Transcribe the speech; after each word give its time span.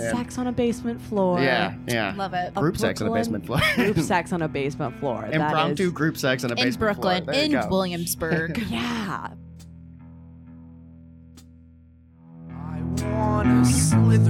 Sex 0.00 0.38
on 0.38 0.46
a 0.46 0.52
basement 0.52 1.00
floor. 1.00 1.40
Yeah, 1.40 1.74
yeah. 1.86 2.14
Love 2.16 2.34
it. 2.34 2.52
A 2.56 2.60
Group 2.60 2.76
sex 2.76 3.00
on 3.00 3.08
a 3.08 3.10
Brooklyn 3.10 3.40
basement 3.40 3.46
floor. 3.46 3.60
Group 3.74 3.98
sex 4.06 4.32
on 4.32 4.42
a 4.42 4.48
basement 4.48 4.98
floor. 5.00 5.22
That 5.22 5.34
Impromptu 5.34 5.84
is- 5.84 5.92
group 5.92 6.16
sex 6.16 6.44
on 6.44 6.50
a 6.50 6.54
In 6.54 6.64
basement 6.64 6.96
floor. 7.00 7.12
In 7.12 7.24
Brooklyn, 7.24 7.34
There 7.34 7.44
you 7.46 7.56
in 7.56 7.62
go. 7.62 7.68
Williamsburg. 7.68 8.58
Yeah. 8.70 9.28
I 12.50 12.80
wanna 12.82 13.62
mm-hmm. 13.62 13.64
slither 13.64 14.27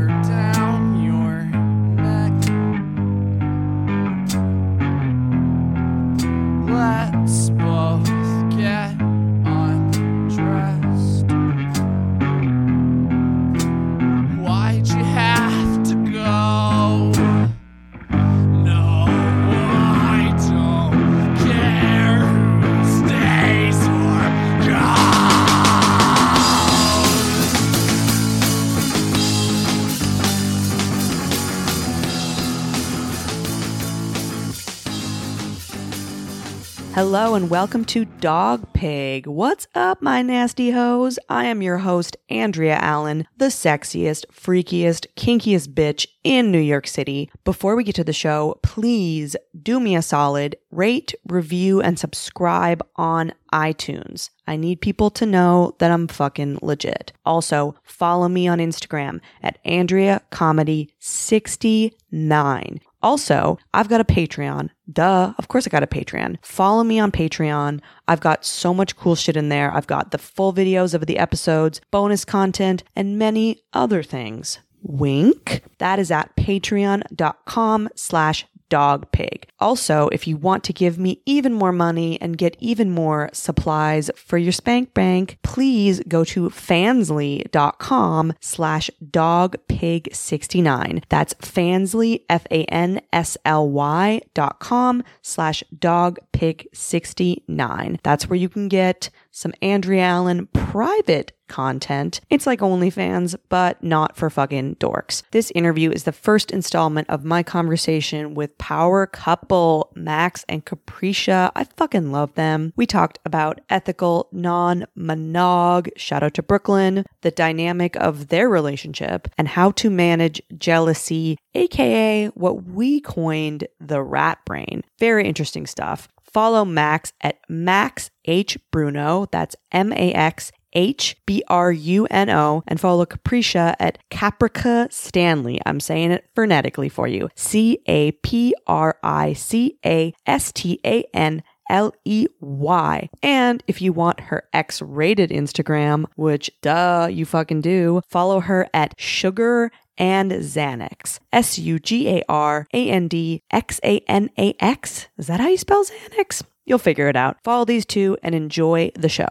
Hello 37.21 37.35
and 37.35 37.51
welcome 37.51 37.85
to 37.87 38.05
Dog 38.05 38.73
Pig. 38.75 39.27
What's 39.27 39.67
up, 39.75 40.01
my 40.01 40.23
nasty 40.23 40.71
hoes? 40.71 41.19
I 41.29 41.47
am 41.47 41.63
your 41.63 41.79
host, 41.79 42.17
Andrea 42.31 42.77
Allen, 42.77 43.27
the 43.37 43.47
sexiest, 43.47 44.25
freakiest, 44.27 45.09
kinkiest 45.17 45.75
bitch 45.75 46.07
in 46.23 46.53
New 46.53 46.61
York 46.61 46.87
City. 46.87 47.29
Before 47.43 47.75
we 47.75 47.83
get 47.83 47.97
to 47.97 48.05
the 48.05 48.13
show, 48.13 48.61
please 48.63 49.35
do 49.61 49.81
me 49.81 49.97
a 49.97 50.01
solid, 50.01 50.59
rate, 50.71 51.13
review, 51.27 51.81
and 51.81 51.99
subscribe 51.99 52.87
on 52.95 53.33
iTunes. 53.53 54.31
I 54.47 54.55
need 54.55 54.81
people 54.81 55.11
to 55.11 55.27
know 55.27 55.75
that 55.81 55.91
I'm 55.91 56.07
fucking 56.07 56.61
legit. 56.63 57.13
Also, 57.27 57.75
follow 57.83 58.29
me 58.29 58.47
on 58.47 58.59
Instagram 58.59 59.21
at 59.43 59.59
Andrea 59.65 60.23
Comedy 60.31 60.95
69. 61.01 62.81
Also, 63.03 63.59
I've 63.75 63.89
got 63.89 64.01
a 64.01 64.05
Patreon. 64.05 64.71
Duh. 64.91 65.35
Of 65.39 65.49
course 65.49 65.67
I 65.67 65.71
got 65.71 65.83
a 65.83 65.87
Patreon. 65.87 66.37
Follow 66.43 66.83
me 66.83 66.99
on 66.99 67.13
Patreon. 67.13 67.81
I've 68.07 68.21
got 68.21 68.45
so 68.45 68.73
much 68.73 68.97
cool 68.97 69.15
shit 69.15 69.37
in 69.37 69.49
there. 69.49 69.73
I've 69.75 69.87
got 69.87 70.11
the 70.11 70.19
full 70.19 70.53
videos 70.53 70.95
of 70.95 71.07
the 71.07 71.19
episodes, 71.19 71.81
bonus 71.91 72.25
content, 72.25 72.83
and 72.97 73.19
many 73.19 73.63
other 73.73 74.03
things. 74.03 74.61
Wink. 74.83 75.63
That 75.79 75.99
is 75.99 76.11
at 76.11 76.35
patreon.com 76.37 77.89
slash 77.95 78.47
dogpig. 78.71 79.45
Also, 79.59 80.09
if 80.09 80.27
you 80.27 80.37
want 80.37 80.65
to 80.65 80.73
give 80.73 80.99
me 80.99 81.21
even 81.27 81.53
more 81.53 81.73
money 81.73 82.19
and 82.21 82.39
get 82.39 82.57
even 82.61 82.91
more 82.91 83.31
supplies 83.33 84.11
for 84.17 84.39
your 84.39 84.53
spank 84.53 84.95
bank, 84.95 85.39
please 85.43 86.01
go 86.09 86.25
to 86.25 86.49
fansly.com 86.51 88.33
slash 88.41 88.91
dogpig69. 89.05 91.03
That's 91.09 91.35
fansly, 91.35 92.23
F-A-N-S-L-Y 92.29 94.21
dot 94.35 94.59
com 94.61 95.03
slash 95.23 95.65
dogpig69. 95.77 97.99
That's 98.03 98.29
where 98.29 98.39
you 98.39 98.49
can 98.49 98.69
get 98.69 99.11
some 99.39 99.55
Andrea 99.63 100.03
Allen 100.03 100.47
private 100.49 101.33
content. 101.49 102.21
It's 102.29 102.47
like 102.47 102.61
OnlyFans, 102.61 103.37
but 103.49 103.83
not 103.83 104.17
for 104.17 104.29
fucking 104.29 104.77
dorks. 104.77 105.23
This 105.31 105.51
interview 105.55 105.91
is 105.91 106.05
the 106.05 106.13
first 106.13 106.51
installment 106.51 107.09
of 107.09 107.25
my 107.25 107.43
conversation 107.43 108.35
with 108.35 108.59
power 108.59 109.07
couple 109.07 109.91
Max 109.95 110.45
and 110.49 110.67
Caprica. 110.67 111.51
I 111.57 111.65
fucking 111.65 112.13
love 112.13 112.35
them. 112.35 112.73
We 112.77 112.85
talked 112.85 113.19
about 113.25 113.61
ethical 113.71 114.29
non-monog, 114.33 115.89
shout 115.97 116.23
out 116.23 116.35
to 116.35 116.43
Brooklyn, 116.43 117.07
the 117.23 117.31
dynamic 117.31 117.97
of 117.97 118.29
their 118.29 118.49
relationship, 118.49 119.29
and 119.39 119.49
how 119.49 119.71
to 119.73 119.89
manage 119.89 120.43
jealousy, 120.59 121.39
aka 121.55 122.27
what 122.35 122.65
we 122.65 123.01
coined 123.01 123.67
the 123.81 124.03
rat 124.03 124.39
brain. 124.45 124.83
Very 124.99 125.27
interesting 125.27 125.67
stuff. 125.67 126.09
Follow 126.33 126.65
Max 126.65 127.13
at 127.21 127.39
Max 127.49 128.11
H 128.25 128.59
Bruno. 128.71 129.27
That's 129.31 129.57
M 129.73 129.93
A 129.93 130.13
X 130.13 130.53
H 130.73 131.17
B 131.27 131.43
R 131.49 131.73
U 131.73 132.07
N 132.11 132.31
O. 132.31 132.63
And 132.67 132.81
follow 132.81 133.07
Capricia 133.07 133.75
at 133.79 133.99
Caprica 134.11 134.93
Stanley. 134.93 135.61
I'm 135.65 135.81
saying 135.81 136.13
it 136.13 136.29
phonetically 136.35 136.89
for 136.89 137.09
you 137.09 137.29
C 137.35 137.81
A 137.87 138.13
P 138.13 138.55
R 138.67 138.99
I 139.03 139.33
C 139.33 139.79
A 139.85 140.15
S 140.27 140.53
T 140.53 140.81
A 140.85 141.05
N. 141.15 141.43
L 141.71 141.93
E 142.07 142.27
Y. 142.41 143.11
And 143.23 143.63
if 143.67 143.83
you 143.83 143.93
want 143.93 144.21
her 144.21 144.49
X 144.55 144.81
rated 144.81 145.29
Instagram, 145.29 146.07
which 146.17 146.51
duh, 146.63 147.09
you 147.11 147.27
fucking 147.27 147.61
do, 147.61 148.01
follow 148.09 148.41
her 148.41 148.69
at 148.73 148.95
Sugar 148.99 149.71
and 149.99 150.33
Xanax. 150.33 151.19
S 151.33 151.59
U 151.59 151.79
G 151.79 152.09
A 152.09 152.23
R 152.29 152.67
A 152.73 152.91
N 152.91 153.09
D 153.09 153.43
X 153.51 153.81
A 153.85 154.01
N 154.09 154.31
A 154.39 154.55
X. 154.61 155.09
Is 155.19 155.27
that 155.27 155.41
how 155.41 155.49
you 155.49 155.59
spell 155.59 155.85
Xanax? 155.85 156.43
You'll 156.65 156.79
figure 156.79 157.09
it 157.09 157.17
out. 157.17 157.37
Follow 157.45 157.65
these 157.65 157.85
two 157.85 158.17
and 158.23 158.35
enjoy 158.35 158.91
the 158.95 159.09
show. 159.09 159.29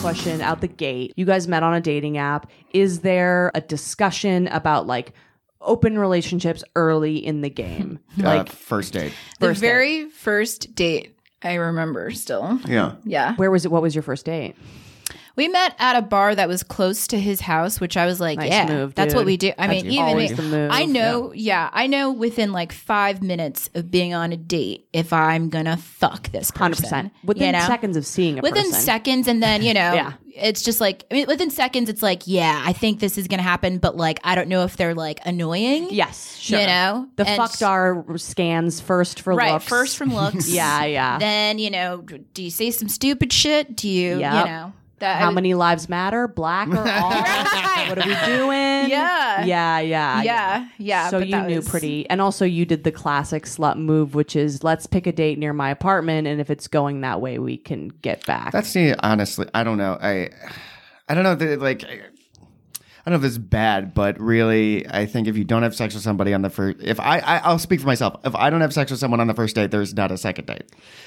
Question 0.00 0.40
out 0.40 0.62
the 0.62 0.68
gate 0.68 1.12
you 1.16 1.26
guys 1.26 1.48
met 1.48 1.62
on 1.62 1.74
a 1.74 1.82
dating 1.82 2.16
app. 2.16 2.50
Is 2.72 3.00
there 3.00 3.50
a 3.54 3.60
discussion 3.60 4.46
about 4.48 4.86
like 4.86 5.12
open 5.60 5.98
relationships 5.98 6.62
early 6.76 7.16
in 7.24 7.40
the 7.40 7.50
game? 7.50 7.98
Uh, 8.18 8.22
like, 8.24 8.48
first 8.50 8.92
date. 8.94 9.12
the 9.38 9.46
First 9.46 9.60
date. 9.60 9.66
very 9.68 10.10
first 10.10 10.74
date 10.74 11.16
I 11.40 11.54
remember 11.54 12.10
still. 12.10 12.58
Yeah. 12.66 12.94
Yeah. 13.04 13.36
where 13.36 13.48
was 13.50 13.64
it? 13.64 13.70
What 13.70 13.80
was 13.82 13.94
your 13.94 14.02
first 14.02 14.24
date? 14.26 14.56
We 15.38 15.46
met 15.46 15.76
at 15.78 15.94
a 15.94 16.02
bar 16.02 16.34
that 16.34 16.48
was 16.48 16.64
close 16.64 17.06
to 17.06 17.18
his 17.20 17.40
house, 17.40 17.80
which 17.80 17.96
I 17.96 18.06
was 18.06 18.18
like, 18.20 18.38
Nice 18.40 18.50
yeah, 18.50 18.66
move, 18.66 18.96
that's 18.96 19.14
what 19.14 19.24
we 19.24 19.36
do. 19.36 19.52
I 19.56 19.68
That's 19.68 19.84
mean, 19.84 19.92
even 19.92 20.50
move. 20.50 20.70
I 20.72 20.84
know, 20.84 21.32
yeah. 21.32 21.70
I 21.72 21.86
know 21.86 22.10
within 22.10 22.50
like 22.50 22.72
five 22.72 23.22
minutes 23.22 23.70
of 23.76 23.88
being 23.88 24.12
on 24.14 24.32
a 24.32 24.36
date 24.36 24.88
if 24.92 25.12
I'm 25.12 25.48
gonna 25.48 25.76
fuck 25.76 26.30
this 26.32 26.50
person. 26.50 26.60
Hundred 26.62 26.76
percent. 26.82 27.12
Within 27.22 27.54
you 27.54 27.60
know? 27.60 27.66
seconds 27.68 27.96
of 27.96 28.04
seeing 28.04 28.40
a 28.40 28.42
Within 28.42 28.64
person. 28.64 28.80
seconds, 28.80 29.28
and 29.28 29.40
then 29.40 29.62
you 29.62 29.74
know, 29.74 29.92
Yeah. 29.94 30.14
it's 30.34 30.62
just 30.62 30.80
like 30.80 31.04
I 31.08 31.14
mean, 31.14 31.26
within 31.28 31.50
seconds, 31.50 31.88
it's 31.88 32.02
like, 32.02 32.22
yeah, 32.26 32.60
I 32.66 32.72
think 32.72 32.98
this 32.98 33.16
is 33.16 33.28
gonna 33.28 33.42
happen, 33.44 33.78
but 33.78 33.96
like, 33.96 34.18
I 34.24 34.34
don't 34.34 34.48
know 34.48 34.64
if 34.64 34.76
they're 34.76 34.96
like 34.96 35.20
annoying. 35.24 35.86
Yes, 35.92 36.36
sure. 36.36 36.58
You 36.58 36.66
know? 36.66 37.08
the 37.14 37.28
And- 37.28 37.36
fucked 37.36 37.62
are 37.62 38.04
scans 38.16 38.80
first 38.80 39.20
for 39.20 39.34
right. 39.36 39.52
looks. 39.52 39.66
First 39.66 39.98
from 39.98 40.12
looks. 40.12 40.48
yeah, 40.50 40.84
yeah. 40.84 41.20
Then 41.20 41.60
you 41.60 41.70
know, 41.70 41.98
do 42.34 42.42
you 42.42 42.50
say 42.50 42.72
some 42.72 42.88
stupid 42.88 43.32
shit? 43.32 43.76
Do 43.76 43.88
you, 43.88 44.18
Yep. 44.18 44.32
you 44.46 44.50
know, 44.50 44.72
that 45.00 45.20
How 45.20 45.30
many 45.30 45.54
lives 45.54 45.88
matter? 45.88 46.28
Black 46.28 46.68
or 46.68 46.78
all? 46.78 47.10
Right. 47.68 47.88
What 47.90 47.98
are 48.04 48.08
we 48.08 48.36
doing? 48.36 48.90
Yeah. 48.90 49.44
yeah, 49.44 49.78
yeah, 49.78 50.22
Yeah, 50.22 50.68
yeah. 50.78 51.08
So 51.10 51.18
you 51.18 51.40
knew 51.42 51.56
was- 51.56 51.68
pretty, 51.68 52.08
and 52.10 52.20
also 52.20 52.44
you 52.44 52.64
did 52.66 52.84
the 52.84 52.92
classic 52.92 53.44
slut 53.44 53.76
move, 53.76 54.14
which 54.14 54.34
is 54.36 54.64
let's 54.64 54.86
pick 54.86 55.06
a 55.06 55.12
date 55.12 55.38
near 55.38 55.52
my 55.52 55.70
apartment, 55.70 56.26
and 56.26 56.40
if 56.40 56.50
it's 56.50 56.66
going 56.68 57.00
that 57.02 57.20
way, 57.20 57.38
we 57.38 57.56
can 57.56 57.88
get 58.02 58.26
back. 58.26 58.52
That's 58.52 58.72
the 58.72 58.94
honestly. 59.04 59.46
I 59.54 59.64
don't 59.64 59.78
know. 59.78 59.96
I 60.00 60.30
I 61.08 61.14
don't 61.14 61.24
know. 61.24 61.34
That, 61.34 61.60
like 61.60 61.84
I 63.08 63.10
don't 63.10 63.22
know 63.22 63.26
if 63.26 63.30
this 63.30 63.38
is 63.38 63.38
bad, 63.38 63.94
but 63.94 64.20
really, 64.20 64.86
I 64.86 65.06
think 65.06 65.28
if 65.28 65.36
you 65.38 65.42
don't 65.44 65.62
have 65.62 65.74
sex 65.74 65.94
with 65.94 66.02
somebody 66.02 66.34
on 66.34 66.42
the 66.42 66.50
first, 66.50 66.76
if 66.82 67.00
I, 67.00 67.20
I 67.20 67.38
I'll 67.38 67.58
speak 67.58 67.80
for 67.80 67.86
myself. 67.86 68.20
If 68.22 68.34
I 68.34 68.50
don't 68.50 68.60
have 68.60 68.74
sex 68.74 68.90
with 68.90 69.00
someone 69.00 69.18
on 69.18 69.26
the 69.28 69.32
first 69.32 69.54
date, 69.54 69.70
there's 69.70 69.94
not 69.94 70.12
a 70.12 70.18
second 70.18 70.44
date. 70.44 70.64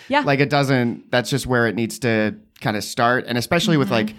yeah, 0.09 0.21
Like 0.21 0.39
it 0.39 0.49
doesn't. 0.49 1.11
That's 1.11 1.29
just 1.29 1.45
where 1.45 1.67
it 1.67 1.75
needs 1.75 1.99
to 1.99 2.37
kind 2.59 2.75
of 2.75 2.83
start, 2.83 3.25
and 3.27 3.37
especially 3.37 3.77
with 3.77 3.91
like 3.91 4.15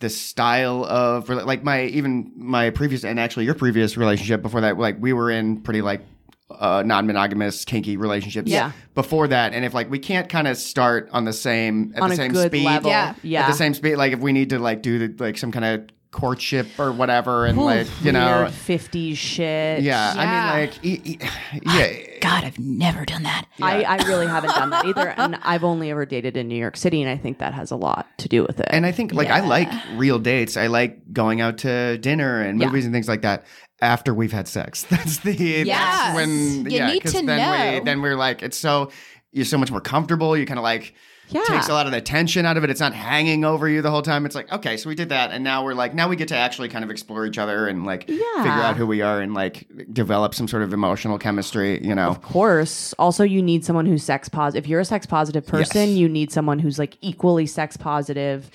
the 0.00 0.10
style 0.10 0.84
of 0.84 1.30
like 1.30 1.64
my 1.64 1.84
even 1.84 2.32
my 2.36 2.68
previous 2.68 3.02
and 3.02 3.18
actually 3.18 3.46
your 3.46 3.54
previous 3.54 3.96
relationship 3.96 4.42
before 4.42 4.60
that. 4.60 4.76
Like 4.78 4.96
we 5.00 5.14
were 5.14 5.30
in 5.30 5.62
pretty 5.62 5.80
like 5.80 6.02
uh, 6.50 6.82
non-monogamous 6.84 7.64
kinky 7.64 7.96
relationships 7.96 8.50
Yeah. 8.50 8.72
before 8.94 9.26
that 9.28 9.52
and 9.54 9.64
if 9.64 9.72
like 9.74 9.90
we 9.90 9.98
can't 9.98 10.28
kind 10.28 10.46
of 10.46 10.56
start 10.56 11.08
on 11.12 11.24
the 11.24 11.32
same 11.32 11.92
at 11.96 12.02
on 12.02 12.08
the 12.10 12.12
a 12.12 12.16
same 12.16 12.32
good 12.32 12.50
speed 12.52 12.64
level. 12.64 12.90
Yeah. 12.90 13.14
yeah. 13.22 13.42
at 13.42 13.46
the 13.48 13.54
same 13.54 13.74
speed 13.74 13.96
like 13.96 14.12
if 14.12 14.20
we 14.20 14.32
need 14.32 14.50
to 14.50 14.58
like 14.60 14.80
do 14.80 15.08
the, 15.08 15.24
like 15.24 15.38
some 15.38 15.50
kind 15.50 15.64
of 15.64 15.88
courtship 16.16 16.66
or 16.78 16.90
whatever 16.90 17.44
and 17.46 17.58
like 17.58 17.86
you 18.02 18.10
know 18.10 18.48
fifties 18.50 19.18
shit. 19.18 19.82
yeah, 19.82 20.14
Yeah. 20.14 20.20
i 20.20 20.24
mean 20.60 20.66
like 20.66 20.84
e- 20.84 21.00
e- 21.04 21.18
yeah 21.64 22.02
God, 22.18 22.44
I've 22.44 22.58
never 22.58 23.04
done 23.04 23.24
that. 23.24 23.44
I, 23.60 23.82
I 23.84 23.96
really 24.08 24.26
haven't 24.26 24.50
done 24.54 24.70
that 24.70 24.86
either, 24.86 25.10
and 25.18 25.36
I've 25.42 25.62
only 25.62 25.90
ever 25.90 26.06
dated 26.06 26.34
in 26.36 26.48
New 26.48 26.56
York 26.56 26.76
City, 26.78 27.02
and 27.02 27.10
I 27.10 27.16
think 27.18 27.38
that 27.38 27.52
has 27.52 27.70
a 27.70 27.76
lot 27.76 28.06
to 28.18 28.28
do 28.28 28.42
with 28.42 28.58
it. 28.58 28.66
and 28.70 28.86
i 28.86 28.90
think 28.90 29.12
like 29.12 29.28
i 29.28 29.40
like 29.40 29.68
real 29.96 30.18
dates 30.18 30.56
i 30.56 30.66
like 30.66 31.12
going 31.12 31.40
out 31.42 31.58
to 31.58 31.98
dinner 31.98 32.40
and 32.40 32.58
Yeah. 32.58 32.66
movies 32.68 32.86
and 32.86 32.94
things 32.94 33.06
like 33.06 33.20
that 33.22 33.44
after 33.82 34.14
we've 34.14 34.32
had 34.32 34.48
sex 34.48 34.82
that's 34.90 35.18
the 35.18 35.34
Yes. 35.34 35.66
that's 35.66 36.16
when 36.16 36.64
You 36.70 36.78
yeah 36.78 36.86
need 36.90 37.02
'cause 37.02 37.12
to 37.12 37.26
then 37.26 37.26
we 37.72 37.78
know. 37.78 37.84
then 37.84 38.00
we're 38.02 38.16
like 38.16 38.42
it's 38.42 38.56
so 38.56 38.90
you're 39.32 39.44
so 39.44 39.58
much 39.58 39.70
more 39.70 39.82
comfortable. 39.82 40.34
You 40.36 40.46
kind 40.46 40.58
of 40.58 40.64
like 40.64 40.94
Yeah. 41.28 41.42
takes 41.48 41.68
a 41.68 41.72
lot 41.72 41.86
of 41.86 41.92
the 41.92 42.00
tension 42.00 42.46
out 42.46 42.56
of 42.56 42.64
it. 42.64 42.70
It's 42.70 42.80
not 42.80 42.94
hanging 42.94 43.44
over 43.44 43.68
you 43.68 43.82
the 43.82 43.90
whole 43.90 44.02
time. 44.02 44.26
It's 44.26 44.34
like, 44.36 44.52
okay, 44.52 44.76
so 44.76 44.88
we 44.88 44.94
did 44.94 45.08
that, 45.08 45.32
and 45.32 45.42
now 45.42 45.64
we're 45.64 45.74
like, 45.74 45.94
now 45.94 46.08
we 46.08 46.16
get 46.16 46.28
to 46.28 46.36
actually 46.36 46.68
kind 46.68 46.84
of 46.84 46.90
explore 46.90 47.26
each 47.26 47.38
other 47.38 47.66
and 47.66 47.84
like 47.84 48.06
figure 48.06 48.22
out 48.44 48.76
who 48.76 48.86
we 48.86 49.02
are 49.02 49.20
and 49.20 49.34
like 49.34 49.66
develop 49.92 50.34
some 50.34 50.46
sort 50.48 50.62
of 50.62 50.72
emotional 50.72 51.18
chemistry. 51.18 51.84
You 51.84 51.94
know, 51.94 52.08
Of 52.08 52.22
course. 52.22 52.92
Also, 52.98 53.24
you 53.24 53.42
need 53.42 53.64
someone 53.64 53.86
who's 53.86 54.02
sex 54.04 54.28
positive. 54.28 54.64
If 54.64 54.68
you're 54.70 54.80
a 54.80 54.84
sex 54.84 55.06
positive 55.06 55.46
person, 55.46 55.88
Yes. 55.90 55.98
you 55.98 56.08
need 56.08 56.30
someone 56.32 56.58
who's 56.58 56.78
like 56.78 56.96
equally 57.00 57.46
sex 57.46 57.76
positive 57.76 58.50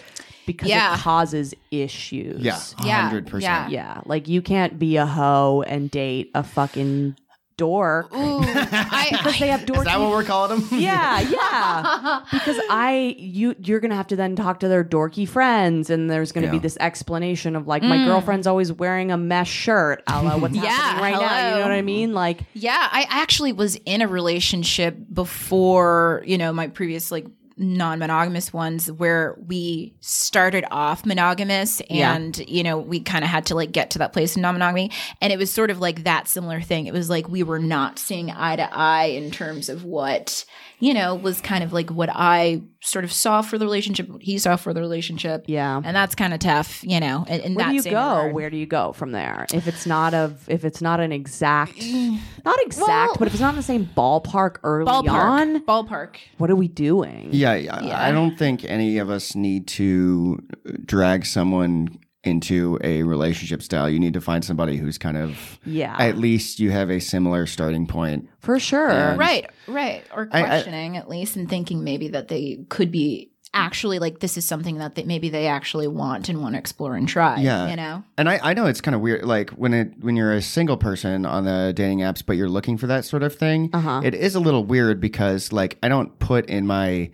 because 0.46 0.70
Yeah. 0.70 0.96
it 0.96 1.00
causes 1.00 1.54
issues. 1.72 2.42
yeah, 2.42 2.58
Yeah, 2.84 3.02
hundred 3.04 3.26
yeah. 3.26 3.32
percent. 3.32 3.70
Yeah. 3.72 4.02
Like 4.06 4.28
you 4.28 4.42
can't 4.42 4.80
be 4.80 4.98
a 4.98 5.06
hoe 5.06 5.64
and 5.68 5.92
date 5.92 6.32
a 6.34 6.44
fucking 6.44 7.16
dork. 7.62 8.12
Ooh, 8.16 8.42
I, 8.44 9.10
Because 9.22 9.38
they 9.38 9.50
have 9.50 9.70
Is 9.70 9.84
that 9.84 10.00
what 10.00 10.10
we're 10.10 10.24
calling 10.24 10.62
them? 10.62 10.68
yeah, 10.80 11.20
yeah. 11.20 12.22
because 12.32 12.60
I 12.72 13.16
you 13.20 13.56
you're 13.60 13.80
gonna 13.80 13.96
have 13.96 14.08
to 14.08 14.16
then 14.16 14.36
talk 14.36 14.62
to 14.62 14.68
their 14.68 14.84
dorky 14.84 15.28
friends, 15.28 15.92
and 15.92 16.10
there's 16.10 16.32
gonna 16.32 16.50
be 16.50 16.58
this 16.58 16.76
explanation 16.80 17.56
of 17.56 17.68
like 17.68 17.84
my 17.84 17.98
mm. 17.98 18.06
girlfriend's 18.06 18.48
always 18.48 18.74
wearing 18.74 19.12
a 19.12 19.18
mesh 19.18 19.52
shirt. 19.52 20.02
A 20.08 20.24
la 20.24 20.38
what's 20.38 20.56
Yeah, 20.56 20.70
happening 20.72 21.04
right 21.04 21.22
now? 21.22 21.50
You 21.50 21.56
know 21.58 21.62
what 21.62 21.72
I 21.72 21.84
mean? 21.84 22.14
Like 22.14 22.40
Yeah, 22.54 22.90
I 22.92 23.06
actually 23.10 23.54
was 23.54 23.76
in 23.86 24.02
a 24.02 24.08
relationship 24.08 24.98
before, 25.14 26.24
you 26.26 26.40
know, 26.40 26.52
my 26.52 26.68
previous 26.68 27.12
like 27.12 27.28
non-monogamous 27.62 28.52
ones 28.52 28.92
where 28.92 29.38
we 29.48 29.94
started 30.02 30.66
off 30.72 31.06
monogamous 31.06 31.82
Yeah. 31.90 32.16
and 32.16 32.38
you 32.50 32.64
know 32.64 32.78
we 32.80 33.00
kind 33.00 33.24
of 33.24 33.30
had 33.30 33.46
to 33.48 33.56
like 33.56 33.72
get 33.72 33.92
to 33.92 34.00
that 34.00 34.14
place 34.14 34.36
in 34.36 34.42
non-monogamy 34.42 34.92
and 35.22 35.32
it 35.32 35.38
was 35.38 35.52
sort 35.52 35.70
of 35.70 35.80
like 35.80 36.04
that 36.04 36.28
similar 36.28 36.60
thing 36.60 36.88
it 36.88 36.94
was 36.94 37.10
like 37.10 37.30
we 37.30 37.44
were 37.44 37.60
not 37.60 38.00
seeing 38.00 38.32
eye 38.32 38.56
to 38.56 38.68
eye 38.76 39.06
in 39.06 39.30
terms 39.32 39.70
of 39.70 39.84
what 39.86 40.44
you 40.82 40.94
know 40.94 41.16
was 41.16 41.40
kind 41.42 41.64
of 41.64 41.72
like 41.72 41.90
what 41.92 42.10
i 42.12 42.62
sort 42.82 43.06
of 43.06 43.12
saw 43.14 43.42
for 43.42 43.58
the 43.58 43.66
relationship 43.66 44.10
what 44.10 44.22
he 44.24 44.38
saw 44.38 44.56
for 44.56 44.74
the 44.74 44.82
relationship 44.82 45.44
Yeah. 45.48 45.80
and 45.86 45.96
that's 45.96 46.16
kind 46.16 46.34
of 46.34 46.40
tough 46.40 46.84
you 46.84 47.00
know 47.00 47.24
in, 47.30 47.40
in 47.42 47.54
where 47.54 47.66
that 47.66 47.70
do 47.70 47.76
you 47.76 47.82
same 47.84 47.94
go? 47.94 48.00
regard. 48.16 48.34
Where 48.34 48.50
do 48.50 48.58
you 48.58 48.66
go 48.66 48.92
from 48.94 49.12
there? 49.12 49.46
If 49.54 49.68
it's 49.68 49.86
not 49.86 50.14
of 50.14 50.50
if 50.50 50.66
it's 50.66 50.82
not 50.82 51.00
an 51.00 51.12
exact, 51.12 51.78
not 52.46 52.60
exact, 52.66 52.88
Well- 52.88 53.16
but 53.20 53.28
if 53.28 53.34
it's 53.36 53.42
not 53.42 53.52
in 53.52 53.56
the 53.58 53.64
same 53.64 53.86
ballpark 53.96 54.58
early 54.64 54.92
ballpark 54.92 55.10
on, 55.12 55.60
ballpark 55.66 56.16
what 56.40 56.50
are 56.50 56.56
we 56.56 56.68
doing? 56.68 57.30
Yeah, 57.32 57.52
I- 57.52 58.10
I 58.10 58.12
don't 58.12 58.36
think 58.38 58.66
any 58.66 58.98
of 58.98 59.10
us 59.12 59.36
need 59.36 59.68
to 59.80 60.40
drag 60.86 61.26
someone 61.28 62.00
into 62.24 62.78
a 62.84 63.02
relationship 63.04 63.64
style. 63.64 63.90
You 63.90 64.00
need 64.00 64.14
to 64.14 64.22
find 64.22 64.46
somebody 64.46 64.78
who's 64.78 64.98
kind 65.00 65.18
of 65.18 65.60
Yeah. 65.66 65.96
at 66.00 66.18
least 66.18 66.60
you 66.60 66.70
have 66.72 66.90
a 66.92 67.00
similar 67.00 67.46
starting 67.48 67.88
point. 67.88 68.28
for 68.40 68.60
sure. 68.60 68.90
And- 68.90 69.20
right 69.20 69.48
right 69.68 70.04
or 70.16 70.28
I- 70.32 70.42
I- 70.42 70.46
questioning 70.48 70.98
at 70.98 71.10
least 71.10 71.36
and 71.36 71.48
thinking 71.50 71.84
maybe 71.84 72.08
that 72.10 72.28
they 72.28 72.60
could 72.70 72.92
be 72.92 73.30
actually 73.54 74.00
like 74.00 74.20
this 74.20 74.38
is 74.38 74.46
something 74.46 74.78
that 74.78 74.96
they, 74.96 75.04
maybe 75.04 75.28
they 75.30 75.46
actually 75.48 75.88
want 75.88 76.30
and 76.30 76.42
want 76.42 76.54
to 76.56 76.60
explore 76.60 76.96
and 76.96 77.08
try 77.08 77.40
Yeah. 77.42 77.70
you 77.70 77.76
know 77.76 78.04
And 78.18 78.30
I, 78.30 78.40
I 78.42 78.54
know 78.54 78.66
it's 78.66 78.82
kind 78.82 78.96
of 78.96 79.02
weird, 79.02 79.26
like 79.26 79.50
when 79.52 79.74
it 79.74 79.94
when 80.00 80.16
you're 80.16 80.32
a 80.34 80.42
single 80.42 80.78
person 80.78 81.26
on 81.26 81.44
the 81.46 81.74
dating 81.76 82.00
apps, 82.00 82.24
but 82.26 82.38
you're 82.38 82.50
looking 82.50 82.78
for 82.78 82.88
that 82.88 83.04
sort 83.04 83.24
of 83.24 83.36
thing. 83.36 83.70
Uh-huh. 83.74 84.02
it 84.04 84.14
is 84.16 84.36
a 84.36 84.40
little 84.40 84.64
weird 84.64 85.02
because 85.02 85.52
like 85.52 85.78
I 85.84 85.90
don't 85.90 86.18
put 86.20 86.46
in 86.46 86.66
my 86.68 87.10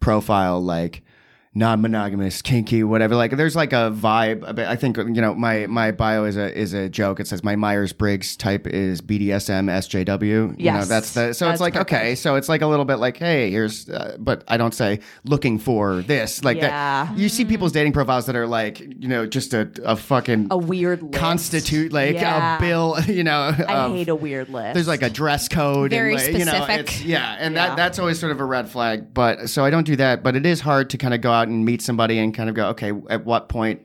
profile 0.00 0.60
like 0.62 1.02
non-monogamous, 1.54 2.40
kinky, 2.42 2.82
whatever. 2.82 3.14
Like 3.14 3.36
there's 3.36 3.54
like 3.54 3.72
a 3.72 3.90
vibe. 3.94 4.58
I 4.58 4.74
think 4.76 4.96
you 4.96 5.04
know 5.20 5.34
my 5.34 5.66
my 5.66 5.90
bio 5.90 6.24
is 6.24 6.36
a 6.36 6.56
is 6.58 6.72
a 6.72 6.88
joke. 6.88 7.20
It 7.20 7.26
says 7.26 7.44
my 7.44 7.56
Myers 7.56 7.92
Briggs 7.92 8.36
type 8.36 8.66
is 8.66 9.00
BDSM 9.02 9.68
SJW. 9.70 10.58
You 10.58 10.72
know 10.72 10.84
that's 10.84 11.12
the 11.12 11.32
so 11.34 11.44
That's 11.46 11.56
it's 11.56 11.60
like 11.60 11.74
perfect. 11.74 11.92
okay, 11.92 12.14
so 12.14 12.36
it's 12.36 12.48
like 12.48 12.62
a 12.62 12.66
little 12.66 12.84
bit 12.86 12.96
like 12.96 13.18
hey 13.18 13.50
here's, 13.50 13.88
uh, 13.90 14.16
but 14.18 14.44
I 14.48 14.56
don't 14.56 14.72
say 14.74 15.00
looking 15.24 15.58
for 15.58 16.02
this 16.02 16.42
like 16.42 16.56
Yeah. 16.56 17.06
that. 17.06 17.18
You 17.18 17.28
see 17.28 17.44
people's 17.44 17.72
dating 17.72 17.92
profiles 17.92 18.26
that 18.26 18.36
are 18.36 18.46
like 18.46 18.80
you 18.80 19.08
know 19.08 19.26
just 19.26 19.52
a 19.52 19.70
a 19.84 19.96
fucking 19.96 20.48
A 20.50 20.56
weird 20.56 21.02
list. 21.02 21.14
constitute 21.14 21.92
like 21.92 22.14
Yeah. 22.14 22.56
a 22.56 22.60
bill 22.60 22.96
you 23.06 23.24
know 23.24 23.52
I 23.68 23.74
of- 23.86 23.92
hate 23.92 24.08
a 24.08 24.14
weird 24.14 24.48
list. 24.48 24.74
there's 24.74 24.88
like 24.88 25.02
a 25.02 25.10
dress 25.10 25.48
code 25.48 25.90
Very 25.90 26.14
and 26.14 26.22
like, 26.22 26.32
you 26.38 26.44
know 26.46 26.52
specific. 26.52 26.80
it's, 26.92 27.02
yeah 27.04 27.36
and 27.38 27.54
Yeah. 27.54 27.68
that 27.68 27.76
that's 27.76 27.98
always 27.98 28.18
sort 28.18 28.32
of 28.32 28.40
a 28.40 28.44
red 28.44 28.68
flag 28.68 29.12
but 29.12 29.48
so 29.50 29.64
i 29.64 29.70
don't 29.70 29.84
do 29.84 29.96
that 29.96 30.22
but 30.22 30.36
it 30.36 30.46
is 30.46 30.60
hard 30.60 30.90
to 30.90 30.98
kind 30.98 31.12
of 31.14 31.20
go 31.20 31.30
out 31.30 31.41
and 31.48 31.64
meet 31.64 31.82
somebody 31.82 32.18
and 32.18 32.34
kind 32.34 32.48
of 32.48 32.54
go 32.54 32.68
okay 32.68 32.92
at 33.10 33.24
what 33.24 33.48
point 33.48 33.82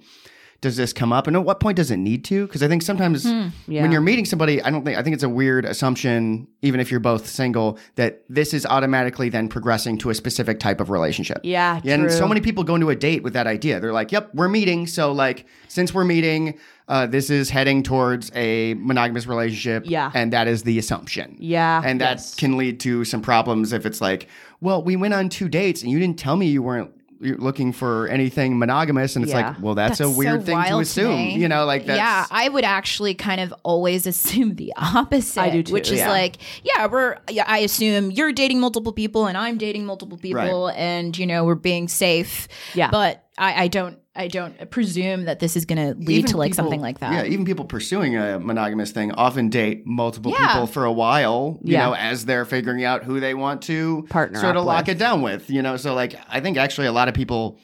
does 0.59 0.75
this 0.75 0.91
come 0.91 1.13
up 1.13 1.27
and 1.27 1.35
at 1.35 1.43
what 1.43 1.59
point 1.59 1.75
does 1.77 1.91
it 1.91 1.97
need 1.97 2.25
to 2.25 2.47
because 2.47 2.63
i 2.63 2.67
think 2.67 2.81
sometimes 2.81 3.23
Hmm. 3.23 3.49
Yeah. 3.67 3.83
when 3.83 3.91
you're 3.91 4.01
meeting 4.01 4.25
somebody 4.25 4.59
i 4.63 4.71
don't 4.71 4.83
think 4.83 4.97
i 4.97 5.03
think 5.03 5.13
it's 5.13 5.21
a 5.23 5.29
weird 5.29 5.65
assumption 5.65 6.47
even 6.63 6.79
if 6.79 6.89
you're 6.89 6.99
both 6.99 7.27
single 7.27 7.77
that 7.93 8.23
this 8.27 8.55
is 8.55 8.65
automatically 8.65 9.29
then 9.29 9.49
progressing 9.49 9.99
to 9.99 10.09
a 10.09 10.15
specific 10.15 10.59
type 10.59 10.81
of 10.81 10.89
relationship 10.89 11.39
Yeah, 11.43 11.79
and 11.85 12.11
so 12.11 12.27
many 12.27 12.41
people 12.41 12.63
go 12.63 12.73
into 12.73 12.89
a 12.89 12.95
date 12.95 13.21
with 13.21 13.33
that 13.33 13.45
idea 13.45 13.79
they're 13.79 13.93
like 13.93 14.11
yep 14.11 14.33
we're 14.33 14.49
meeting 14.49 14.87
so 14.87 15.11
like 15.11 15.45
since 15.67 15.93
we're 15.93 16.05
meeting 16.05 16.57
uh, 16.89 17.05
this 17.05 17.29
is 17.29 17.49
heading 17.49 17.83
towards 17.83 18.31
a 18.33 18.73
monogamous 18.75 19.27
relationship 19.27 19.83
Yeah. 19.85 20.09
and 20.15 20.33
that 20.33 20.47
is 20.47 20.63
the 20.63 20.79
assumption 20.79 21.35
Yeah, 21.37 21.81
and 21.85 22.01
that 22.01 22.13
yes. 22.17 22.33
can 22.33 22.57
lead 22.57 22.79
to 22.79 23.03
some 23.05 23.21
problems 23.21 23.73
if 23.73 23.85
it's 23.85 24.01
like 24.01 24.27
well 24.59 24.81
we 24.83 24.95
went 24.95 25.13
on 25.13 25.29
two 25.29 25.49
dates 25.49 25.83
and 25.83 25.91
you 25.91 25.99
didn't 25.99 26.17
tell 26.17 26.35
me 26.35 26.47
you 26.47 26.63
weren't 26.63 26.89
you're 27.19 27.37
looking 27.37 27.71
for 27.71 28.07
anything 28.07 28.59
monogamous 28.59 29.15
and 29.15 29.23
it's 29.23 29.33
Yeah. 29.33 29.49
like 29.49 29.61
well 29.61 29.75
that's, 29.75 29.99
a 29.99 30.09
weird 30.09 30.41
so 30.41 30.45
thing 30.45 30.63
to 30.63 30.77
assume 30.79 31.15
me. 31.15 31.35
you 31.35 31.47
know 31.47 31.65
like 31.65 31.85
that's 31.85 31.97
yeah 31.97 32.25
i 32.29 32.47
would 32.47 32.63
actually 32.63 33.13
kind 33.15 33.41
of 33.41 33.53
always 33.63 34.05
assume 34.13 34.55
the 34.55 34.73
opposite 34.77 35.41
I 35.41 35.49
do 35.49 35.63
too, 35.63 35.73
which 35.73 35.91
is 35.91 35.99
yeah. 35.99 36.09
like 36.09 36.37
yeah 36.63 36.85
we're 36.87 37.17
yeah, 37.29 37.45
i 37.47 37.59
assume 37.59 38.11
you're 38.11 38.31
dating 38.31 38.59
multiple 38.59 38.93
people 38.93 39.25
and 39.27 39.37
i'm 39.37 39.57
dating 39.57 39.85
multiple 39.85 40.17
people 40.17 40.69
and 40.69 41.17
you 41.17 41.25
know 41.25 41.43
we're 41.45 41.55
being 41.55 41.87
safe 41.87 42.47
Yeah. 42.75 42.91
but 42.91 43.23
i, 43.37 43.63
I 43.63 43.67
don't 43.67 43.97
i 44.17 44.27
don't 44.27 44.69
presume 44.71 45.25
that 45.25 45.39
this 45.39 45.55
is 45.55 45.65
going 45.65 45.77
to 45.77 45.99
lead 45.99 46.17
even 46.19 46.31
to 46.31 46.37
like 46.37 46.51
people- 46.51 46.63
something 46.63 46.81
like 46.81 46.99
that 46.99 47.13
Yeah, 47.13 47.31
even 47.31 47.45
people 47.45 47.65
pursuing 47.65 48.17
a 48.17 48.39
monogamous 48.39 48.91
thing 48.91 49.11
often 49.13 49.49
date 49.49 49.85
multiple 49.85 50.31
Yeah. 50.31 50.47
people 50.47 50.67
for 50.67 50.85
a 50.85 50.91
while, 50.91 51.59
you 51.63 51.73
Yeah. 51.73 51.85
know, 51.85 51.93
as 51.95 52.25
they're 52.25 52.45
figuring 52.45 52.83
out 52.83 53.03
who 53.03 53.19
they 53.19 53.33
want 53.33 53.61
to 53.63 54.05
Partner 54.09 54.39
sort 54.39 54.57
of 54.57 54.65
lock 54.65 54.87
with. 54.87 54.95
it 54.95 54.99
down 54.99 55.21
with, 55.21 55.49
you 55.49 55.61
know. 55.61 55.77
So 55.77 55.93
like 55.93 56.15
I 56.29 56.39
think 56.39 56.57
actually 56.57 56.87
a 56.87 56.91
lot 56.91 57.07
of 57.07 57.13
people 57.13 57.59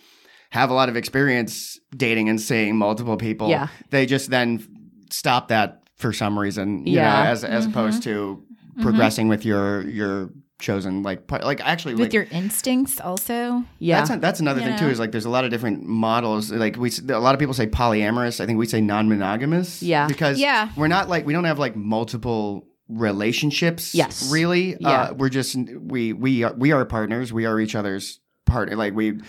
have 0.51 0.69
a 0.69 0.73
lot 0.73 0.88
of 0.89 0.95
experience 0.95 1.79
dating 1.95 2.29
and 2.29 2.39
seeing 2.39 2.77
multiple 2.77 3.17
people. 3.17 3.50
Yeah. 3.50 3.67
They 3.89 4.05
just 4.05 4.29
then 4.29 4.63
stop 5.09 5.47
that 5.47 5.81
for 5.95 6.13
some 6.13 6.38
reason, 6.38 6.85
you 6.85 6.95
Yeah. 6.97 7.23
know, 7.23 7.29
as 7.29 7.44
as 7.44 7.65
opposed 7.65 8.01
mm-hmm. 8.03 8.11
to 8.11 8.44
mm-hmm. 8.44 8.81
progressing 8.83 9.27
with 9.27 9.45
your 9.45 9.88
your 9.89 10.29
chosen 10.63 11.04
like 11.04 11.27
part, 11.27 11.44
like 11.44 11.62
actually 11.62 11.94
with 11.94 12.06
like, 12.06 12.13
your 12.13 12.24
instincts 12.31 13.00
also 13.00 13.63
yeah. 13.77 14.03
that's 14.03 14.20
that's 14.22 14.39
another 14.39 14.62
thing 14.62 14.77
too. 14.79 14.88
Is 14.88 14.98
like 14.98 15.12
there's 15.12 15.25
a 15.25 15.29
lot 15.29 15.43
of 15.43 15.51
different 15.51 15.84
models. 15.84 16.51
Like 16.51 16.77
we, 16.77 16.89
a 17.10 17.20
lot 17.20 17.36
of 17.36 17.39
people 17.39 17.53
say 17.53 17.67
polyamorous. 17.67 18.39
I 18.39 18.48
think 18.48 18.58
we 18.58 18.65
say 18.65 18.82
non-monogamous. 18.82 19.84
Yeah. 19.84 20.08
because 20.08 20.39
Yeah. 20.39 20.70
we're 20.75 20.88
not 20.88 21.10
like 21.10 21.25
we 21.25 21.34
don't 21.34 21.43
have 21.43 21.60
like 21.60 21.75
multiple 21.75 22.65
relationships. 22.88 23.93
Yes. 23.93 24.32
really. 24.32 24.75
Yeah. 24.79 24.89
Uh, 24.89 25.13
we're 25.13 25.29
just 25.29 25.55
we 25.55 26.13
we 26.13 26.43
are 26.43 26.53
we 26.53 26.72
are 26.72 26.86
partners. 26.86 27.32
We 27.32 27.46
are 27.46 27.60
each 27.60 27.75
other's 27.75 28.20
partner. 28.46 28.75
Like 28.75 28.93
we. 28.96 29.20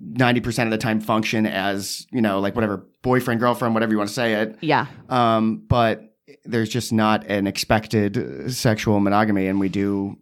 90% 0.00 0.62
of 0.62 0.70
the 0.70 0.78
time 0.78 1.00
function 1.00 1.44
as, 1.44 2.06
you 2.12 2.20
know, 2.22 2.38
like 2.38 2.54
whatever 2.54 2.86
boyfriend, 3.02 3.40
girlfriend, 3.40 3.74
whatever 3.74 3.90
you 3.90 3.98
want 3.98 4.06
to 4.06 4.14
say 4.14 4.34
it. 4.34 4.56
yeah. 4.60 4.86
Um, 5.08 5.64
but 5.68 6.14
there's 6.44 6.68
just 6.68 6.92
not 6.92 7.26
an 7.26 7.48
expected 7.48 8.54
sexual 8.54 9.00
monogamy, 9.00 9.48
and 9.48 9.58
we 9.58 9.68
do, 9.68 10.16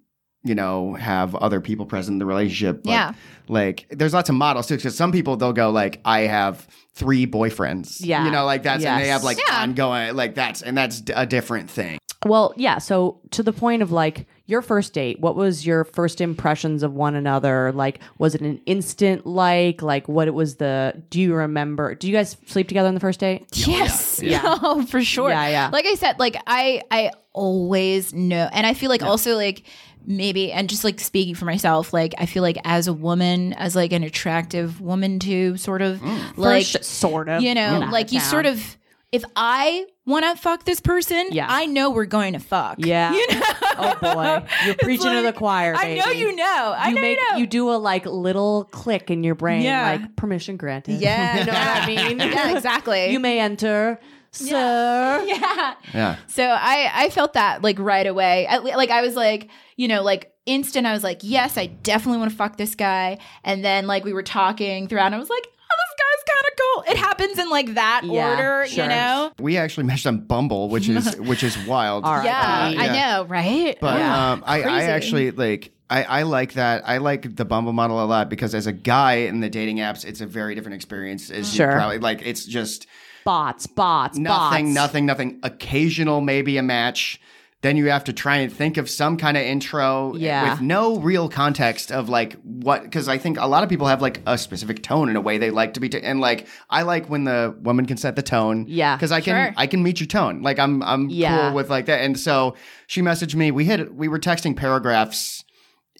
you 0.46 0.54
know, 0.54 0.94
have 0.94 1.34
other 1.34 1.60
people 1.60 1.86
present 1.86 2.14
in 2.14 2.18
the 2.18 2.26
relationship. 2.26 2.82
But, 2.84 2.90
Yeah. 2.90 3.12
Like, 3.48 3.86
there's 3.90 4.12
lots 4.12 4.28
of 4.28 4.34
models 4.34 4.66
too, 4.66 4.76
because 4.76 4.96
some 4.96 5.12
people 5.12 5.36
they'll 5.36 5.52
go 5.52 5.70
like, 5.70 6.00
I 6.04 6.20
have 6.22 6.66
three 6.94 7.26
boyfriends. 7.26 7.98
Yeah. 8.00 8.24
You 8.24 8.30
know, 8.30 8.44
like 8.44 8.62
that's 8.62 8.84
and 8.84 9.00
they 9.02 9.08
have 9.08 9.22
like 9.24 9.38
Yeah. 9.48 9.62
ongoing 9.62 10.14
like 10.16 10.34
that's 10.34 10.62
and 10.62 10.76
that's 10.76 11.02
a 11.14 11.26
different 11.26 11.70
thing. 11.70 11.98
Well, 12.24 12.54
yeah. 12.56 12.78
So 12.78 13.20
to 13.32 13.42
the 13.44 13.52
point 13.52 13.82
of 13.82 13.92
like 13.92 14.26
your 14.46 14.62
first 14.62 14.94
date, 14.94 15.20
what 15.20 15.36
was 15.36 15.66
your 15.66 15.84
first 15.84 16.20
impressions 16.20 16.82
of 16.82 16.92
one 16.94 17.14
another? 17.14 17.70
Like, 17.72 18.00
was 18.18 18.34
it 18.34 18.40
an 18.40 18.60
instant 18.66 19.26
like? 19.26 19.82
Like, 19.82 20.08
what 20.08 20.26
it 20.26 20.34
was 20.34 20.56
the? 20.56 21.00
Do 21.10 21.20
you 21.20 21.34
remember? 21.34 21.94
Do 21.94 22.08
you 22.08 22.12
guys 22.14 22.36
sleep 22.46 22.66
together 22.68 22.88
on 22.88 22.94
the 22.94 23.00
first 23.00 23.20
date? 23.20 23.42
Oh, 23.42 23.70
yes. 23.70 24.20
Yeah. 24.22 24.40
Oh, 24.62 24.84
for 24.86 25.02
sure. 25.04 25.28
Yeah, 25.30 25.48
yeah. 25.48 25.70
Like 25.72 25.84
I 25.86 25.94
said, 25.94 26.18
like 26.18 26.36
I 26.46 26.80
I 26.90 27.10
always 27.32 28.14
know 28.14 28.48
and 28.52 28.66
I 28.66 28.72
feel 28.74 28.88
like 28.88 29.02
also 29.02 29.36
like 29.36 29.62
maybe 30.06 30.52
and 30.52 30.68
just 30.68 30.84
like 30.84 31.00
speaking 31.00 31.34
for 31.34 31.44
myself, 31.44 31.92
like 31.92 32.14
I 32.18 32.26
feel 32.26 32.42
like 32.42 32.58
as 32.64 32.88
a 32.88 32.92
woman, 32.92 33.52
as 33.54 33.76
like 33.76 33.92
an 33.92 34.02
attractive 34.02 34.80
woman 34.80 35.18
too, 35.18 35.56
sort 35.56 35.82
of 35.82 35.98
mm. 35.98 36.36
like 36.36 36.66
First, 36.66 36.84
sort 36.84 37.28
of. 37.28 37.42
you 37.42 37.54
know, 37.54 37.80
Knock 37.80 37.92
like 37.92 38.12
you 38.12 38.20
down. 38.20 38.28
sort 38.30 38.46
of 38.46 38.76
if 39.12 39.24
I 39.34 39.86
want 40.04 40.24
to 40.24 40.40
fuck 40.40 40.64
this 40.64 40.80
person, 40.80 41.28
Yeah. 41.30 41.46
I 41.48 41.66
know 41.66 41.90
we're 41.90 42.06
going 42.06 42.32
to 42.34 42.38
fuck. 42.38 42.76
Yeah. 42.78 43.12
You 43.16 43.26
know? 43.28 43.42
Oh 43.78 43.96
boy, 44.00 44.46
you're 44.64 44.74
It's 44.74 44.82
preaching 44.82 45.10
to 45.10 45.16
the 45.16 45.22
like, 45.22 45.36
choir. 45.36 45.74
I 45.76 45.94
know 45.94 46.10
you 46.10 46.34
know. 46.34 46.74
I 46.76 46.88
you 46.88 46.94
know 46.94 47.00
make 47.00 47.18
you 47.18 47.32
know. 47.32 47.38
you 47.38 47.46
do 47.46 47.70
a 47.70 47.76
like 47.76 48.06
little 48.06 48.64
click 48.64 49.10
in 49.10 49.22
your 49.22 49.34
brain, 49.34 49.62
Yeah. 49.62 49.92
like 49.92 50.16
permission 50.16 50.56
granted. 50.56 51.00
Yeah. 51.00 51.38
you 51.38 51.44
know 51.44 51.52
what 51.52 51.82
I 51.82 51.86
mean. 51.86 52.18
Yeah, 52.18 52.56
exactly. 52.56 53.06
you 53.12 53.20
may 53.20 53.38
enter 53.40 54.00
sir. 54.38 55.24
yeah. 55.26 55.74
Yeah. 55.94 56.16
So 56.26 56.44
I 56.44 56.90
I 56.94 57.10
felt 57.10 57.34
that 57.34 57.62
like 57.62 57.78
right 57.78 58.06
away. 58.06 58.46
At, 58.46 58.64
le- 58.64 58.76
like 58.76 58.90
I 58.90 59.02
was 59.02 59.14
like, 59.14 59.48
you 59.76 59.88
know, 59.88 60.02
like 60.02 60.32
instant 60.46 60.86
I 60.86 60.92
was 60.92 61.02
like, 61.02 61.20
yes, 61.22 61.58
I 61.58 61.66
definitely 61.66 62.18
want 62.18 62.30
to 62.30 62.36
fuck 62.36 62.56
this 62.56 62.74
guy. 62.74 63.18
And 63.44 63.64
then 63.64 63.86
like 63.86 64.04
we 64.04 64.12
were 64.12 64.22
talking 64.22 64.86
throughout 64.88 65.06
and 65.06 65.14
I 65.14 65.18
was 65.18 65.30
like, 65.30 65.46
oh, 65.46 65.76
this 65.78 65.94
guy's 65.98 66.34
kind 66.34 66.46
of 66.52 66.58
cool. 66.58 66.92
It 66.92 66.98
happens 66.98 67.38
in 67.38 67.50
like 67.50 67.74
that 67.74 68.02
Yeah, 68.04 68.30
order, 68.30 68.66
sure. 68.68 68.84
you 68.84 68.88
know? 68.90 69.32
We 69.40 69.56
actually 69.56 69.84
matched 69.84 70.06
on 70.06 70.18
Bumble, 70.20 70.68
which 70.68 70.88
is 70.88 71.16
which 71.18 71.42
is 71.42 71.58
wild. 71.66 72.04
All 72.04 72.14
right. 72.14 72.24
Yeah, 72.24 72.68
Yeah. 72.68 72.80
I 72.80 72.86
know, 73.18 73.24
right? 73.24 73.76
But 73.80 73.98
yeah. 73.98 74.32
um, 74.32 74.44
I, 74.46 74.62
I 74.62 74.82
actually 74.84 75.30
like 75.32 75.72
I, 75.88 76.02
I 76.02 76.22
like 76.24 76.54
that. 76.54 76.82
I 76.88 76.98
like 76.98 77.36
the 77.36 77.44
Bumble 77.44 77.72
model 77.72 78.02
a 78.02 78.06
lot 78.06 78.28
because 78.28 78.54
as 78.56 78.66
a 78.66 78.72
guy 78.72 79.14
in 79.14 79.38
the 79.40 79.48
dating 79.48 79.76
apps, 79.78 80.04
it's 80.04 80.20
a 80.20 80.26
very 80.26 80.54
different 80.56 80.74
experience. 80.74 81.30
As 81.30 81.56
you 81.56 81.64
probably 81.64 81.98
like 81.98 82.22
it's 82.26 82.44
just 82.44 82.86
Bots, 83.26 83.66
bots, 83.66 84.16
nothing, 84.16 84.66
bots. 84.66 84.74
nothing, 84.74 85.04
nothing. 85.06 85.40
Occasional, 85.42 86.20
maybe 86.22 86.56
a 86.56 86.62
match. 86.62 87.20
Then 87.62 87.76
you 87.76 87.86
have 87.86 88.04
to 88.04 88.12
try 88.12 88.36
and 88.36 88.52
think 88.52 88.76
of 88.76 88.88
some 88.88 89.16
kind 89.16 89.36
of 89.36 89.42
intro 89.42 90.14
Yeah. 90.14 90.50
with 90.52 90.60
no 90.60 90.98
real 91.00 91.28
context 91.28 91.90
of 91.90 92.08
like 92.08 92.34
what, 92.42 92.84
because 92.84 93.08
I 93.08 93.18
think 93.18 93.38
a 93.40 93.46
lot 93.46 93.64
of 93.64 93.68
people 93.68 93.88
have 93.88 94.00
like 94.00 94.20
a 94.26 94.38
specific 94.38 94.82
tone 94.82 95.08
in 95.08 95.16
a 95.16 95.20
way 95.20 95.38
they 95.38 95.50
like 95.50 95.74
to 95.74 95.80
be, 95.80 95.88
t- 95.88 96.00
and 96.00 96.20
like 96.20 96.46
I 96.70 96.82
like 96.82 97.08
when 97.10 97.24
the 97.24 97.56
woman 97.60 97.84
can 97.86 97.96
set 97.96 98.14
the 98.14 98.22
tone. 98.22 98.66
Yeah. 98.68 98.94
because 98.94 99.10
I 99.10 99.20
can 99.20 99.34
Sure. 99.46 99.54
I 99.56 99.66
can 99.66 99.82
meet 99.82 99.98
your 99.98 100.06
tone. 100.06 100.42
Like 100.42 100.58
I'm 100.60 100.82
I'm 100.84 101.08
Yeah. 101.10 101.48
cool 101.48 101.56
with 101.56 101.68
like 101.68 101.86
that. 101.86 102.02
And 102.02 102.16
so 102.20 102.54
she 102.86 103.02
messaged 103.02 103.34
me. 103.34 103.50
We 103.50 103.64
hit 103.64 103.92
we 103.92 104.06
were 104.06 104.20
texting 104.20 104.54
paragraphs 104.56 105.42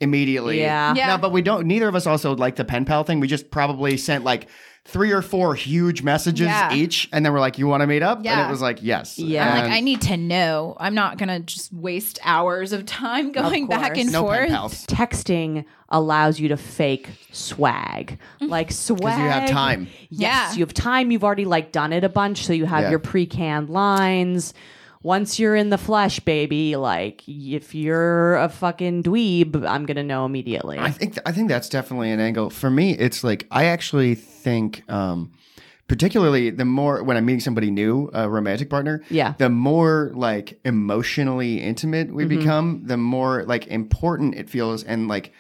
immediately. 0.01 0.61
Yeah. 0.61 0.95
Yeah. 0.95 1.09
No, 1.09 1.19
but 1.19 1.33
we 1.33 1.43
don't. 1.43 1.67
Neither 1.67 1.89
of 1.89 1.95
us 1.97 2.07
also 2.07 2.37
like 2.37 2.57
the 2.57 2.65
pen 2.65 2.85
pal 2.85 3.03
thing. 3.03 3.19
We 3.19 3.27
just 3.27 3.51
probably 3.51 3.97
sent 3.97 4.25
like 4.25 4.47
three 4.89 5.11
or 5.13 5.21
four 5.23 5.55
huge 5.55 6.03
messages 6.03 6.47
Yeah. 6.47 6.73
each, 6.73 7.09
and 7.13 7.25
then 7.25 7.33
we're 7.33 7.41
like, 7.41 7.59
"You 7.59 7.67
want 7.67 7.81
to 7.83 7.87
meet 7.87 8.03
up?" 8.03 8.19
And 8.25 8.41
it 8.41 8.51
was 8.51 8.63
like, 8.63 8.79
"Yes." 8.83 9.19
Yeah. 9.19 9.49
I'm 9.53 9.63
like, 9.65 9.73
I 9.73 9.81
need 9.81 10.01
to 10.03 10.17
know. 10.17 10.77
I'm 10.79 10.95
not 10.95 11.19
gonna 11.19 11.41
just 11.41 11.73
waste 11.73 12.19
hours 12.25 12.73
of 12.73 12.87
time 12.87 13.33
going 13.33 13.67
back 13.67 13.97
and 13.99 14.11
no 14.13 14.25
pen 14.25 14.37
forth. 14.39 14.51
pals 14.51 14.87
Texting 14.87 15.65
allows 15.89 16.39
you 16.41 16.49
to 16.49 16.57
fake 16.57 17.09
swag. 17.33 18.19
Mm-hmm. 18.41 18.51
Like 18.51 18.73
swag. 18.73 18.99
because 19.01 19.19
you 19.19 19.29
have 19.29 19.51
time. 19.51 19.89
Yes, 20.09 20.53
Yeah. 20.53 20.53
you 20.55 20.61
have 20.61 20.75
time. 20.75 21.11
You've 21.11 21.25
already 21.25 21.45
like 21.45 21.73
done 21.73 21.93
it 21.93 22.03
a 22.05 22.09
bunch, 22.09 22.47
so 22.47 22.53
you 22.53 22.67
have 22.67 22.85
Yeah. 22.85 22.91
your 22.91 22.99
pre-canned 22.99 23.71
lines. 23.71 24.55
Once 25.03 25.39
you're 25.39 25.55
in 25.55 25.71
the 25.71 25.79
flesh, 25.79 26.21
baby, 26.21 26.77
like 26.77 27.23
if 27.29 27.75
you're 27.75 28.37
a 28.37 28.49
fucking 28.49 29.03
dweeb, 29.03 29.65
I'm 29.67 29.87
gonna 29.87 30.03
know 30.03 30.25
immediately. 30.25 30.79
I 30.79 30.91
think 30.91 31.19
I 31.25 31.33
think 31.33 31.49
that's 31.49 31.69
definitely 31.69 32.11
an 32.11 32.21
angle 32.21 32.51
for 32.51 32.71
me. 32.71 32.93
It's 32.97 33.23
like 33.23 33.47
I 33.51 33.67
actually 33.67 34.15
think, 34.17 34.83
um, 34.91 35.31
particularly 35.89 36.51
the 36.51 36.65
more 36.65 37.03
when 37.05 37.17
I'm 37.17 37.25
meeting 37.25 37.41
somebody 37.41 37.71
new, 37.71 38.11
a 38.13 38.29
romantic 38.29 38.69
partner, 38.69 39.03
Yeah. 39.11 39.35
the 39.39 39.49
more 39.49 40.11
like 40.15 40.59
emotionally 40.65 41.61
intimate 41.61 42.13
we 42.13 42.25
Mm-hmm. 42.25 42.39
become, 42.39 42.83
the 42.87 42.97
more 42.97 43.45
like 43.45 43.67
important 43.69 44.35
it 44.35 44.49
feels, 44.51 44.83
and 44.83 45.09
like. 45.09 45.33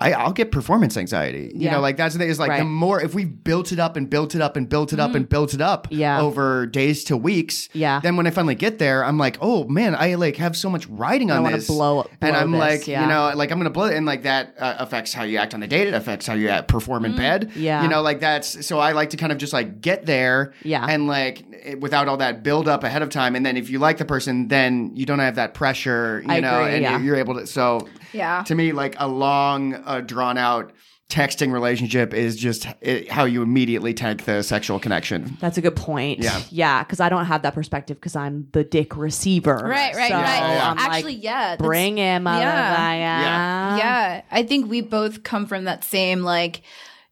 I, 0.00 0.12
I'll 0.12 0.32
get 0.32 0.50
performance 0.50 0.96
anxiety. 0.96 1.52
You 1.54 1.66
Yeah. 1.66 1.72
know, 1.74 1.80
like 1.80 1.96
that's 1.96 2.14
the 2.14 2.18
thing. 2.18 2.28
Is 2.28 2.40
like 2.40 2.58
the 2.58 2.64
more 2.64 3.00
if 3.00 3.14
we 3.14 3.24
built 3.24 3.70
it 3.70 3.78
up 3.78 3.96
and 3.96 4.10
built 4.10 4.34
it 4.34 4.40
up 4.40 4.56
and 4.56 4.68
built 4.68 4.92
it 4.92 4.98
up 4.98 5.14
and 5.14 5.26
built 5.28 5.54
it 5.54 5.60
up 5.60 5.84
Mm-hmm. 5.86 6.00
Yeah. 6.00 6.20
over 6.20 6.66
days 6.66 7.04
to 7.04 7.16
weeks. 7.16 7.68
Yeah. 7.72 8.00
Then 8.00 8.16
when 8.16 8.26
I 8.26 8.30
finally 8.30 8.56
get 8.56 8.78
there, 8.80 9.04
I'm 9.04 9.18
like, 9.18 9.38
oh 9.40 9.64
man, 9.68 9.94
I 9.94 10.16
like 10.16 10.36
have 10.36 10.56
so 10.56 10.68
much 10.68 10.86
riding 10.88 11.30
on 11.30 11.44
wanna 11.44 11.56
this. 11.58 11.68
blow- 11.68 12.06
and 12.20 12.36
I'm 12.36 12.50
this, 12.50 12.58
like, 12.58 12.88
yeah. 12.88 13.02
you 13.02 13.08
know, 13.08 13.32
like 13.36 13.52
I'm 13.52 13.58
gonna 13.58 13.70
blow 13.70 13.84
it, 13.84 13.94
and 13.96 14.04
like 14.04 14.24
that 14.24 14.56
uh, 14.58 14.74
affects 14.80 15.12
how 15.12 15.22
you 15.22 15.38
act 15.38 15.54
on 15.54 15.60
the 15.60 15.68
date. 15.68 15.86
It 15.86 15.94
affects 15.94 16.26
how 16.26 16.34
you 16.34 16.48
uh, 16.50 16.62
perform 16.62 17.04
in 17.04 17.14
bed. 17.16 17.50
Mm-hmm. 17.50 17.60
Yeah. 17.62 17.82
you 17.84 17.88
know, 17.88 18.02
like 18.02 18.18
that's 18.18 18.66
so 18.66 18.80
I 18.80 18.92
like 18.92 19.10
to 19.10 19.16
kind 19.16 19.30
of 19.30 19.38
just 19.38 19.52
like 19.52 19.80
get 19.80 20.06
there, 20.06 20.54
Yeah. 20.64 20.84
and 20.88 21.06
like 21.06 21.44
it- 21.52 21.80
without 21.80 22.08
all 22.08 22.16
that 22.16 22.42
build 22.42 22.66
up 22.66 22.82
ahead 22.82 23.02
of 23.02 23.10
time, 23.10 23.36
and 23.36 23.46
then 23.46 23.56
if 23.56 23.70
you 23.70 23.78
like 23.78 23.98
the 23.98 24.04
person, 24.04 24.48
then 24.48 24.90
you 24.94 25.06
don't 25.06 25.20
have 25.20 25.36
that 25.36 25.54
pressure, 25.54 26.22
you 26.26 26.32
I 26.32 26.40
know, 26.40 26.62
agree, 26.62 26.74
and 26.74 26.82
yeah. 26.82 26.90
you're, 26.96 27.00
you're 27.06 27.16
able 27.16 27.34
to. 27.36 27.46
So 27.46 27.86
Yeah. 28.12 28.42
to 28.44 28.54
me, 28.54 28.72
like 28.72 28.96
a 28.98 29.06
long, 29.08 29.74
uh, 29.86 30.00
drawn 30.00 30.38
out 30.38 30.72
texting 31.10 31.52
relationship 31.52 32.14
is 32.14 32.34
just 32.34 32.66
it, 32.80 33.10
how 33.10 33.24
you 33.24 33.42
immediately 33.42 33.92
tank 33.92 34.24
the 34.24 34.42
sexual 34.42 34.80
connection. 34.80 35.36
That's 35.38 35.58
a 35.58 35.60
good 35.60 35.76
point. 35.76 36.20
Yeah. 36.20 36.40
yeah, 36.50 36.82
because 36.82 36.98
I 36.98 37.10
don't 37.10 37.26
have 37.26 37.42
that 37.42 37.54
perspective 37.54 37.98
because 37.98 38.16
I'm 38.16 38.48
the 38.52 38.64
dick 38.64 38.96
receiver. 38.96 39.54
Right, 39.54 39.94
right, 39.94 40.08
So 40.08 40.14
right. 40.14 40.42
I'm 40.62 40.76
like, 40.76 40.88
Actually, 40.88 41.14
yeah. 41.16 41.56
bring 41.56 41.98
him, 41.98 42.24
Yeah. 42.26 42.94
yeah, 42.94 43.76
yeah 43.76 44.22
i 44.30 44.42
think 44.42 44.70
we 44.70 44.80
both 44.80 45.22
come 45.22 45.46
from 45.46 45.64
that 45.64 45.84
same 45.84 46.22
like 46.22 46.62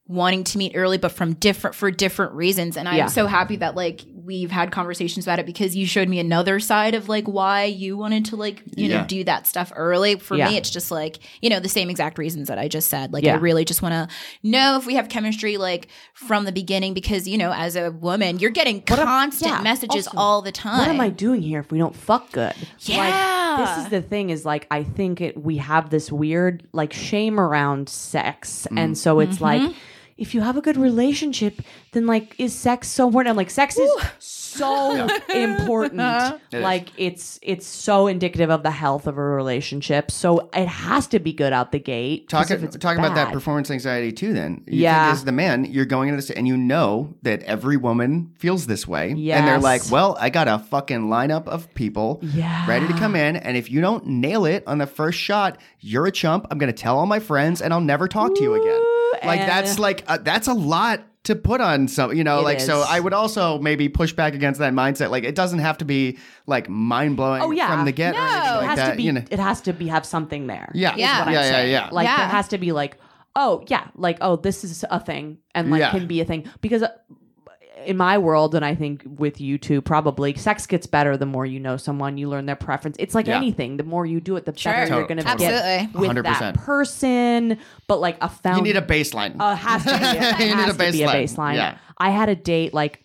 wanting 0.07 0.45
to 0.45 0.59
meet 0.59 0.73
early 0.75 0.99
but 0.99 1.13
from 1.13 1.35
different 1.35 1.75
for 1.77 1.91
different 1.91 2.33
reasons 2.33 2.77
and 2.77 2.89
i'm 2.89 2.97
Yeah. 2.97 3.07
so 3.07 3.27
happy 3.27 3.57
that 3.57 3.75
like 3.77 4.03
we've 4.25 4.51
had 4.51 4.71
conversations 4.71 5.25
about 5.27 5.39
it 5.39 5.47
because 5.47 5.75
you 5.75 5.87
showed 5.87 6.09
me 6.09 6.19
another 6.19 6.61
side 6.61 6.95
of 6.95 7.09
like 7.09 7.27
why 7.27 7.65
you 7.65 7.97
wanted 7.97 8.25
to 8.27 8.37
like 8.37 8.63
you 8.77 8.89
Yeah. 8.89 9.01
know 9.03 9.07
do 9.07 9.25
that 9.25 9.47
stuff 9.47 9.73
early 9.75 10.17
for 10.17 10.37
Yeah. 10.37 10.49
me 10.51 10.57
it's 10.57 10.71
just 10.71 10.91
like 10.91 11.19
you 11.41 11.51
know 11.51 11.61
the 11.61 11.69
same 11.69 11.91
exact 11.91 12.19
reasons 12.19 12.49
that 12.49 12.59
i 12.59 12.69
just 12.69 12.89
said 12.89 13.13
like 13.13 13.25
Yeah. 13.25 13.35
i 13.35 13.37
really 13.39 13.65
just 13.65 13.83
want 13.83 13.93
to 13.95 14.15
know 14.43 14.77
if 14.77 14.87
we 14.87 14.95
have 14.95 15.09
chemistry 15.09 15.57
like 15.57 15.89
from 16.15 16.45
the 16.45 16.53
beginning 16.53 16.95
because 16.95 17.27
you 17.27 17.39
know 17.39 17.53
as 17.53 17.77
a 17.77 17.91
woman 17.91 18.39
you're 18.39 18.51
getting 18.51 18.77
am- 18.89 18.97
constant 18.97 19.53
yeah, 19.53 19.61
messages 19.63 20.07
also, 20.07 20.19
all 20.19 20.43
the 20.43 20.53
time 20.53 20.79
What 20.79 20.89
am 20.89 21.01
I 21.01 21.09
doing 21.09 21.43
here 21.43 21.61
if 21.61 21.71
we 21.73 21.79
don't 21.79 21.95
fuck 21.97 22.31
good? 22.33 22.55
Yeah. 22.81 23.57
Like, 23.59 23.67
this 23.77 23.85
is 23.85 23.91
the 23.91 24.03
thing 24.03 24.31
is 24.31 24.45
like 24.45 24.67
I 24.71 24.83
think 24.83 25.21
it 25.21 25.43
we 25.43 25.57
have 25.59 25.91
this 25.91 26.11
weird 26.13 26.67
like 26.73 26.93
shame 26.93 27.39
around 27.41 27.89
sex. 27.89 28.67
And 28.77 28.97
so 28.97 29.21
it's 29.21 29.37
Mm-hmm. 29.39 29.45
like 29.67 29.75
if 30.23 30.35
you 30.35 30.41
have 30.41 30.57
a 30.57 30.61
good 30.63 30.77
relationship, 30.77 31.61
then 31.93 32.07
like 32.07 32.35
is 32.39 32.55
sex 32.55 32.89
so 32.89 33.07
important? 33.09 33.31
I'm 33.33 33.37
like 33.37 33.51
sex 33.51 33.77
is 33.77 33.91
so 34.19 35.09
important. 35.35 36.01
Uh-huh. 36.01 36.39
It 36.53 36.57
is. 36.59 36.63
like 36.63 36.89
it's 36.97 37.39
it's 37.43 37.67
so 37.67 38.07
indicative 38.07 38.51
of 38.51 38.63
the 38.63 38.71
health 38.71 39.07
of 39.07 39.19
a 39.19 39.23
relationship. 39.23 40.11
So 40.11 40.49
it 40.55 40.69
has 40.69 41.07
to 41.09 41.19
be 41.19 41.33
good 41.33 41.53
out 41.53 41.73
the 41.73 41.79
gate. 41.81 42.29
'cause 42.29 42.49
Talk, 42.49 42.57
if 42.57 42.63
it's 42.63 42.77
talk 42.77 42.97
about 42.97 43.15
that 43.17 43.27
bad- 43.27 43.33
performance 43.35 43.71
anxiety 43.71 44.13
too. 44.13 44.33
Then, 44.33 44.63
you 44.67 44.81
Yeah. 44.83 45.07
think 45.07 45.15
as 45.15 45.25
the 45.25 45.33
man, 45.33 45.65
you're 45.65 45.85
going 45.85 46.09
into 46.09 46.17
this 46.17 46.31
and 46.31 46.47
you 46.47 46.57
know 46.57 47.15
that 47.23 47.43
every 47.43 47.77
woman 47.77 48.31
feels 48.39 48.67
this 48.67 48.87
way, 48.87 49.11
and 49.11 49.19
they're 49.19 49.57
Yes. 49.57 49.63
like, 49.63 49.83
"Well, 49.91 50.17
I 50.21 50.31
got 50.31 50.47
a 50.49 50.59
fucking 50.59 51.09
lineup 51.09 51.47
of 51.49 51.73
people 51.75 52.21
Yeah. 52.23 52.65
ready 52.69 52.87
to 52.87 52.95
come 52.95 53.17
in, 53.17 53.37
and 53.37 53.57
if 53.57 53.71
you 53.71 53.81
don't 53.81 54.07
nail 54.07 54.45
it 54.45 54.63
on 54.67 54.79
the 54.79 54.87
first 54.87 55.19
shot, 55.19 55.59
you're 55.81 56.07
a 56.07 56.13
chump. 56.13 56.47
I'm 56.51 56.59
going 56.59 56.73
to 56.73 56.83
tell 56.83 56.97
all 56.99 57.07
my 57.07 57.19
friends, 57.19 57.61
and 57.61 57.73
I'll 57.75 57.81
never 57.81 58.07
talk 58.09 58.35
to 58.37 58.43
you 58.43 58.55
again." 58.55 58.83
Like 59.25 59.41
and- 59.41 59.49
that's 59.49 59.79
like 59.79 60.05
uh, 60.07 60.19
that's 60.19 60.49
a 60.49 60.55
lot 60.55 61.03
to 61.25 61.37
put 61.37 61.61
on 61.61 61.87
some, 61.87 62.13
you 62.15 62.25
know, 62.25 62.41
It 62.41 62.43
like 62.43 62.61
so. 62.61 62.85
I 62.89 62.99
would 62.99 63.13
also 63.13 63.59
maybe 63.61 63.89
push 63.89 64.13
back 64.13 64.35
against 64.35 64.59
that 64.59 64.73
mindset. 64.73 65.11
Like 65.11 65.23
it 65.23 65.37
doesn't 65.37 65.61
have 65.61 65.79
to 65.79 65.85
be 65.85 66.19
like 66.47 66.69
mind 66.69 67.17
blowing 67.17 67.43
Oh, 67.43 67.53
yeah. 67.53 67.69
from 67.71 67.85
the 67.85 67.93
get 67.93 68.15
No. 68.15 68.21
it 68.21 68.67
has 68.67 68.77
that. 68.79 68.91
to 68.91 68.97
be 68.97 69.03
you 69.05 69.13
know, 69.13 69.23
it 69.31 69.39
has 69.39 69.61
to 69.63 69.73
be 69.73 69.87
have 69.87 70.05
something 70.05 70.49
there. 70.49 70.71
yeah, 70.75 70.95
Yeah. 70.97 71.31
yeah, 71.31 71.43
yeah, 71.51 71.63
yeah. 71.65 71.89
Like 71.93 72.07
Yeah. 72.07 72.17
there 72.17 72.27
has 72.29 72.49
to 72.49 72.59
be 72.59 72.73
like, 72.73 72.97
oh 73.37 73.63
yeah, 73.69 73.87
like 73.95 74.19
oh 74.21 74.35
this 74.37 74.65
is 74.65 74.85
a 74.91 74.99
thing 74.99 75.39
and 75.55 75.71
like 75.71 75.79
Yeah. 75.81 75.91
can 75.93 76.07
be 76.09 76.21
a 76.21 76.25
thing 76.25 76.49
because 76.61 76.83
uh, 76.83 76.89
in 77.87 77.97
my 77.97 78.19
world 78.19 78.55
and 78.55 78.65
I 78.65 78.75
think 78.75 79.03
with 79.07 79.41
you 79.41 79.59
too 79.59 79.81
probably 79.83 80.35
sex 80.35 80.67
gets 80.67 80.87
better 80.87 81.17
the 81.17 81.27
more 81.27 81.45
you 81.47 81.61
know 81.61 81.77
someone 81.77 82.19
you 82.19 82.29
learn 82.29 82.47
their 82.47 82.57
preference. 82.57 82.97
It's 82.99 83.15
like 83.15 83.27
Yeah. 83.27 83.37
anything. 83.37 83.77
The 83.77 83.85
more 83.85 84.05
you 84.07 84.21
do 84.21 84.37
it, 84.37 84.45
the 84.47 84.57
Sure. 84.57 84.73
better 84.73 84.95
you're 84.97 85.07
going 85.07 85.19
to 85.19 85.25
totally. 85.25 85.47
get 85.49 85.65
Absolutely. 85.65 86.01
with 86.09 86.17
100%. 86.25 86.39
that 86.41 86.55
person. 86.55 87.59
But 87.89 88.01
like 88.01 88.17
a 88.21 88.29
found 88.29 88.59
you 88.59 88.63
need 88.73 88.77
a 88.77 88.87
baseline. 88.87 89.37
uh, 89.39 89.55
has 89.55 89.83
to 89.85 89.91
be, 89.91 89.95
it 90.45 90.49
You 90.51 90.55
need 90.57 90.63
has 90.65 90.75
a 90.75 90.79
to 90.87 90.93
be 90.93 91.03
a 91.03 91.09
baseline. 91.09 91.23
baseline. 91.25 91.55
Yeah. 91.55 91.79
I 91.99 92.11
had 92.11 92.29
a 92.29 92.35
date 92.37 92.75
like 92.75 93.03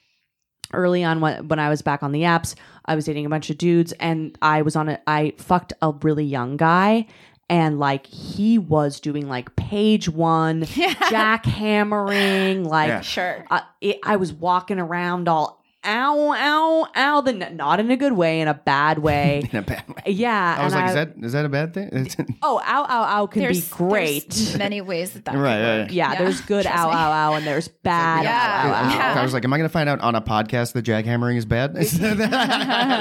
early 0.74 1.04
on 1.04 1.22
when, 1.22 1.48
when 1.48 1.60
I 1.60 1.70
was 1.70 1.82
back 1.82 2.04
on 2.04 2.12
the 2.12 2.22
apps. 2.22 2.56
I 2.86 2.96
was 2.96 3.06
dating 3.06 3.26
a 3.26 3.30
bunch 3.30 3.50
of 3.50 3.58
dudes, 3.58 3.92
and 3.94 4.38
I 4.42 4.62
was 4.62 4.76
on 4.76 4.90
a. 4.90 5.00
I 5.08 5.34
fucked 5.38 5.74
a 5.82 5.92
really 6.02 6.24
young 6.26 6.56
guy, 6.58 7.06
and 7.50 7.80
like 7.80 8.06
he 8.08 8.58
was 8.58 9.00
doing 9.00 9.27
like 9.30 9.56
page 9.56 10.10
one 10.10 10.62
jackhammering, 10.63 12.66
like 12.66 12.88
Yeah. 12.89 13.01
sure 13.01 13.46
uh, 13.50 13.62
it, 13.82 14.00
I 14.04 14.18
was 14.18 14.34
walking 14.34 14.80
around 14.80 15.27
all 15.27 15.57
ow 15.86 16.34
ow 16.34 16.88
ow, 16.96 17.22
the 17.22 17.34
not 17.34 17.80
in 17.80 17.90
a 17.92 17.98
good 17.98 18.14
way, 18.14 18.42
in 18.42 18.48
a 18.48 18.54
bad 18.54 19.00
way. 19.00 19.48
in 19.52 19.60
a 19.60 19.62
bad 19.62 19.88
way. 19.88 20.04
yeah, 20.12 20.58
I 20.60 20.64
was 20.66 20.74
and 20.74 20.82
like, 20.82 20.90
is 20.90 20.96
that 20.96 21.14
is 21.26 21.32
that 21.34 21.46
a 21.46 21.50
bad 21.50 21.74
thing? 21.74 22.10
Oh 22.42 22.60
ow 22.66 22.84
ow 22.90 23.04
ow 23.22 23.28
can 23.28 23.42
there's 23.44 23.68
be 23.70 23.76
great. 23.76 24.30
there's 24.30 24.58
many 24.66 24.82
ways 24.82 25.12
that 25.14 25.26
that 25.26 25.32
could 25.34 25.40
Right, 25.42 25.62
right, 25.62 25.80
right. 25.82 25.92
yeah, 25.92 26.16
there's 26.16 26.42
good 26.42 26.64
trust 26.64 26.78
ow 26.78 26.90
me. 26.90 26.96
ow 26.96 27.12
ow, 27.12 27.34
and 27.36 27.46
there's 27.48 27.68
bad 27.68 28.24
Yeah. 28.24 28.64
ow 28.66 28.70
ow 28.70 28.74
ow. 28.86 28.90
Yeah. 28.96 29.20
I 29.20 29.24
was 29.24 29.34
like, 29.34 29.44
am 29.46 29.54
I 29.54 29.58
going 29.58 29.70
to 29.70 29.74
find 29.74 29.88
out 29.90 30.00
on 30.02 30.16
a 30.16 30.22
podcast 30.22 30.74
that 30.74 30.84
jackhammering 30.86 31.38
is 31.38 31.46
bad? 31.46 31.74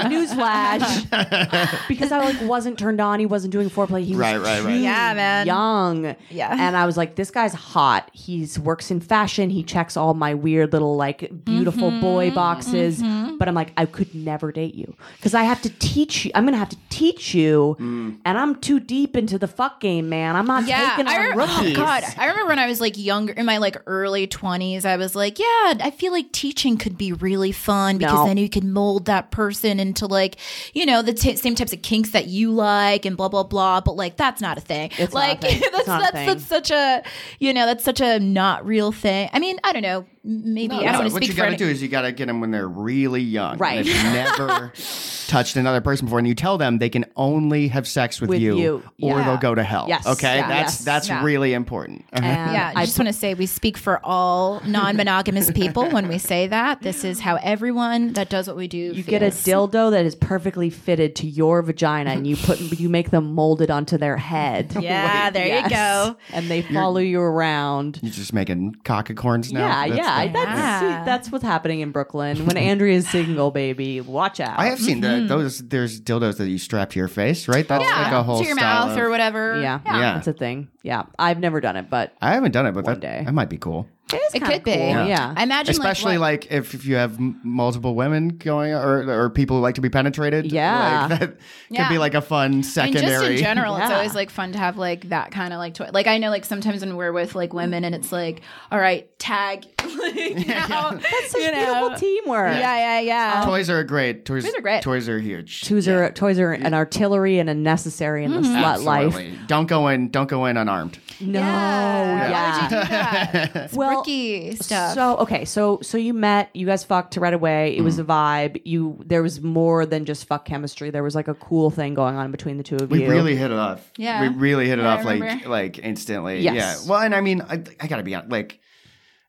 Newsflash. 0.06 1.88
because 1.88 2.12
I 2.12 2.18
like 2.18 2.40
wasn't 2.42 2.78
turned 2.78 3.00
on. 3.00 3.18
He 3.21 3.26
wasn't 3.26 3.52
doing 3.52 3.68
foreplay. 3.71 4.02
He 4.04 4.12
was 4.12 4.21
Right, 4.21 4.37
right, 4.37 4.62
right. 4.62 4.73
too 4.75 4.78
Yeah, 4.80 5.14
man. 5.14 5.47
young. 5.47 6.16
Yeah. 6.30 6.54
And 6.59 6.76
I 6.76 6.87
was 6.87 6.97
like, 6.97 7.16
this 7.16 7.30
guy's 7.30 7.54
hot. 7.54 8.11
He's 8.12 8.59
works 8.59 8.90
in 8.90 9.00
fashion. 9.00 9.50
He 9.50 9.62
checks 9.62 9.97
all 9.97 10.14
my 10.14 10.35
weird 10.35 10.73
little 10.73 10.97
like 10.97 11.45
beautiful 11.45 11.90
Mm-hmm. 11.90 12.00
boy 12.00 12.30
boxes. 12.66 13.00
Mm-hmm. 13.02 13.37
but 13.38 13.49
I'm 13.49 13.54
like, 13.54 13.73
I 13.76 13.87
could 13.87 14.14
never 14.14 14.52
date 14.52 14.75
you 14.75 14.94
because 15.16 15.35
I 15.35 15.42
have 15.44 15.61
to 15.62 15.70
teach 15.78 16.25
you. 16.25 16.30
I'm 16.35 16.44
gonna 16.44 16.56
have 16.56 16.68
to 16.70 16.76
teach 16.90 17.35
you, 17.35 17.76
Mm. 17.78 18.18
and 18.25 18.38
I'm 18.38 18.56
too 18.61 18.80
deep 18.80 19.16
into 19.16 19.38
the 19.38 19.46
fuck 19.49 19.80
game, 19.80 20.08
man. 20.08 20.37
I'm 20.37 20.46
not 20.46 20.66
Yeah, 20.66 20.90
taking 20.96 21.06
I 21.08 21.16
on 21.16 21.23
re- 21.23 21.44
rookies. 21.44 21.73
Oh 21.76 21.80
God, 21.80 22.04
I 22.16 22.26
remember 22.26 22.49
when 22.49 22.58
I 22.58 22.66
was 22.66 22.80
like 22.80 22.96
younger, 22.96 23.32
in 23.32 23.46
my 23.46 23.58
like 23.58 23.76
early 23.87 24.26
twenties, 24.26 24.85
I 24.85 24.96
was 24.96 25.14
like, 25.14 25.38
yeah, 25.38 25.75
I 25.80 25.92
feel 25.96 26.12
like 26.12 26.32
teaching 26.32 26.76
could 26.78 26.96
be 26.96 27.12
really 27.12 27.52
fun 27.52 27.99
because 27.99 28.14
No. 28.14 28.26
then 28.26 28.37
you 28.38 28.49
could 28.49 28.64
mold 28.64 29.06
that 29.06 29.30
person 29.30 29.78
into 29.80 30.06
like, 30.06 30.37
you 30.75 30.87
know, 30.87 31.02
the 31.02 31.12
t- 31.12 31.37
same 31.37 31.54
types 31.54 31.73
of 31.73 31.82
kinks 31.82 32.11
that 32.11 32.26
you 32.28 32.50
like 32.52 33.04
and 33.04 33.16
blah 33.16 33.28
blah 33.28 33.42
blah. 33.44 33.80
But 33.80 33.96
like, 33.96 34.16
that's 34.16 34.40
not 34.40 34.56
a 34.58 34.61
thing. 34.61 34.90
It's 34.99 35.12
not 35.14 35.25
a 35.25 35.28
like 35.28 35.40
thing. 35.40 35.61
It's 35.62 35.76
that's 35.76 35.87
not 35.87 36.00
a 36.00 36.02
that's 36.02 36.14
thing. 36.14 36.26
that's 36.28 36.44
such 36.46 36.70
a 36.70 37.02
you 37.38 37.52
know 37.52 37.66
that's 37.66 37.85
such 37.85 38.00
a 38.00 38.18
not 38.18 38.64
real 38.66 38.92
thing. 38.92 39.28
I 39.32 39.38
mean, 39.38 39.58
I 39.64 39.73
don't 39.73 39.82
know. 39.82 40.06
Maybe 40.28 40.75
I 40.75 40.78
don't 40.78 40.85
No, 40.87 40.92
want 40.99 41.06
to 41.09 41.14
what 41.14 41.23
speak 41.23 41.37
you 41.37 41.42
got 41.42 41.50
to 41.50 41.56
do 41.56 41.66
is 41.68 41.80
you 41.80 41.87
got 41.88 42.02
to 42.02 42.11
get 42.11 42.26
them 42.26 42.40
when 42.40 42.50
they're 42.50 42.68
really 42.68 43.23
young. 43.23 43.59
Right. 43.59 43.78
And 43.78 43.87
They've 43.87 44.12
never 44.38 44.73
touched 45.28 45.56
another 45.56 45.80
person 45.80 46.06
before, 46.06 46.18
and 46.18 46.26
you 46.26 46.35
tell 46.35 46.59
them 46.59 46.78
they 46.78 46.88
can 46.88 47.04
only 47.16 47.68
have 47.68 47.87
sex 47.87 48.21
with, 48.21 48.30
With 48.30 48.40
you, 48.40 48.59
you. 48.59 48.75
or 49.02 49.18
Yeah. 49.18 49.25
they'll 49.25 49.37
go 49.37 49.54
to 49.54 49.62
hell. 49.62 49.87
Yes. 49.88 50.04
Okay. 50.06 50.37
Yeah. 50.38 50.49
That's 50.49 50.75
Yes. 50.76 50.85
that's 50.85 51.09
Yeah. 51.09 51.23
really 51.25 51.52
important. 51.52 52.04
Uh-huh. 52.12 52.25
And 52.26 52.52
Yeah, 52.52 52.73
I 52.75 52.83
I 52.83 52.85
just 52.87 52.99
want 52.99 53.06
to 53.09 53.12
say 53.12 53.35
we 53.35 53.47
speak 53.47 53.76
for 53.76 54.00
all 54.04 54.61
non-monogamous 54.66 55.50
people 55.52 55.88
when 55.90 56.09
we 56.09 56.18
say 56.18 56.47
that. 56.49 56.83
This 56.83 57.04
is 57.04 57.21
how 57.21 57.38
everyone 57.42 58.12
that 58.14 58.28
does 58.28 58.49
what 58.49 58.56
we 58.56 58.66
do. 58.68 58.78
You 58.78 59.02
get 59.04 59.23
a 59.23 59.26
dildo 59.26 59.90
that 59.92 60.04
is 60.06 60.14
perfectly 60.16 60.71
fitted 60.71 61.14
to 61.16 61.26
your 61.26 61.62
vagina, 61.62 62.11
and 62.11 62.26
you 62.26 62.37
put 62.49 62.61
you 62.61 62.88
make 62.88 63.11
them 63.11 63.33
molded 63.33 63.71
onto 63.71 63.97
their 63.99 64.16
head. 64.16 64.75
Yeah, 64.80 65.30
there 65.30 65.62
you 65.62 65.68
go. 65.68 66.16
And 66.33 66.49
they 66.50 66.62
follow 66.62 66.99
you 66.99 67.21
around. 67.21 68.00
You're 68.02 68.12
just 68.12 68.33
making 68.33 68.76
cockacorns 68.85 69.52
now. 69.52 69.66
Yeah, 69.66 69.88
That's 69.88 69.99
yeah, 69.99 70.15
the- 70.26 70.32
that's 70.32 71.06
that's 71.06 71.32
what's 71.32 71.44
happening 71.44 71.80
in 71.80 71.90
Brooklyn. 71.92 72.46
When 72.46 72.56
Andrea's 72.70 73.08
single, 73.08 73.50
baby, 73.50 74.00
watch 74.00 74.40
out. 74.40 74.58
I 74.58 74.66
have 74.66 74.80
seen 74.80 75.00
the, 75.00 75.08
mm-hmm. 75.08 75.26
those. 75.28 75.58
There's 75.58 76.00
dildos 76.00 76.38
that 76.38 76.49
you 76.49 76.58
strap 76.58 76.90
to 76.90 76.99
your 76.99 77.08
face, 77.08 77.49
right? 77.49 77.66
That's 77.66 77.85
yeah, 77.85 78.02
like 78.02 78.12
a 78.12 78.23
whole 78.23 78.40
to 78.40 78.44
your 78.46 78.56
style 78.56 78.87
mouth 78.88 78.96
of- 78.96 79.04
or 79.04 79.11
whatever. 79.11 79.61
yeah, 79.61 79.80
Yeah. 79.85 80.14
that's 80.14 80.26
a 80.28 80.32
thing. 80.32 80.68
Yeah, 80.82 81.04
I've 81.18 81.38
never 81.38 81.61
done 81.61 81.76
it, 81.76 81.90
but 81.90 82.12
I 82.23 82.32
haven't 82.35 82.52
done 82.52 82.66
it, 82.66 82.73
but 82.73 82.85
One 82.85 82.94
that, 82.94 83.00
day. 83.00 83.23
that 83.25 83.32
might 83.35 83.49
be 83.50 83.58
cool. 83.58 83.87
It, 84.12 84.16
is 84.16 84.34
It 84.34 84.38
kinda 84.40 84.54
could 84.54 84.64
be. 84.64 84.72
cool. 84.72 84.80
Yeah. 84.80 85.06
Yeah, 85.06 85.34
I 85.36 85.42
imagine, 85.42 85.70
Especially 85.72 86.16
like, 86.18 86.44
like, 86.44 86.52
if, 86.52 86.75
if 86.75 86.84
you 86.84 86.94
have 86.96 87.16
m- 87.16 87.40
multiple 87.42 87.94
women 87.94 88.28
going 88.28 88.72
or 88.72 89.08
or 89.10 89.30
people 89.30 89.56
who 89.56 89.62
like 89.62 89.75
to 89.76 89.80
be 89.80 89.88
penetrated. 89.90 90.52
Yeah. 90.52 91.06
like, 91.08 91.08
that 91.20 91.28
could 91.28 91.38
Yeah. 91.70 91.88
be 91.88 91.98
like 91.98 92.14
a 92.14 92.20
fun 92.22 92.50
I 92.50 92.54
mean, 92.54 92.62
secondary. 92.62 93.10
just 93.10 93.25
in 93.30 93.36
general, 93.38 93.76
it's 93.76 93.90
always 93.90 94.14
like 94.14 94.30
fun 94.30 94.52
to 94.52 94.58
have 94.58 94.76
like 94.76 95.08
that 95.08 95.32
kind 95.32 95.52
of 95.52 95.58
like 95.58 95.75
toy. 95.75 95.88
Like 95.92 96.06
I 96.06 96.18
know, 96.18 96.30
like 96.30 96.44
sometimes 96.44 96.82
when 96.82 96.96
we're 96.96 97.12
with 97.12 97.34
like 97.34 97.52
women, 97.52 97.82
and 97.84 97.94
it's 97.94 98.12
like, 98.12 98.42
all 98.70 98.78
right, 98.78 99.06
tag. 99.18 99.64
like, 99.98 100.46
now, 100.46 100.90
that's 100.92 101.30
such 101.30 101.40
you 101.42 101.50
know. 101.52 101.64
beautiful 101.64 101.94
teamwork. 101.98 102.54
Yeah, 102.54 102.98
yeah, 102.98 103.00
yeah. 103.00 103.44
Toys 103.44 103.68
are 103.70 103.82
great. 103.84 104.25
Toys, 104.25 104.44
Toys 104.44 104.54
are 104.54 104.60
great. 104.60 104.82
Toys 104.82 105.08
are 105.08 105.18
huge. 105.18 105.62
Toys 105.66 105.88
are 105.88 106.10
toys 106.12 106.38
are 106.38 106.52
an 106.52 106.75
artillery 106.75 107.38
and 107.38 107.50
a 107.50 107.54
necessary 107.54 108.25
in 108.25 108.30
the 108.32 108.36
Mm-hmm. 108.40 108.54
slut 108.56 108.84
life. 108.84 109.18
Don't 109.48 109.66
go 109.66 109.88
in. 109.88 110.10
Don't 110.10 110.28
go 110.28 110.44
in 110.46 110.56
unarmed. 110.56 110.98
No, 111.20 111.38
yeah. 111.40 112.28
yeah. 112.28 112.28
Why 112.30 112.54
would 112.54 112.62
you 112.62 112.68
do 112.68 112.88
that? 113.52 113.73
Well, 113.73 114.02
bricky 114.02 114.56
stuff. 114.56 114.94
So 114.94 115.16
okay, 115.18 115.44
so 115.44 115.78
so 115.82 115.99
you 115.99 116.12
met, 116.14 116.50
you 116.54 116.66
guys 116.66 116.85
fucked 116.85 117.16
right 117.16 117.32
away. 117.35 117.76
It 117.76 117.80
Mm. 117.80 117.85
was 117.85 117.99
a 117.99 118.04
vibe. 118.04 118.61
You 118.64 119.00
there 119.06 119.23
was 119.23 119.40
more 119.40 119.87
than 119.87 120.04
just 120.04 120.26
fuck 120.26 120.44
chemistry. 120.44 120.90
There 120.90 121.02
was 121.02 121.14
like 121.14 121.28
a 121.28 121.35
cool 121.35 121.70
thing 121.70 121.94
going 121.94 122.16
on 122.16 122.30
between 122.30 122.56
the 122.58 122.62
two 122.64 122.76
of 122.76 122.90
We 122.90 123.02
you. 123.02 123.08
We 123.08 123.14
really 123.14 123.37
hit 123.37 123.50
it 123.50 123.56
off. 123.56 123.90
Yeah. 123.96 124.20
we 124.23 124.28
really 124.28 124.66
hit 124.68 124.78
it 124.78 124.82
Yeah, 124.82 124.94
off 124.94 125.04
like 125.04 125.46
like 125.46 125.78
instantly. 125.78 126.40
Yes. 126.40 126.54
Yeah. 126.85 126.90
Well, 126.90 127.00
and 127.00 127.14
I 127.14 127.20
mean, 127.20 127.40
I, 127.42 127.62
I 127.80 127.87
gotta 127.87 128.02
be 128.02 128.14
honest. 128.14 128.30
Like, 128.30 128.61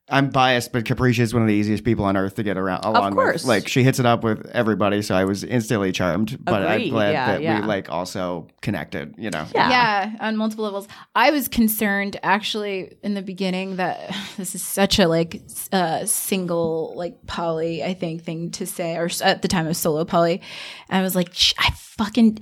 I'm 0.09 0.29
biased, 0.29 0.71
but 0.71 0.85
Caprica 0.85 1.19
is 1.19 1.33
one 1.33 1.43
of 1.43 1.49
the 1.49 1.53
easiest 1.53 1.83
people 1.83 2.05
on 2.05 2.15
earth 2.15 2.35
to 2.35 2.43
get 2.43 2.57
around 2.57 2.85
along 2.85 3.13
course. 3.13 3.43
with. 3.43 3.45
Like, 3.45 3.67
she 3.67 3.83
hits 3.83 3.99
it 3.99 4.05
up 4.05 4.23
with 4.23 4.45
everybody, 4.53 5.01
so 5.01 5.15
I 5.15 5.25
was 5.25 5.43
instantly 5.43 5.91
charmed. 5.91 6.37
But 6.45 6.65
I'm 6.65 6.89
glad 6.89 7.11
Yeah, 7.11 7.25
that 7.27 7.41
yeah. 7.41 7.59
we 7.59 7.67
like 7.67 7.89
also 7.89 8.47
connected. 8.61 9.15
You 9.17 9.31
know. 9.31 9.45
Yeah. 9.53 9.69
yeah 9.69 10.15
on 10.19 10.37
multiple 10.37 10.63
levels 10.65 10.87
i 11.15 11.31
was 11.31 11.47
concerned 11.47 12.17
actually 12.23 12.97
in 13.03 13.13
the 13.13 13.21
beginning 13.21 13.77
that 13.77 14.15
this 14.37 14.55
is 14.55 14.61
such 14.61 14.99
a 14.99 15.07
like 15.07 15.41
uh, 15.71 16.05
single 16.05 16.93
like 16.95 17.25
poly 17.27 17.83
i 17.83 17.93
think 17.93 18.23
thing 18.23 18.51
to 18.51 18.65
say 18.65 18.95
or 18.95 19.09
at 19.23 19.41
the 19.41 19.47
time 19.47 19.67
of 19.67 19.75
solo 19.75 20.05
poly 20.05 20.41
and 20.89 20.99
i 20.99 21.01
was 21.01 21.15
like 21.15 21.29
i 21.57 21.69
fucking 21.71 22.39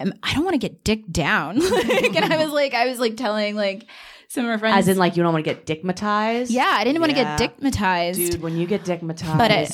i 0.00 0.34
don't 0.34 0.44
want 0.44 0.54
to 0.54 0.58
get 0.58 0.84
dick 0.84 1.04
down 1.10 1.58
like, 1.70 2.14
and 2.16 2.32
i 2.32 2.42
was 2.42 2.52
like 2.52 2.74
i 2.74 2.86
was 2.86 2.98
like 2.98 3.16
telling 3.16 3.54
like 3.56 3.86
some 4.30 4.44
of 4.44 4.50
my 4.50 4.56
friends 4.58 4.76
As 4.78 4.86
in, 4.88 4.96
like 4.96 5.16
you 5.16 5.22
don't 5.24 5.32
want 5.32 5.44
to 5.44 5.54
get 5.54 5.66
dickmatized. 5.66 6.46
yeah 6.50 6.70
i 6.78 6.84
didn't 6.84 7.00
want 7.00 7.10
to 7.12 7.18
Yeah. 7.18 7.36
get 7.36 7.58
dickmatized 7.60 8.14
dude. 8.30 8.40
When 8.42 8.56
you 8.56 8.66
get 8.66 8.84
dickmatized, 8.84 9.36
but 9.36 9.50
it 9.50 9.70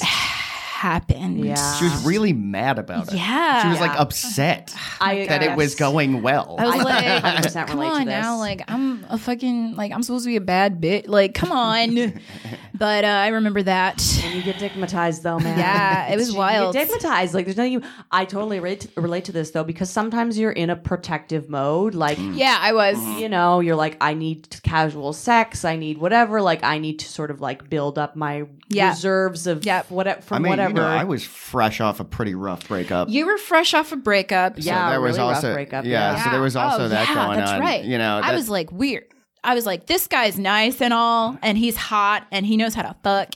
happened 0.76 1.42
yeah, 1.44 1.74
She 1.78 1.84
was 1.84 2.04
really 2.04 2.32
mad 2.32 2.78
about 2.78 3.08
it. 3.08 3.14
yeah 3.16 3.62
She 3.62 3.68
was 3.68 3.80
like 3.80 3.98
upset 3.98 4.74
I 5.00 5.26
that 5.26 5.42
it 5.42 5.56
was 5.56 5.74
going 5.74 6.22
well. 6.22 6.56
I 6.58 6.66
was 6.66 6.84
like, 7.54 7.66
come 7.66 7.78
relate 7.78 7.90
to 7.90 7.94
on 8.00 8.06
now, 8.06 8.36
like 8.38 8.62
I'm 8.68 9.04
a 9.08 9.16
fucking 9.18 9.74
like 9.76 9.92
I'm 9.92 10.02
supposed 10.02 10.24
to 10.24 10.28
be 10.30 10.36
a 10.36 10.40
bad 10.40 10.80
bitch. 10.80 11.08
Like, 11.08 11.32
come 11.34 11.50
on. 11.52 12.20
but 12.74 13.04
uh, 13.04 13.08
I 13.08 13.28
remember 13.28 13.62
that. 13.62 14.02
When 14.22 14.36
you 14.36 14.42
get 14.42 14.56
dickmatized, 14.56 15.22
though, 15.22 15.38
man. 15.38 15.58
Yeah, 15.58 16.12
it 16.12 16.16
was 16.22 16.30
You 16.32 16.38
wild. 16.38 16.74
get 16.74 16.88
dickmatized. 16.88 17.32
Like, 17.34 17.44
there's 17.46 17.56
nothing 17.56 17.72
you. 17.72 17.82
I 18.10 18.24
totally 18.24 18.58
relate 18.60 18.80
to, 18.82 19.00
relate 19.00 19.24
to 19.26 19.32
this 19.32 19.50
though, 19.52 19.64
because 19.64 19.88
sometimes 19.90 20.38
you're 20.38 20.52
in 20.52 20.70
a 20.70 20.76
protective 20.76 21.48
mode. 21.48 21.94
Like, 21.94 22.18
Yeah, 22.20 22.58
I 22.60 22.72
was. 22.72 22.98
you 23.20 23.28
know, 23.28 23.60
you're 23.60 23.76
like, 23.76 23.96
I 24.00 24.14
need 24.14 24.48
casual 24.62 25.12
sex. 25.12 25.64
I 25.64 25.76
need 25.76 25.98
whatever. 25.98 26.42
Like, 26.42 26.64
I 26.64 26.78
need 26.78 26.98
to 27.00 27.06
sort 27.08 27.30
of 27.30 27.40
like 27.40 27.68
build 27.70 27.98
up 27.98 28.16
my 28.16 28.44
Yeah. 28.68 28.90
reserves 28.90 29.46
of 29.46 29.64
Yep. 29.64 29.90
whatever 29.90 30.34
I 30.34 30.38
mean, 30.38 30.50
whatever. 30.50 30.65
You 30.68 30.74
know, 30.74 30.86
I 30.86 31.04
was 31.04 31.24
fresh 31.24 31.80
off 31.80 32.00
a 32.00 32.04
pretty 32.04 32.34
rough 32.34 32.66
breakup. 32.68 33.08
You 33.08 33.26
were 33.26 33.38
fresh 33.38 33.74
off 33.74 33.92
a 33.92 33.96
breakup. 33.96 34.54
So 34.60 34.66
Yeah, 34.66 34.90
there 34.90 35.00
was 35.00 35.16
really 35.16 35.28
rough 35.28 35.36
also 35.36 35.52
breakup, 35.54 35.84
Yeah, 35.84 36.16
yeah. 36.16 36.24
so 36.24 36.30
there 36.30 36.40
was 36.40 36.56
oh, 36.56 36.60
also 36.60 36.84
Oh, 36.84 36.88
that 36.88 37.08
yeah, 37.08 37.14
going 37.14 37.38
that's 37.38 37.50
on. 37.52 37.60
right. 37.60 37.84
You 37.84 37.98
know, 37.98 38.20
I 38.22 38.34
was 38.34 38.48
like 38.48 38.70
weird. 38.72 39.04
I 39.44 39.54
was 39.54 39.64
like, 39.66 39.86
this 39.86 40.06
guy's 40.08 40.38
nice 40.38 40.80
and 40.82 40.92
all, 40.92 41.38
and 41.42 41.56
he's 41.56 41.76
hot, 41.76 42.26
and 42.32 42.44
he 42.44 42.56
knows 42.56 42.74
how 42.74 42.82
to 42.82 42.96
fuck. 43.04 43.34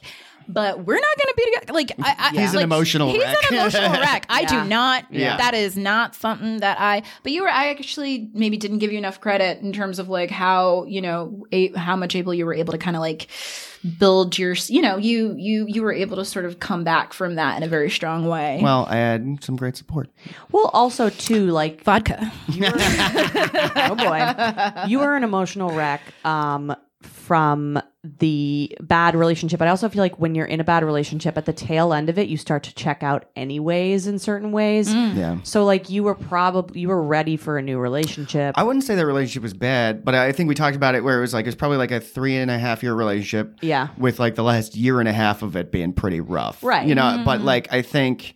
But 0.49 0.85
we're 0.85 0.97
not 0.99 1.17
gonna 1.17 1.35
be 1.37 1.45
together. 1.45 1.73
Like, 1.73 1.93
I, 2.03 2.17
I, 2.35 2.41
He's 2.41 2.51
an 2.51 2.57
like, 2.57 2.65
emotional 2.65 3.13
He's 3.13 3.23
wreck. 3.23 3.37
an 3.53 3.55
emotional 3.59 3.93
wreck. 3.93 4.27
I 4.29 4.41
Yeah. 4.41 4.65
do 4.65 4.69
not. 4.69 5.05
Yeah. 5.11 5.37
That 5.37 5.55
is 5.55 5.77
not 5.77 6.17
something 6.17 6.57
that 6.59 6.81
I. 6.81 7.05
But 7.23 7.31
you 7.31 7.43
were. 7.43 7.49
I 7.49 7.69
actually 7.71 8.29
maybe 8.35 8.57
didn't 8.57 8.79
give 8.79 8.91
you 8.91 8.99
enough 8.99 9.21
credit 9.21 9.61
in 9.63 9.73
terms 9.73 10.01
of 10.01 10.09
like 10.09 10.31
how 10.33 10.87
you 10.87 11.01
know 11.03 11.47
a, 11.53 11.69
how 11.75 11.95
much 11.95 12.17
able 12.17 12.35
you 12.35 12.47
were 12.47 12.55
able 12.55 12.73
to 12.73 12.79
kind 12.79 12.97
of 12.97 13.01
like 13.01 13.29
build 13.99 14.39
your. 14.39 14.55
You 14.67 14.83
know, 14.83 14.97
you 14.97 15.35
you 15.37 15.67
you 15.69 15.83
were 15.83 15.93
able 15.93 16.17
to 16.17 16.25
sort 16.25 16.45
of 16.45 16.61
come 16.61 16.85
back 16.85 17.13
from 17.13 17.37
that 17.37 17.57
in 17.57 17.63
a 17.63 17.69
very 17.69 17.91
strong 17.91 18.27
way. 18.27 18.61
well, 18.63 18.87
I 18.89 18.97
had 18.97 19.43
some 19.43 19.57
great 19.57 19.77
support. 19.77 20.09
well, 20.53 20.71
also 20.73 21.11
too, 21.11 21.47
like 21.47 21.83
Vodka. 21.85 22.33
oh 22.49 23.95
boy, 23.97 24.89
you 24.89 24.99
were 24.99 25.17
an 25.17 25.25
emotional 25.25 25.71
wreck 25.73 26.01
um, 26.25 26.75
from 27.03 27.81
the 28.03 28.77
bad 28.81 29.15
relationship. 29.15 29.59
But 29.59 29.69
I 29.69 29.71
also 29.71 29.89
feel 29.89 30.01
like 30.01 30.19
when 30.19 30.35
you're 30.35 30.47
in 30.47 30.61
a 30.61 30.65
bad 30.65 30.85
relationship, 30.85 31.37
at 31.37 31.45
the 31.45 31.53
tail 31.53 31.93
end 31.93 32.09
of 32.09 32.19
it, 32.19 32.29
you 32.29 32.37
start 32.37 32.63
to 32.65 32.75
check 32.75 33.03
out 33.03 33.31
anyways 33.37 34.07
in 34.07 34.19
certain 34.19 34.53
ways. 34.53 34.93
Mm. 34.93 35.17
Yeah. 35.17 35.39
So 35.43 35.65
like 35.65 35.91
you 35.91 36.03
were 36.03 36.15
probably 36.15 36.81
you 36.81 36.89
were 36.89 37.03
ready 37.03 37.37
for 37.37 37.59
a 37.59 37.63
new 37.63 37.79
relationship. 37.79 38.55
I 38.57 38.63
wouldn't 38.63 38.85
say 38.85 38.95
the 38.95 39.07
relationship 39.07 39.43
was 39.43 39.55
bad, 39.55 40.05
but 40.05 40.15
I 40.15 40.33
think 40.33 40.49
we 40.49 40.55
talked 40.55 40.77
about 40.77 40.95
it 40.95 41.05
where 41.05 41.19
it 41.19 41.21
was 41.21 41.35
like 41.35 41.45
it 41.45 41.49
was 41.49 41.55
probably 41.55 41.79
like 41.79 41.91
a 41.91 42.01
three 42.01 42.37
and 42.37 42.51
a 42.51 42.59
half 42.59 42.83
year 42.83 42.95
relationship. 42.95 43.59
Yeah. 43.61 43.89
With 43.99 44.19
like 44.19 44.35
the 44.35 44.45
last 44.45 44.75
year 44.75 45.01
and 45.01 45.09
a 45.09 45.13
half 45.13 45.43
of 45.43 45.57
it 45.57 45.71
being 45.71 45.93
pretty 45.93 46.21
rough. 46.21 46.63
Right. 46.63 46.87
You 46.87 46.95
know, 46.95 47.03
mm-hmm. 47.03 47.25
but 47.25 47.43
like 47.43 47.73
I 47.73 47.83
think 47.83 48.35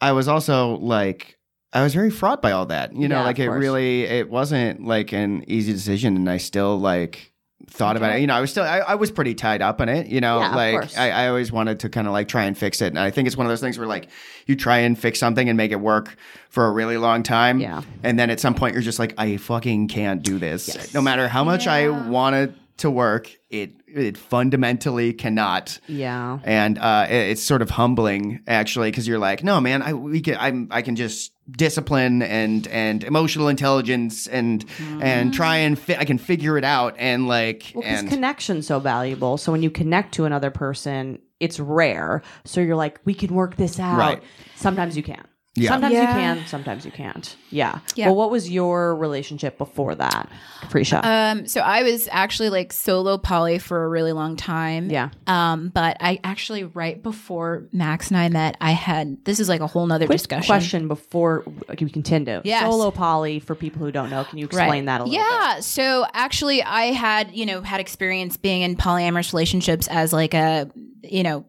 I 0.00 0.12
was 0.12 0.28
also 0.28 0.76
like 0.76 1.38
I 1.72 1.82
was 1.82 1.94
very 1.94 2.10
fraught 2.10 2.40
by 2.42 2.52
all 2.52 2.66
that. 2.66 2.94
You 2.94 3.08
know, 3.08 3.20
Yeah, 3.20 3.24
like 3.24 3.38
it 3.38 3.46
course. 3.46 3.60
really 3.60 4.02
it 4.02 4.30
wasn't 4.30 4.84
like 4.84 5.12
an 5.12 5.44
easy 5.48 5.72
decision 5.72 6.16
and 6.16 6.28
I 6.28 6.38
still 6.38 6.78
like 6.78 7.32
thought 7.70 7.96
about 7.96 8.16
it. 8.16 8.20
You 8.20 8.26
know, 8.26 8.34
I 8.34 8.40
was 8.40 8.50
still 8.50 8.64
I, 8.64 8.78
I 8.78 8.94
was 8.96 9.10
pretty 9.10 9.34
tied 9.34 9.62
up 9.62 9.80
in 9.80 9.88
it, 9.88 10.08
you 10.08 10.20
know, 10.20 10.40
Yeah, 10.40 10.54
like. 10.54 10.98
I, 10.98 11.10
I 11.10 11.28
always 11.28 11.52
wanted 11.52 11.80
to 11.80 11.88
kind 11.88 12.06
of 12.06 12.12
like 12.12 12.28
try 12.28 12.44
and 12.44 12.56
fix 12.56 12.80
it. 12.82 12.88
And 12.88 12.98
I 12.98 13.10
think 13.10 13.26
it's 13.28 13.36
one 13.36 13.46
of 13.46 13.50
those 13.50 13.60
things 13.60 13.78
where 13.78 13.86
like 13.86 14.08
you 14.46 14.56
try 14.56 14.78
and 14.78 14.98
fix 14.98 15.18
something 15.18 15.48
and 15.48 15.56
make 15.56 15.70
it 15.72 15.80
work 15.80 16.16
for 16.50 16.66
a 16.66 16.70
really 16.72 16.96
long 16.96 17.22
time. 17.22 17.60
Yeah. 17.60 17.82
And 18.02 18.18
then 18.18 18.30
at 18.30 18.40
some 18.40 18.54
point 18.54 18.74
you're 18.74 18.82
just 18.82 18.98
like, 18.98 19.14
I 19.18 19.36
fucking 19.36 19.88
can't 19.88 20.22
do 20.22 20.38
this. 20.38 20.92
No 20.94 21.00
matter 21.00 21.28
how 21.28 21.44
much 21.44 21.66
I 21.66 21.88
want 21.88 22.36
it 22.36 22.54
to 22.78 22.90
work, 22.90 23.30
it 23.50 23.72
it 23.86 24.16
fundamentally 24.16 25.12
cannot. 25.12 25.78
yeah. 25.88 26.38
And 26.44 26.78
uh, 26.78 27.06
it- 27.08 27.30
it's 27.30 27.42
sort 27.42 27.62
of 27.62 27.70
humbling 27.70 28.40
actually 28.46 28.90
because 28.90 29.06
you're 29.08 29.18
like, 29.18 29.42
no, 29.44 29.60
man, 29.60 29.82
I 29.82 29.92
we 29.94 30.20
can 30.20 30.36
I'm 30.38 30.68
I 30.70 30.82
can 30.82 30.94
just 30.96 31.32
discipline 31.50 32.22
and 32.22 32.66
and 32.68 33.04
emotional 33.04 33.48
intelligence 33.48 34.26
and 34.26 34.64
and 34.78 35.30
mm-hmm. 35.30 35.30
try 35.30 35.56
and 35.56 35.78
fi- 35.78 35.96
I 35.96 36.04
can 36.04 36.18
figure 36.18 36.58
it 36.58 36.64
out 36.64 36.94
and 36.98 37.26
like 37.26 37.72
Well, 37.74 37.84
and 37.86 38.08
connection's 38.08 38.66
so 38.66 38.80
valuable. 38.80 39.38
So 39.38 39.52
when 39.52 39.62
you 39.62 39.70
connect 39.70 40.14
to 40.14 40.24
another 40.24 40.50
person, 40.50 41.18
it's 41.40 41.60
rare. 41.60 42.22
So 42.44 42.60
you're 42.60 42.76
like, 42.76 43.00
we 43.04 43.14
can 43.14 43.34
work 43.34 43.56
this 43.56 43.78
out. 43.78 43.98
Right. 43.98 44.22
Sometimes 44.56 44.96
you 44.96 45.02
can't. 45.02 45.27
Yeah. 45.58 45.68
Sometimes 45.70 45.94
Yeah. 45.94 46.00
you 46.00 46.06
can, 46.38 46.46
sometimes 46.46 46.84
you 46.84 46.90
can't. 46.90 47.36
Yeah. 47.50 47.80
Yeah. 47.94 48.06
Well, 48.06 48.16
what 48.16 48.30
was 48.30 48.50
your 48.50 48.94
relationship 48.96 49.58
before 49.58 49.94
that, 49.94 50.28
Caprica? 50.60 51.04
Um, 51.04 51.46
so 51.46 51.60
I 51.60 51.82
was 51.82 52.08
actually 52.10 52.50
like 52.50 52.72
solo 52.72 53.18
poly 53.18 53.58
for 53.58 53.84
a 53.84 53.88
really 53.88 54.12
long 54.12 54.36
time. 54.36 54.90
yeah. 54.90 55.10
Um, 55.26 55.68
but 55.70 55.96
I 56.00 56.20
actually 56.24 56.64
right 56.64 57.02
before 57.02 57.64
Max 57.72 58.08
and 58.08 58.16
I 58.18 58.28
met, 58.28 58.56
I 58.60 58.72
had 58.72 59.24
this 59.24 59.40
is 59.40 59.48
like 59.48 59.60
a 59.60 59.66
whole 59.66 59.86
nother 59.86 60.06
Quick 60.06 60.18
discussion. 60.18 60.46
question 60.46 60.88
before 60.88 61.44
we 61.68 61.90
continue. 61.90 62.40
Yes. 62.44 62.62
Solo 62.62 62.90
poly, 62.90 63.40
for 63.40 63.54
people 63.54 63.80
who 63.84 63.90
don't 63.92 64.10
know, 64.10 64.24
can 64.24 64.38
you 64.38 64.44
explain 64.46 64.84
that 64.86 65.00
a 65.00 65.04
little 65.04 65.18
bit? 65.18 65.24
yeah. 65.26 65.60
So 65.60 66.06
actually, 66.14 66.62
I 66.62 66.86
had 66.92 67.32
you 67.34 67.46
know 67.46 67.62
had 67.62 67.80
experience 67.80 68.36
being 68.36 68.62
in 68.62 68.76
polyamorous 68.76 69.32
relationships 69.32 69.88
as 69.88 70.12
like 70.12 70.34
a 70.34 70.70
you 71.02 71.22
know. 71.22 71.44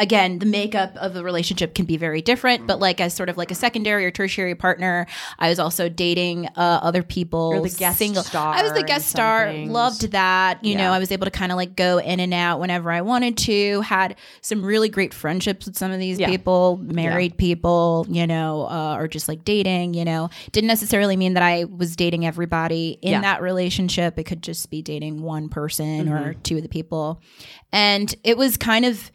Again, 0.00 0.38
the 0.38 0.46
makeup 0.46 0.96
of 0.96 1.12
the 1.12 1.22
relationship 1.22 1.74
can 1.74 1.84
be 1.84 1.96
very 1.98 2.22
different, 2.22 2.66
but 2.66 2.80
like 2.80 3.00
as 3.02 3.12
sort 3.12 3.28
of 3.28 3.36
like 3.36 3.50
a 3.50 3.54
secondary 3.54 4.06
or 4.06 4.10
tertiary 4.10 4.54
partner, 4.54 5.06
I 5.38 5.50
was 5.50 5.58
also 5.58 5.90
dating 5.90 6.46
uh, 6.56 6.80
other 6.82 7.02
people. 7.02 7.52
You're 7.52 7.62
the 7.62 7.68
guest 7.76 7.98
star 8.28 8.54
I 8.54 8.62
was 8.62 8.72
the 8.72 8.82
guest 8.82 9.08
star. 9.08 9.46
things. 9.52 9.70
Loved 9.70 10.12
that. 10.12 10.64
You 10.64 10.72
Yeah. 10.72 10.78
know, 10.78 10.92
I 10.92 10.98
was 10.98 11.12
able 11.12 11.26
to 11.26 11.30
kind 11.30 11.52
of 11.52 11.56
like 11.56 11.76
go 11.76 11.98
in 11.98 12.18
and 12.18 12.32
out 12.32 12.60
whenever 12.60 12.90
I 12.90 13.02
wanted 13.02 13.36
to. 13.38 13.82
Had 13.82 14.16
some 14.40 14.64
really 14.64 14.88
great 14.88 15.12
friendships 15.12 15.66
with 15.66 15.76
some 15.76 15.90
of 15.92 15.98
these 16.00 16.18
Yeah. 16.18 16.28
people, 16.28 16.78
married 16.82 17.36
people, 17.36 18.06
you 18.08 18.26
know, 18.26 18.68
uh, 18.70 18.96
or 18.98 19.06
just 19.06 19.28
like 19.28 19.44
dating. 19.44 19.92
You 19.92 20.06
know, 20.06 20.30
didn't 20.52 20.68
necessarily 20.68 21.16
mean 21.16 21.34
that 21.34 21.42
I 21.42 21.64
was 21.64 21.94
dating 21.94 22.24
everybody 22.24 22.98
in 23.02 23.12
Yeah. 23.12 23.20
that 23.20 23.42
relationship. 23.42 24.18
It 24.18 24.24
could 24.24 24.42
just 24.42 24.70
be 24.70 24.80
dating 24.80 25.20
one 25.22 25.50
person 25.50 26.08
or 26.08 26.30
Mm-hmm. 26.30 26.40
two 26.42 26.56
of 26.56 26.62
the 26.62 26.68
people, 26.70 27.20
and 27.70 28.14
it 28.24 28.38
was 28.38 28.56
kind 28.56 28.86
of. 28.86 29.10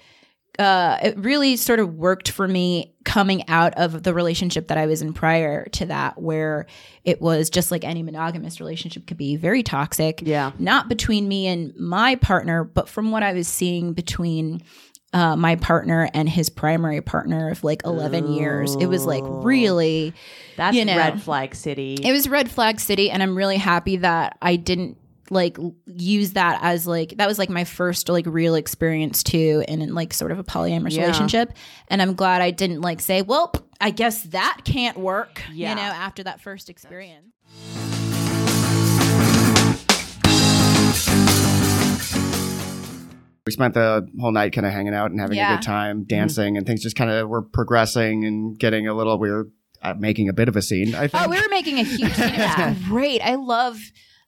Uh, 0.59 0.97
it 1.03 1.17
really 1.17 1.55
sort 1.57 1.79
of 1.79 1.93
worked 1.95 2.29
for 2.31 2.47
me 2.47 2.93
coming 3.03 3.47
out 3.49 3.73
of 3.75 4.03
the 4.03 4.13
relationship 4.13 4.67
that 4.69 4.77
I 4.77 4.85
was 4.85 5.01
in 5.01 5.13
prior 5.13 5.65
to 5.73 5.85
that, 5.87 6.21
where 6.21 6.65
it 7.03 7.21
was 7.21 7.49
just 7.49 7.71
like 7.71 7.83
any 7.83 8.01
monogamous 8.03 8.59
relationship 8.59 9.05
could 9.07 9.17
be 9.17 9.35
very 9.35 9.63
toxic 9.63 10.21
Yeah. 10.25 10.51
not 10.57 10.87
between 10.89 11.27
me 11.27 11.47
and 11.47 11.75
my 11.77 12.15
partner, 12.15 12.63
but 12.63 12.87
from 12.89 13.11
what 13.11 13.21
I 13.23 13.33
was 13.33 13.47
seeing 13.47 13.93
between 13.93 14.61
uh, 15.13 15.35
my 15.37 15.55
partner 15.55 16.09
and 16.13 16.27
his 16.27 16.49
primary 16.49 16.99
partner 16.99 17.49
of 17.49 17.63
like 17.63 17.81
11 17.85 18.33
years. 18.33 18.75
It 18.75 18.87
was 18.87 19.05
like 19.05 19.23
really, 19.25 20.13
That's 20.57 20.75
You 20.75 20.83
know. 20.83 20.97
red 20.97 21.21
flag 21.21 21.55
city. 21.55 21.93
it 22.03 22.11
was 22.11 22.27
red 22.27 22.51
flag 22.51 22.79
city. 22.81 23.09
And 23.11 23.23
I'm 23.23 23.35
really 23.37 23.55
happy 23.57 23.97
that 23.97 24.37
I 24.41 24.57
didn't 24.57 24.97
like 25.29 25.57
use 25.87 26.33
that 26.33 26.59
as 26.61 26.85
like 26.85 27.15
that 27.17 27.27
was 27.27 27.39
like 27.39 27.49
my 27.49 27.63
first 27.63 28.09
like 28.09 28.25
real 28.27 28.55
experience 28.55 29.23
too 29.23 29.63
in, 29.67 29.81
in 29.81 29.93
like 29.95 30.13
sort 30.13 30.31
of 30.31 30.39
a 30.39 30.43
polyamorous 30.43 30.91
Yeah. 30.91 31.01
relationship 31.03 31.51
and 31.87 32.01
i'm 32.01 32.13
glad 32.13 32.41
i 32.41 32.51
didn't 32.51 32.81
like 32.81 32.99
say 33.01 33.21
well 33.21 33.51
i 33.81 33.89
guess 33.89 34.23
that 34.23 34.61
can't 34.65 34.97
work 34.99 35.41
Yeah. 35.51 35.69
you 35.71 35.75
know 35.75 35.81
after 35.81 36.23
that 36.23 36.41
first 36.41 36.69
experience 36.69 37.31
We 43.45 43.51
spent 43.51 43.75
the 43.75 44.07
whole 44.19 44.31
night 44.31 44.53
kind 44.53 44.65
of 44.65 44.73
hanging 44.73 44.95
out 44.95 45.11
and 45.11 45.19
having 45.19 45.37
a 45.37 45.55
good 45.55 45.61
time, 45.61 46.03
dancing, 46.05 46.57
and 46.57 46.65
things 46.65 46.81
just 46.81 46.95
kind 46.95 47.11
of 47.11 47.29
were 47.29 47.43
progressing 47.43 48.25
and 48.25 48.57
getting 48.57 48.87
a 48.87 48.93
little. 48.95 49.19
We 49.19 49.29
were 49.29 49.49
uh, 49.83 49.93
making 49.99 50.29
a 50.29 50.33
bit 50.33 50.47
of 50.49 50.55
a 50.55 50.63
scene. 50.63 50.95
I 50.95 51.07
think. 51.07 51.23
Oh, 51.23 51.29
we 51.29 51.39
were 51.39 51.49
making 51.51 51.77
a 51.77 51.83
huge 51.83 52.11
scene. 52.13 52.33
It 52.33 52.39
was 52.39 52.77
great. 52.87 53.21
I 53.21 53.35
love. 53.35 53.77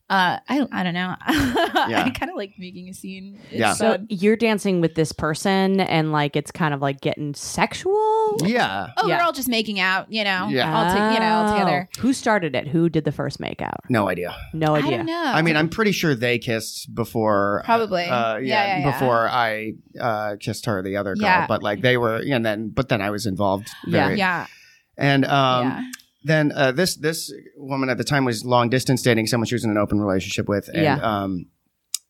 Uh, 0.10 0.40
I 0.48 0.66
I 0.72 0.84
don't 0.84 0.94
know. 0.94 1.16
I 1.22 2.12
kind 2.18 2.32
of 2.32 2.38
like 2.38 2.54
making 2.58 2.88
a 2.88 2.94
scene. 2.94 3.40
It's 3.52 3.60
Yeah. 3.60 3.74
so 3.74 3.92
fun. 3.92 4.08
you're 4.10 4.38
dancing 4.38 4.80
with 4.80 4.96
this 4.96 5.12
person 5.12 5.82
and 5.82 6.14
like 6.14 6.38
it's 6.38 6.50
kind 6.50 6.74
of 6.74 6.82
like 6.82 7.02
getting 7.02 7.34
sexual. 7.34 8.38
yeah. 8.46 8.92
oh, 8.98 9.08
yeah. 9.08 9.18
we're 9.18 9.24
all 9.24 9.34
just 9.34 9.50
making 9.50 9.82
out. 9.82 10.10
You 10.12 10.24
know. 10.24 10.48
Yeah. 10.50 10.74
All 10.74 10.86
to, 10.96 11.14
you 11.14 11.20
know 11.20 11.26
all 11.36 11.50
Oh. 11.50 11.54
together. 11.60 11.90
Who 12.00 12.14
started 12.14 12.56
it? 12.56 12.68
Who 12.70 12.88
did 12.88 13.04
the 13.04 13.12
first 13.12 13.40
make 13.42 13.58
makeout? 13.60 13.76
No 13.90 14.08
idea. 14.08 14.36
No 14.54 14.76
I 14.76 14.80
idea. 14.80 14.98
don't 14.98 15.06
know. 15.08 15.24
I 15.26 15.42
mean, 15.42 15.56
I'm 15.58 15.68
pretty 15.70 15.92
sure 15.92 16.16
they 16.16 16.38
kissed 16.40 16.94
before. 16.96 17.62
Probably. 17.66 18.06
Uh, 18.06 18.38
yeah, 18.38 18.40
Yeah, 18.40 18.66
yeah, 18.66 18.78
yeah. 18.80 18.92
before 18.92 19.28
I 19.30 19.74
uh, 20.00 20.36
kissed 20.40 20.66
her, 20.68 20.82
the 20.82 20.98
other 20.98 21.16
girl. 21.16 21.24
Yeah. 21.24 21.48
But 21.48 21.64
like 21.64 21.82
they 21.82 21.98
were, 21.98 22.16
and 22.18 22.46
then 22.46 22.70
but 22.70 22.88
then 22.90 23.02
I 23.02 23.10
was 23.10 23.26
involved. 23.26 23.70
Yeah. 23.86 24.06
very- 24.08 24.18
yeah. 24.20 24.48
And 24.98 25.26
um, 25.26 25.68
yeah. 25.68 25.84
Then 26.28 26.52
uh, 26.56 26.72
this 26.72 26.96
this 26.96 27.32
woman 27.56 27.90
at 27.90 27.98
the 27.98 28.04
time 28.04 28.26
was 28.26 28.44
long 28.46 28.70
distance 28.70 29.02
dating 29.02 29.28
someone 29.28 29.46
she 29.48 29.56
was 29.56 29.64
in 29.64 29.72
an 29.72 29.78
open 29.78 30.00
relationship 30.00 30.48
with, 30.48 30.68
and 30.70 30.84
Yeah. 30.84 30.98
um, 31.02 31.48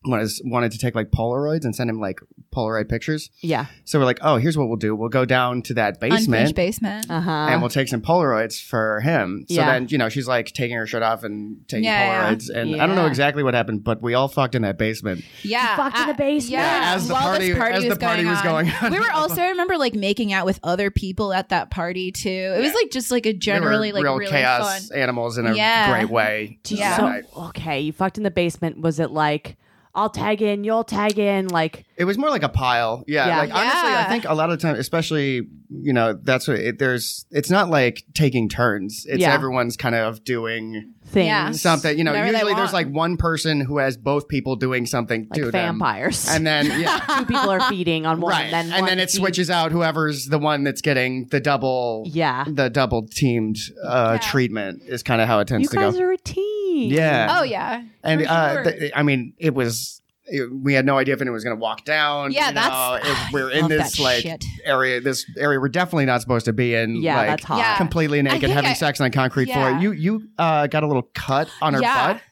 was 0.04 0.40
wanted 0.44 0.72
to 0.72 0.78
take 0.78 0.94
like 0.94 1.10
Polaroids 1.10 1.64
and 1.64 1.74
send 1.74 1.90
him 1.90 2.00
like 2.00 2.20
Polaroid 2.54 2.88
pictures. 2.88 3.30
Yeah. 3.40 3.66
So 3.84 3.98
we're 3.98 4.04
like, 4.04 4.20
oh, 4.22 4.36
here's 4.36 4.56
what 4.56 4.68
we'll 4.68 4.76
do: 4.76 4.94
we'll 4.94 5.08
go 5.08 5.24
down 5.24 5.60
to 5.62 5.74
that 5.74 5.98
Unfinished 6.00 6.30
basement. 6.30 6.56
basement. 6.56 7.06
Uh 7.10 7.20
huh. 7.20 7.30
and 7.50 7.60
we'll 7.60 7.68
take 7.70 7.88
some 7.88 8.00
Polaroids 8.00 8.62
for 8.62 9.00
him. 9.00 9.44
So 9.48 9.54
Yeah. 9.56 9.66
then, 9.72 9.88
you 9.90 9.98
know, 9.98 10.08
she's 10.08 10.26
like 10.28 10.46
taking 10.52 10.76
her 10.76 10.86
shirt 10.86 11.02
off 11.02 11.24
and 11.24 11.58
taking 11.68 11.84
Yeah, 11.84 12.00
yeah. 12.04 12.34
Polaroids. 12.34 12.48
And 12.48 12.80
I 12.80 12.86
don't 12.86 12.96
know 12.96 13.02
Yeah. 13.02 13.08
exactly 13.08 13.42
what 13.42 13.54
happened, 13.54 13.84
but 13.84 14.00
we 14.00 14.14
all 14.14 14.28
fucked 14.28 14.54
in 14.54 14.62
that 14.62 14.78
basement. 14.78 15.24
Yeah, 15.42 15.76
fucked 15.76 15.98
in 15.98 16.06
the 16.06 16.14
uh, 16.14 16.16
basement. 16.16 16.52
Yeah, 16.52 16.80
Yeah, 16.90 16.94
as 16.94 17.08
the 17.08 17.14
while 17.14 17.22
party- 17.24 17.48
this 17.48 17.58
party 17.58 17.74
as 17.74 17.82
the 17.82 17.88
was 17.90 17.98
party 17.98 18.22
going 18.22 18.30
was 18.34 18.38
on. 18.38 18.44
going 18.44 18.70
on. 18.82 18.92
we 18.92 19.00
were 19.00 19.10
also 19.14 19.42
I 19.42 19.48
remember 19.48 19.76
like 19.76 19.94
making 19.94 20.32
out 20.32 20.46
with 20.46 20.60
other 20.62 20.90
people 20.90 21.32
at 21.32 21.48
that 21.50 21.70
party 21.70 22.12
too. 22.12 22.28
It 22.30 22.58
was 22.60 22.68
Yeah. 22.68 22.74
like 22.74 22.90
just 22.92 23.10
like 23.10 23.26
a 23.26 23.30
We 23.32 23.38
generally 23.38 23.90
were 23.92 23.98
like 23.98 24.04
real 24.04 24.16
really 24.18 24.30
chaos 24.30 24.88
fun. 24.88 24.98
animals 24.98 25.38
in 25.38 25.46
a 25.46 25.54
Yeah. 25.54 25.90
great 25.90 26.08
way. 26.10 26.58
Yeah. 26.68 26.96
that 26.96 27.02
night. 27.02 27.24
So, 27.34 27.42
okay, 27.48 27.80
you 27.80 27.92
fucked 27.92 28.16
in 28.16 28.22
the 28.24 28.30
basement. 28.30 28.80
Was 28.80 29.00
it 29.00 29.10
like 29.10 29.56
I'll 29.98 30.10
tag 30.10 30.40
in, 30.42 30.64
you'll 30.64 30.84
tag 30.84 31.18
in, 31.18 31.48
like 31.48 31.84
It 31.96 32.04
was 32.04 32.16
more 32.16 32.30
like 32.30 32.42
a 32.44 32.48
pile. 32.48 33.04
Yeah. 33.06 33.26
Yeah. 33.26 33.38
Like 33.38 33.50
honestly, 33.54 33.90
I 33.92 34.04
think 34.08 34.24
a 34.26 34.34
lot 34.34 34.50
of 34.50 34.60
times, 34.60 34.78
especially, 34.78 35.42
you 35.70 35.92
know, 35.92 36.12
that's 36.14 36.46
what 36.48 36.58
it, 36.58 36.78
there's, 36.78 37.26
it's 37.30 37.50
not 37.50 37.68
like 37.70 38.04
taking 38.14 38.48
turns. 38.48 39.04
It's 39.08 39.20
Yeah. 39.20 39.34
everyone's 39.34 39.76
kind 39.76 39.94
of 39.94 40.22
doing 40.24 40.94
things? 41.06 41.26
Yeah. 41.26 41.50
something, 41.52 41.98
you 41.98 42.04
know, 42.04 42.12
Whatever 42.12 42.32
usually 42.32 42.54
there's 42.54 42.72
like 42.72 42.88
one 42.88 43.16
person 43.16 43.60
who 43.60 43.78
has 43.78 43.96
both 43.96 44.28
people 44.28 44.54
doing 44.56 44.86
something 44.86 45.22
Like 45.30 45.32
to 45.32 45.44
them. 45.46 45.52
vampires. 45.78 46.28
And 46.30 46.46
then, 46.46 46.66
yeah. 46.80 47.00
two 47.18 47.26
people 47.26 47.50
are 47.50 47.60
feeding 47.68 48.06
on 48.06 48.20
one, 48.20 48.30
right. 48.32 48.50
then 48.50 48.66
and 48.72 48.82
one 48.82 48.88
then 48.88 48.98
it 48.98 49.10
feeds- 49.10 49.14
switches 49.14 49.50
out 49.50 49.72
whoever's 49.72 50.26
the 50.26 50.38
one 50.38 50.62
that's 50.64 50.80
getting 50.82 51.26
the 51.28 51.40
double 51.40 52.04
Yeah, 52.06 52.44
the 52.46 52.70
double 52.70 53.06
teamed 53.08 53.58
uh, 53.84 54.18
Yeah. 54.22 54.30
treatment 54.30 54.82
is 54.86 55.02
kind 55.02 55.20
of 55.20 55.26
how 55.28 55.40
it 55.40 55.48
tends 55.48 55.64
you 55.64 55.70
to 55.70 55.76
guys 55.84 55.94
go. 55.96 56.02
are 56.04 56.12
a 56.12 56.18
team. 56.18 56.57
Yeah. 56.86 57.36
Oh 57.38 57.42
yeah, 57.42 57.82
and 58.02 58.22
for 58.22 58.28
uh, 58.28 58.52
sure. 58.54 58.64
th- 58.72 58.92
I 58.94 59.02
mean, 59.02 59.34
it 59.38 59.54
was. 59.54 60.00
it- 60.26 60.50
we 60.52 60.74
had 60.74 60.84
no 60.84 60.98
idea 60.98 61.14
if 61.14 61.20
anyone 61.22 61.34
was 61.34 61.44
going 61.44 61.56
to 61.56 61.60
walk 61.60 61.84
down. 61.86 62.32
Yeah, 62.32 62.48
you 62.48 62.54
know, 62.54 62.60
that's- 62.60 63.28
it- 63.28 63.32
we're 63.32 63.50
in 63.50 63.68
this 63.68 63.98
like 63.98 64.22
shit. 64.22 64.44
area, 64.64 65.00
this 65.00 65.24
area 65.38 65.58
we're 65.58 65.68
definitely 65.68 66.04
not 66.06 66.20
supposed 66.20 66.44
to 66.44 66.52
be 66.52 66.74
in. 66.74 66.96
Yeah, 66.96 67.16
like, 67.16 67.26
that's 67.28 67.44
hot. 67.44 67.58
Yeah. 67.58 67.76
Completely 67.78 68.20
naked, 68.22 68.50
having 68.50 68.70
I- 68.70 68.74
sex 68.74 69.00
on 69.00 69.10
concrete 69.10 69.46
floor. 69.50 69.70
You 69.78 69.92
you 69.92 70.28
uh, 70.38 70.66
got 70.66 70.82
a 70.82 70.86
little 70.86 71.08
cut 71.14 71.48
on 71.62 71.72
her 71.74 71.80
Yeah. 71.80 72.12
butt, 72.14 72.22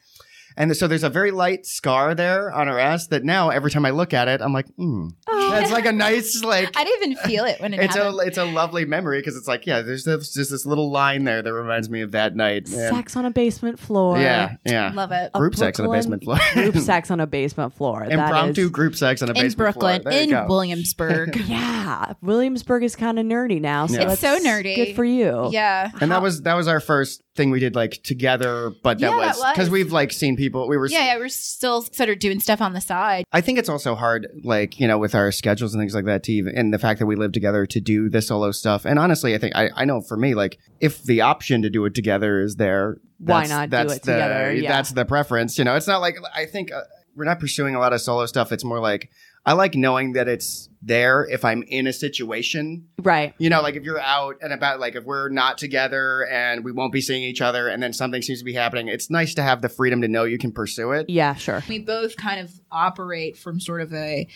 and 0.57 0.75
so 0.77 0.87
there's 0.87 1.03
a 1.03 1.09
very 1.09 1.31
light 1.31 1.65
scar 1.65 2.13
there 2.13 2.51
on 2.51 2.67
her 2.67 2.77
ass. 2.79 3.07
That 3.07 3.23
now 3.23 3.49
every 3.49 3.71
time 3.71 3.85
I 3.85 3.89
look 3.89 4.13
at 4.13 4.27
it, 4.27 4.41
I'm 4.41 4.53
like, 4.53 4.67
hmm, 4.75 5.07
that's 5.51 5.71
like 5.71 5.85
a 5.85 5.91
nice 5.91 6.43
like 6.43 6.75
I 6.77 6.83
didn't 6.83 7.11
even 7.13 7.23
feel 7.23 7.45
it 7.45 7.59
when 7.59 7.73
it 7.73 7.79
it's 7.81 7.95
happened. 7.95 8.19
a 8.19 8.23
it's 8.23 8.37
a 8.37 8.45
lovely 8.45 8.85
memory 8.85 9.19
because 9.19 9.35
it's 9.37 9.47
like 9.47 9.65
yeah, 9.65 9.81
there's 9.81 10.03
this, 10.03 10.33
just 10.33 10.51
this 10.51 10.65
little 10.65 10.91
line 10.91 11.23
there 11.23 11.41
that 11.41 11.53
reminds 11.53 11.89
me 11.89 12.01
of 12.01 12.11
that 12.11 12.35
night. 12.35 12.67
And- 12.69 12.95
Sex 12.95 13.15
on 13.15 13.25
a 13.25 13.31
basement 13.31 13.79
floor. 13.79 14.17
yeah, 14.19 14.55
yeah. 14.65 14.91
Love 14.93 15.11
it. 15.11 15.31
A 15.33 15.39
Group 15.39 15.55
sex 15.63 15.79
on 15.79 15.85
a 15.87 15.91
basement 15.91 16.23
floor. 16.23 16.37
group 16.53 16.77
sex 16.77 17.11
on 17.11 17.19
a 17.19 17.27
basement 17.27 17.73
floor. 17.73 18.05
That 18.07 18.11
Impromptu 18.13 18.65
is- 18.65 18.69
group 18.71 18.95
sex 18.95 19.21
on 19.21 19.29
a 19.29 19.31
in 19.31 19.35
basement 19.35 19.57
Brooklyn, 19.57 20.01
floor. 20.01 20.11
There 20.11 20.21
you 20.21 20.23
in 20.25 20.29
go. 20.31 20.45
Williamsburg. 20.47 21.35
Yeah, 21.47 22.13
Williamsburg 22.21 22.83
is 22.83 22.95
kind 22.95 23.17
of 23.19 23.25
nerdy 23.25 23.61
now. 23.61 23.87
So 23.87 23.99
Yeah. 24.01 24.11
It's 24.11 24.21
so 24.21 24.37
nerdy. 24.39 24.75
Good 24.75 24.95
for 24.95 25.05
you. 25.05 25.49
yeah, 25.51 25.91
and 26.01 26.11
that 26.11 26.21
was 26.21 26.41
that 26.43 26.55
was 26.55 26.67
our 26.67 26.79
first 26.79 27.21
thing 27.35 27.51
we 27.51 27.59
did 27.59 27.75
like 27.75 28.01
together, 28.03 28.71
but 28.83 28.99
that 28.99 29.11
Yeah, 29.11 29.17
was 29.27 29.43
because 29.53 29.69
we've 29.69 29.91
like 29.91 30.11
seen 30.11 30.35
people. 30.35 30.67
We 30.67 30.77
were 30.77 30.87
yeah, 30.87 31.05
yeah. 31.13 31.17
We're 31.17 31.29
still 31.29 31.81
sort 31.83 32.09
of 32.09 32.19
doing 32.19 32.39
stuff 32.39 32.61
on 32.61 32.73
the 32.73 32.81
side. 32.81 33.23
I 33.31 33.41
think 33.41 33.59
it's 33.59 33.69
also 33.69 33.95
hard, 33.95 34.27
like, 34.43 34.79
you 34.79 34.87
know, 34.87 34.97
with 34.97 35.13
our 35.15 35.31
schedules 35.37 35.73
and 35.73 35.81
things 35.81 35.95
like 35.95 36.05
that 36.05 36.23
to 36.23 36.31
even, 36.33 36.57
and 36.57 36.73
the 36.73 36.79
fact 36.79 36.99
that 36.99 37.05
we 37.05 37.15
live 37.15 37.31
together 37.31 37.65
to 37.65 37.79
do 37.79 38.09
the 38.09 38.21
solo 38.21 38.51
stuff. 38.51 38.85
And 38.85 38.97
honestly, 38.99 39.35
I 39.35 39.37
think, 39.37 39.55
I, 39.55 39.69
I 39.75 39.85
know 39.85 40.01
for 40.01 40.17
me, 40.17 40.33
like, 40.35 40.57
if 40.81 41.03
the 41.03 41.21
option 41.21 41.61
to 41.61 41.69
do 41.69 41.85
it 41.85 41.93
together 41.93 42.41
is 42.41 42.55
there, 42.55 42.97
Why 43.19 43.43
that's- 43.43 43.49
not 43.49 43.69
do 43.69 43.69
that's 43.71 43.93
it 43.95 44.03
the, 44.03 44.11
together? 44.13 44.53
Yeah. 44.53 44.69
That's 44.71 44.91
the 44.91 45.05
preference. 45.05 45.57
You 45.57 45.63
know, 45.63 45.75
it's 45.75 45.87
not 45.87 46.01
like, 46.01 46.17
I 46.35 46.45
think 46.45 46.71
uh, 46.71 46.81
we're 47.15 47.25
not 47.25 47.39
pursuing 47.39 47.75
a 47.75 47.79
lot 47.79 47.93
of 47.93 48.01
solo 48.01 48.25
stuff. 48.25 48.51
It's 48.51 48.63
more 48.63 48.79
like, 48.79 49.09
I 49.47 49.53
like 49.53 49.75
knowing 49.75 50.11
that 50.13 50.27
it's 50.27 50.67
there 50.81 51.25
if 51.25 51.45
I'm 51.45 51.63
in 51.63 51.87
a 51.87 51.93
situation. 51.93 52.85
Right. 53.01 53.33
You 53.37 53.49
know, 53.49 53.61
like 53.61 53.75
if 53.75 53.83
you're 53.83 53.99
out 53.99 54.35
and 54.41 54.51
about, 54.51 54.81
like 54.81 54.95
if 54.95 55.05
we're 55.05 55.29
not 55.29 55.57
together 55.57 56.27
and 56.27 56.65
we 56.65 56.73
won't 56.73 56.91
be 56.91 56.99
seeing 56.99 57.23
each 57.23 57.39
other 57.39 57.69
and 57.69 57.81
then 57.81 57.93
something 57.93 58.21
seems 58.21 58.39
to 58.39 58.45
be 58.45 58.53
happening, 58.53 58.89
it's 58.89 59.09
nice 59.09 59.33
to 59.35 59.41
have 59.41 59.61
the 59.61 59.69
freedom 59.69 60.01
to 60.01 60.09
know 60.09 60.25
you 60.25 60.37
can 60.37 60.51
pursue 60.51 60.91
it. 60.91 61.09
Yeah, 61.09 61.33
sure. 61.35 61.63
We 61.69 61.79
both 61.79 62.17
kind 62.17 62.41
of 62.41 62.59
operate 62.73 63.37
from 63.37 63.61
sort 63.61 63.79
of 63.79 63.93
a 63.93 64.27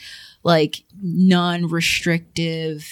like 0.43 0.85
non-restrictive, 1.01 2.87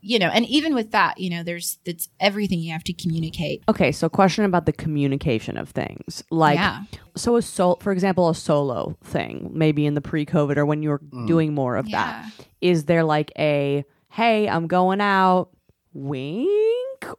you 0.00 0.18
know, 0.18 0.28
and 0.28 0.46
even 0.46 0.74
with 0.74 0.92
that, 0.92 1.18
you 1.18 1.30
know, 1.30 1.42
there's 1.42 1.78
it's 1.84 2.08
everything 2.20 2.60
you 2.60 2.72
have 2.72 2.84
to 2.84 2.92
communicate. 2.92 3.62
Okay, 3.68 3.92
so 3.92 4.08
question 4.08 4.44
about 4.44 4.66
the 4.66 4.72
communication 4.72 5.56
of 5.56 5.70
things. 5.70 6.22
Like 6.30 6.56
yeah, 6.58 6.84
so 7.16 7.36
a 7.36 7.42
sol 7.42 7.76
for 7.80 7.92
example, 7.92 8.28
a 8.28 8.34
solo 8.34 8.96
thing, 9.02 9.50
maybe 9.52 9.86
in 9.86 9.94
the 9.94 10.00
pre-COVID 10.00 10.56
or 10.56 10.66
when 10.66 10.82
you 10.82 10.90
were 10.90 11.00
mm. 11.00 11.26
doing 11.26 11.54
more 11.54 11.76
of 11.76 11.86
that. 11.90 12.24
yeah. 12.26 12.44
Is 12.60 12.84
there 12.84 13.04
like 13.04 13.32
a 13.38 13.84
hey, 14.10 14.48
I'm 14.48 14.66
going 14.66 15.00
out 15.00 15.50
wink 15.92 16.48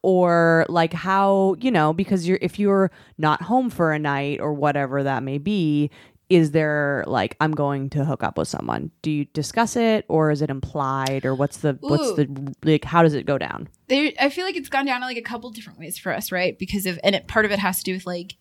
or 0.01 0.65
like 0.69 0.93
how 0.93 1.55
you 1.59 1.71
know 1.71 1.93
because 1.93 2.27
you're 2.27 2.39
if 2.41 2.59
you're 2.59 2.91
not 3.17 3.41
home 3.41 3.69
for 3.69 3.91
a 3.91 3.99
night 3.99 4.39
or 4.39 4.53
whatever 4.53 5.03
that 5.03 5.23
may 5.23 5.37
be 5.37 5.89
is 6.29 6.51
there 6.51 7.03
like 7.07 7.35
i'm 7.39 7.51
going 7.51 7.89
to 7.89 8.05
hook 8.05 8.23
up 8.23 8.37
with 8.37 8.47
someone? 8.47 8.91
Do 9.01 9.09
you 9.11 9.25
discuss 9.25 9.75
it 9.75 10.05
or 10.07 10.31
is 10.31 10.41
it 10.41 10.49
implied 10.49 11.25
or 11.25 11.33
what's 11.35 11.57
the 11.57 11.77
what's 11.81 12.13
the 12.13 12.53
like 12.63 12.85
how 12.85 13.01
does 13.03 13.13
it 13.15 13.25
go 13.25 13.37
down? 13.37 13.67
There 13.87 14.11
i 14.19 14.29
feel 14.29 14.45
like 14.45 14.55
it's 14.55 14.69
gone 14.69 14.85
down 14.85 14.97
in 14.97 15.07
like 15.07 15.17
a 15.17 15.21
couple 15.21 15.49
different 15.49 15.79
ways 15.79 15.97
for 15.97 16.13
us 16.13 16.31
right? 16.31 16.57
Because 16.57 16.85
of 16.85 16.99
and 17.03 17.15
it, 17.15 17.27
part 17.27 17.45
of 17.45 17.51
it 17.51 17.59
has 17.59 17.79
to 17.79 17.83
do 17.83 17.93
with 17.93 18.05
like 18.05 18.35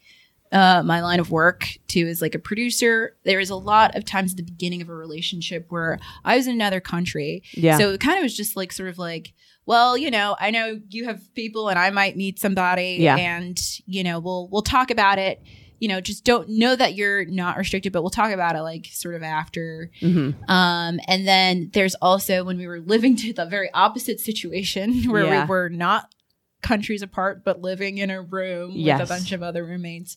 uh, 0.50 0.82
my 0.82 1.02
line 1.02 1.20
of 1.20 1.30
work 1.30 1.68
too 1.88 2.06
is 2.06 2.22
like 2.22 2.34
a 2.34 2.38
producer. 2.38 3.14
There 3.24 3.38
is 3.38 3.50
a 3.50 3.54
lot 3.56 3.94
of 3.96 4.06
times 4.06 4.30
at 4.32 4.38
the 4.38 4.42
beginning 4.42 4.80
of 4.80 4.88
a 4.88 4.94
relationship 4.94 5.66
where 5.68 5.98
i 6.24 6.36
was 6.36 6.46
in 6.46 6.54
another 6.54 6.80
country. 6.80 7.42
Yeah. 7.52 7.76
So 7.76 7.90
it 7.90 8.00
kind 8.00 8.16
of 8.18 8.22
was 8.22 8.34
just 8.36 8.56
like 8.56 8.72
sort 8.72 8.88
of 8.88 8.98
like 8.98 9.34
well 9.66 9.98
you 9.98 10.10
know 10.10 10.34
i 10.40 10.50
know 10.50 10.80
you 10.88 11.04
have 11.04 11.20
people 11.34 11.68
and 11.68 11.78
i 11.78 11.90
might 11.90 12.16
meet 12.16 12.38
somebody 12.38 12.96
Yeah. 13.00 13.16
and 13.16 13.60
you 13.84 14.02
know 14.02 14.18
we'll 14.18 14.48
we'll 14.48 14.62
talk 14.62 14.90
about 14.90 15.18
it 15.18 15.42
you 15.78 15.88
know 15.88 16.00
just 16.00 16.24
don't 16.24 16.48
know 16.48 16.74
that 16.76 16.94
you're 16.94 17.24
not 17.26 17.56
restricted 17.56 17.92
but 17.92 18.02
we'll 18.02 18.10
talk 18.10 18.30
about 18.32 18.56
it 18.56 18.62
like 18.62 18.86
sort 18.90 19.14
of 19.14 19.22
after 19.22 19.90
hmm 20.00 20.30
um, 20.48 20.98
and 21.06 21.26
then 21.28 21.70
there's 21.74 21.94
also 21.96 22.42
when 22.44 22.56
we 22.58 22.66
were 22.66 22.80
living 22.80 23.14
to 23.16 23.32
the 23.32 23.46
very 23.46 23.70
opposite 23.74 24.18
situation 24.20 25.04
where 25.10 25.24
Yeah. 25.24 25.42
we 25.44 25.48
were 25.48 25.68
not 25.68 26.12
countries 26.60 27.02
apart, 27.02 27.44
but 27.44 27.60
living 27.62 27.98
in 27.98 28.10
a 28.10 28.20
room 28.20 28.72
Yes. 28.74 28.98
with 29.00 29.08
a 29.08 29.14
bunch 29.14 29.30
of 29.32 29.42
other 29.44 29.64
roommates, 29.64 30.16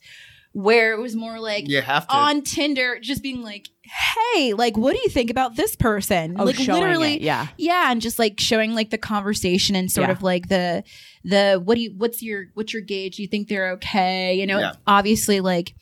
where 0.53 0.93
it 0.93 0.99
was 0.99 1.15
more 1.15 1.39
like 1.39 1.67
You 1.69 1.81
have 1.81 2.07
to. 2.07 2.13
on 2.15 2.41
Tinder, 2.41 2.99
just 3.01 3.23
being 3.23 3.41
like, 3.41 3.69
"Hey, 3.83 4.53
like, 4.53 4.75
what 4.77 4.93
do 4.93 4.99
you 5.01 5.09
think 5.09 5.29
about 5.29 5.55
this 5.55 5.75
person?" 5.75 6.35
oh 6.37 6.43
like 6.43 6.59
literally, 6.59 7.15
it, 7.15 7.21
yeah 7.21 7.47
yeah, 7.57 7.91
and 7.91 8.01
just 8.01 8.19
like 8.19 8.39
showing 8.39 8.73
like 8.75 8.89
the 8.89 8.97
conversation 8.97 9.75
and 9.75 9.89
sort 9.91 10.07
Yeah. 10.09 10.11
of 10.13 10.23
like 10.23 10.49
the 10.49 10.83
the 11.23 11.61
what 11.63 11.75
do 11.75 11.81
you 11.81 11.93
what's 11.97 12.21
your 12.21 12.45
what's 12.53 12.73
your 12.73 12.81
gauge? 12.81 13.17
You 13.19 13.27
think 13.27 13.47
they're 13.47 13.71
okay? 13.73 14.35
You 14.35 14.45
know, 14.45 14.59
Yeah. 14.59 14.73
obviously 14.85 15.39
like 15.39 15.73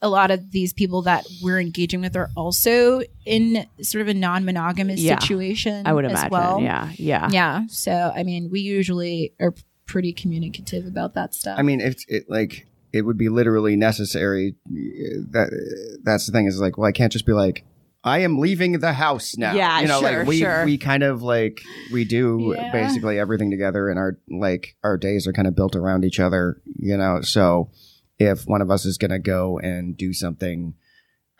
a 0.00 0.08
lot 0.08 0.30
of 0.30 0.52
these 0.52 0.72
people 0.72 1.02
that 1.02 1.26
we're 1.42 1.58
engaging 1.58 2.00
with 2.00 2.14
are 2.14 2.28
also 2.36 3.00
in 3.26 3.66
sort 3.82 4.00
of 4.02 4.06
a 4.06 4.14
non-monogamous 4.14 5.00
Yeah. 5.00 5.18
situation. 5.18 5.86
i 5.88 5.92
would 5.92 6.04
as 6.04 6.12
imagine 6.12 6.30
well. 6.30 6.60
yeah 6.60 6.92
yeah 6.98 7.28
Yeah. 7.32 7.62
So 7.68 8.12
I 8.14 8.22
mean, 8.22 8.48
we 8.50 8.60
usually 8.60 9.32
are 9.40 9.54
pretty 9.86 10.12
communicative 10.12 10.86
about 10.86 11.14
that 11.14 11.34
stuff. 11.34 11.58
I 11.58 11.62
mean, 11.62 11.80
it's 11.80 12.04
it 12.08 12.26
like 12.28 12.67
it 12.92 13.02
would 13.02 13.18
be 13.18 13.28
literally 13.28 13.76
necessary. 13.76 14.54
uh, 14.66 15.24
That 15.30 16.00
that's 16.04 16.26
the 16.26 16.32
thing 16.32 16.46
is 16.46 16.60
like, 16.60 16.78
well, 16.78 16.88
I 16.88 16.92
can't 16.92 17.12
just 17.12 17.26
be 17.26 17.32
like, 17.32 17.64
I 18.04 18.20
am 18.20 18.38
leaving 18.38 18.78
the 18.78 18.92
house 18.92 19.36
now. 19.36 19.54
Yeah, 19.54 19.80
you 19.80 19.88
know, 19.88 20.00
sure, 20.00 20.18
like 20.20 20.26
we 20.28 20.38
sure. 20.38 20.64
we 20.64 20.78
kind 20.78 21.02
of 21.02 21.22
like 21.22 21.60
we 21.92 22.04
do 22.04 22.54
Yeah. 22.56 22.70
basically 22.72 23.18
everything 23.18 23.50
together, 23.50 23.88
and 23.88 23.98
our 23.98 24.18
like 24.30 24.76
our 24.84 24.96
days 24.96 25.26
are 25.26 25.32
kind 25.32 25.48
of 25.48 25.54
built 25.56 25.74
around 25.76 26.04
each 26.04 26.20
other. 26.20 26.62
You 26.78 26.96
know, 26.96 27.20
so 27.22 27.70
if 28.18 28.44
one 28.44 28.62
of 28.62 28.70
us 28.70 28.84
is 28.84 28.98
gonna 28.98 29.18
go 29.18 29.58
and 29.58 29.96
do 29.96 30.12
something 30.12 30.74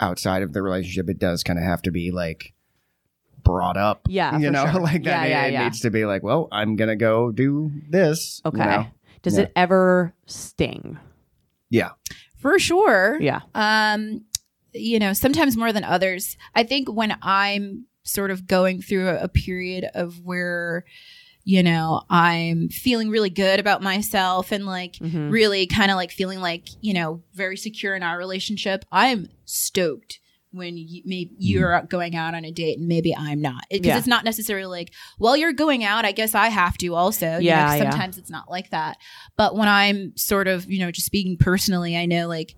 outside 0.00 0.42
of 0.42 0.52
the 0.52 0.62
relationship, 0.62 1.08
it 1.08 1.18
does 1.18 1.42
kind 1.42 1.58
of 1.58 1.64
have 1.64 1.82
to 1.82 1.90
be 1.90 2.10
like 2.10 2.52
brought 3.42 3.76
up. 3.76 4.02
Yeah, 4.08 4.36
you 4.38 4.50
know, 4.50 4.66
sure. 4.70 4.80
like 4.80 5.04
that. 5.04 5.28
Yeah, 5.28 5.42
yeah, 5.42 5.46
it 5.46 5.52
yeah. 5.52 5.62
needs 5.64 5.80
to 5.80 5.90
be 5.90 6.04
like, 6.04 6.22
well, 6.22 6.48
I'm 6.52 6.76
gonna 6.76 6.96
go 6.96 7.30
do 7.30 7.70
this. 7.88 8.42
you 8.44 8.48
okay 8.50 8.58
know? 8.64 8.86
does 9.22 9.38
it 9.38 9.52
ever 9.56 10.12
sting 10.26 10.98
Yeah. 11.70 11.90
for 12.38 12.58
sure. 12.58 13.18
yeah 13.20 13.40
um 13.54 14.24
you 14.72 14.98
know 14.98 15.12
sometimes 15.12 15.56
more 15.56 15.72
than 15.72 15.82
others 15.84 16.36
i 16.54 16.62
think 16.62 16.90
when 16.92 17.16
i'm 17.22 17.86
sort 18.04 18.30
of 18.30 18.46
going 18.46 18.80
through 18.82 19.08
a, 19.08 19.24
a 19.24 19.28
period 19.28 19.86
of 19.94 20.20
where 20.24 20.84
you 21.44 21.62
know 21.62 22.02
i'm 22.10 22.68
feeling 22.68 23.08
really 23.10 23.30
good 23.30 23.58
about 23.60 23.82
myself 23.82 24.52
and 24.52 24.66
like 24.66 24.94
Mhm. 24.96 25.30
really 25.32 25.66
kind 25.66 25.90
of 25.90 25.96
like 25.96 26.10
feeling 26.12 26.40
like 26.40 26.68
you 26.80 26.92
know 26.94 27.22
very 27.34 27.56
secure 27.56 27.94
in 27.96 28.02
our 28.02 28.18
relationship 28.18 28.84
i'm 28.92 29.28
stoked 29.46 30.20
when 30.52 30.76
you, 30.76 31.02
maybe 31.04 31.30
mm. 31.32 31.36
you're 31.38 31.82
going 31.82 32.16
out 32.16 32.34
on 32.34 32.44
a 32.44 32.50
date 32.50 32.78
and 32.78 32.88
maybe 32.88 33.14
I'm 33.14 33.40
not 33.42 33.64
because 33.70 33.86
Yeah. 33.86 33.98
it's 33.98 34.06
not 34.06 34.24
necessarily 34.24 34.66
like 34.66 34.92
well 35.18 35.36
you're 35.36 35.52
going 35.52 35.84
out 35.84 36.04
I 36.04 36.12
guess 36.12 36.34
I 36.34 36.48
have 36.48 36.78
to 36.78 36.94
also 36.94 37.26
you 37.26 37.32
know, 37.32 37.38
Yeah, 37.40 37.66
'cause 37.68 37.78
yeah. 37.80 37.90
sometimes 37.90 38.18
it's 38.18 38.30
not 38.30 38.50
like 38.50 38.70
that 38.70 38.96
but 39.36 39.54
when 39.56 39.68
I'm 39.68 40.16
sort 40.16 40.48
of 40.48 40.70
you 40.70 40.78
know 40.78 40.90
just 40.90 41.06
speaking 41.06 41.36
personally 41.36 41.96
I 41.96 42.06
know 42.06 42.28
like 42.28 42.54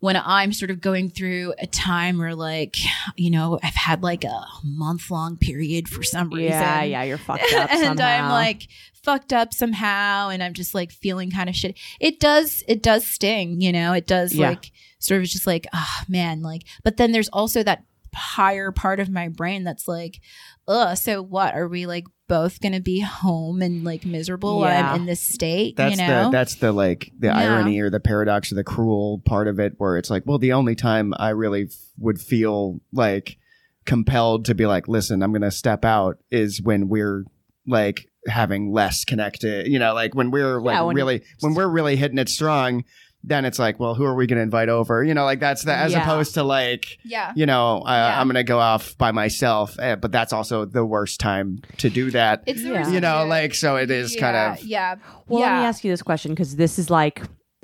when 0.00 0.16
I'm 0.16 0.52
sort 0.52 0.70
of 0.70 0.80
going 0.80 1.10
through 1.10 1.54
a 1.58 1.66
time 1.66 2.18
where 2.18 2.34
like, 2.34 2.76
you 3.16 3.30
know, 3.30 3.58
I've 3.62 3.74
had 3.74 4.02
like 4.02 4.24
a 4.24 4.44
month 4.64 5.10
long 5.10 5.36
period 5.36 5.88
for 5.88 6.02
some 6.02 6.30
reason. 6.30 6.50
yeah 6.52 6.82
yeah 6.82 7.02
you're 7.04 7.18
fucked 7.18 7.42
up 7.54 7.70
and 7.70 7.98
somehow. 7.98 8.24
I'm 8.26 8.30
like 8.30 8.66
fucked 9.02 9.32
up 9.32 9.52
somehow 9.54 10.28
and 10.30 10.42
I'm 10.42 10.52
just 10.54 10.74
like 10.74 10.90
feeling 10.90 11.30
kind 11.30 11.48
of 11.48 11.54
shit. 11.54 11.78
It 12.00 12.18
does 12.20 12.64
it 12.66 12.82
does 12.82 13.06
sting, 13.06 13.60
you 13.60 13.72
know. 13.72 13.92
It 13.92 14.06
does 14.06 14.34
Yeah. 14.34 14.50
like 14.50 14.72
sort 14.98 15.20
of 15.22 15.26
just 15.28 15.46
like, 15.46 15.66
ah 15.72 16.04
man, 16.08 16.42
like 16.42 16.62
but 16.82 16.96
then 16.96 17.12
there's 17.12 17.28
also 17.28 17.62
that 17.62 17.84
higher 18.14 18.72
part 18.72 19.00
of 19.00 19.08
my 19.08 19.28
brain 19.28 19.64
that's 19.64 19.86
like, 19.86 20.20
ugh, 20.66 20.96
so 20.96 21.22
what? 21.22 21.54
Are 21.54 21.68
we 21.68 21.86
like 21.86 22.06
both 22.30 22.60
gonna 22.60 22.80
be 22.80 23.00
home 23.00 23.60
and 23.60 23.82
like 23.84 24.06
miserable 24.06 24.60
while 24.60 24.84
I'm 24.84 25.00
in 25.00 25.06
this 25.06 25.20
state? 25.20 25.76
That's 25.76 25.98
you 26.00 26.06
know? 26.06 26.24
the 26.26 26.30
that's 26.30 26.54
the 26.54 26.70
like 26.72 27.10
the 27.18 27.26
Yeah. 27.26 27.36
irony 27.38 27.80
or 27.80 27.90
the 27.90 27.98
paradox 28.00 28.52
or 28.52 28.54
the 28.54 28.64
cruel 28.64 29.20
part 29.26 29.48
of 29.48 29.58
it 29.58 29.74
where 29.78 29.96
it's 29.98 30.08
like, 30.10 30.22
well, 30.26 30.38
the 30.38 30.52
only 30.52 30.74
time 30.76 31.12
I 31.18 31.30
really 31.30 31.64
f- 31.64 31.72
would 31.98 32.20
feel 32.20 32.80
like 32.92 33.36
compelled 33.84 34.44
to 34.46 34.54
be 34.54 34.64
like, 34.66 34.88
listen, 34.88 35.22
I'm 35.22 35.32
gonna 35.32 35.50
step 35.50 35.84
out 35.84 36.18
is 36.30 36.62
when 36.62 36.88
we're 36.88 37.24
like 37.66 38.06
having 38.26 38.72
less 38.72 39.04
connected, 39.04 39.66
you 39.66 39.78
know, 39.78 39.92
like 39.94 40.14
when 40.14 40.30
we're 40.30 40.60
like 40.60 40.74
Yeah, 40.76 40.82
when- 40.82 40.96
really 40.96 41.22
when 41.40 41.54
we're 41.54 41.68
really 41.68 41.96
hitting 41.96 42.18
it 42.18 42.28
strong, 42.28 42.84
then 43.22 43.44
it's 43.44 43.58
like, 43.58 43.78
well, 43.78 43.94
who 43.94 44.04
are 44.04 44.14
we 44.14 44.26
gonna 44.26 44.40
invite 44.40 44.68
over? 44.68 45.04
You 45.04 45.12
know, 45.14 45.24
like 45.24 45.40
that's 45.40 45.62
the 45.64 45.74
as 45.74 45.92
Yeah. 45.92 46.02
opposed 46.02 46.34
to 46.34 46.42
like 46.42 46.98
yeah. 47.04 47.32
you 47.36 47.44
know, 47.46 47.82
uh, 47.82 47.90
Yeah. 47.90 48.20
I'm 48.20 48.26
gonna 48.28 48.42
go 48.44 48.58
off 48.58 48.96
by 48.98 49.12
myself, 49.12 49.78
eh, 49.78 49.96
but 49.96 50.10
that's 50.12 50.32
also 50.32 50.64
the 50.64 50.84
worst 50.86 51.20
time 51.20 51.60
to 51.78 51.90
do 51.90 52.10
that. 52.12 52.42
It's 52.46 52.62
the 52.62 52.68
Yeah. 52.70 52.80
worst 52.80 52.92
you 52.92 53.00
know, 53.00 53.26
like 53.26 53.54
so 53.54 53.76
it 53.76 53.90
is 53.90 54.16
kind 54.16 54.36
of 54.36 54.64
yeah. 54.64 54.96
Well, 55.28 55.40
yeah. 55.40 55.52
let 55.54 55.60
me 55.60 55.66
ask 55.66 55.84
you 55.84 55.90
this 55.92 56.02
question 56.02 56.32
because 56.32 56.56
this 56.56 56.78
is 56.78 56.88
like 56.90 57.22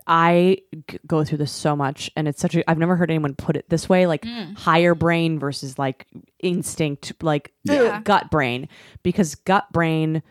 I 0.08 0.58
g- 0.88 0.98
go 1.06 1.24
through 1.24 1.38
this 1.38 1.50
so 1.50 1.74
much, 1.74 2.10
and 2.16 2.28
it's 2.28 2.40
such 2.40 2.54
a 2.54 2.70
I've 2.70 2.78
never 2.78 2.94
heard 2.94 3.10
anyone 3.10 3.34
put 3.34 3.56
it 3.56 3.68
this 3.70 3.88
way, 3.88 4.06
like 4.06 4.22
Mm. 4.22 4.56
higher 4.56 4.94
brain 4.94 5.38
versus 5.40 5.78
like 5.80 6.06
instinct, 6.40 7.12
like 7.22 7.52
Yeah. 7.64 8.00
gut 8.04 8.30
brain, 8.30 8.68
because 9.02 9.34
gut 9.34 9.66
brain 9.72 10.16
t- 10.16 10.22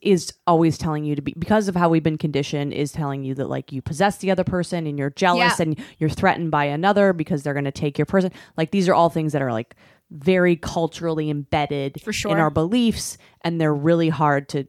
is 0.00 0.32
always 0.46 0.76
telling 0.78 1.04
you 1.04 1.14
to 1.14 1.22
be 1.22 1.34
because 1.38 1.68
of 1.68 1.74
how 1.76 1.88
we've 1.88 2.02
been 2.02 2.18
conditioned 2.18 2.72
is 2.72 2.92
telling 2.92 3.24
you 3.24 3.34
that 3.34 3.48
like 3.48 3.72
you 3.72 3.82
possess 3.82 4.18
the 4.18 4.30
other 4.30 4.44
person 4.44 4.86
and 4.86 4.98
you're 4.98 5.10
jealous 5.10 5.58
Yeah. 5.58 5.62
and 5.64 5.78
you're 5.98 6.10
threatened 6.10 6.50
by 6.50 6.64
another 6.64 7.12
because 7.12 7.42
they're 7.42 7.54
going 7.54 7.64
to 7.64 7.72
take 7.72 7.98
your 7.98 8.06
person 8.06 8.32
like 8.56 8.70
these 8.70 8.88
are 8.88 8.94
all 8.94 9.10
things 9.10 9.32
that 9.32 9.42
are 9.42 9.52
like 9.52 9.74
very 10.10 10.56
culturally 10.56 11.30
embedded 11.30 12.00
For 12.02 12.12
sure. 12.12 12.32
in 12.32 12.38
our 12.38 12.50
beliefs 12.50 13.16
and 13.42 13.60
they're 13.60 13.74
really 13.74 14.08
hard 14.08 14.48
to 14.50 14.66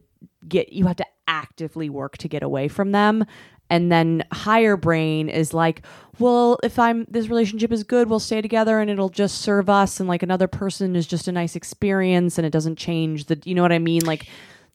get 0.48 0.72
you 0.72 0.86
have 0.86 0.96
to 0.96 1.06
actively 1.26 1.88
work 1.90 2.16
to 2.18 2.28
get 2.28 2.42
away 2.42 2.68
from 2.68 2.92
them 2.92 3.24
and 3.70 3.90
then 3.90 4.22
higher 4.32 4.76
brain 4.76 5.28
is 5.28 5.54
like 5.54 5.82
well 6.18 6.58
if 6.62 6.78
i'm 6.78 7.06
this 7.08 7.28
relationship 7.28 7.72
is 7.72 7.84
good 7.84 8.08
we'll 8.08 8.18
stay 8.20 8.42
together 8.42 8.80
and 8.80 8.90
it'll 8.90 9.08
just 9.08 9.38
serve 9.40 9.70
us 9.70 9.98
and 10.00 10.08
like 10.08 10.22
another 10.22 10.46
person 10.48 10.94
is 10.94 11.06
just 11.06 11.26
a 11.28 11.32
nice 11.32 11.56
experience 11.56 12.38
and 12.38 12.46
it 12.46 12.50
doesn't 12.50 12.76
change 12.76 13.26
the 13.26 13.40
you 13.44 13.54
know 13.54 13.62
what 13.62 13.72
i 13.72 13.78
mean 13.78 14.04
like 14.04 14.28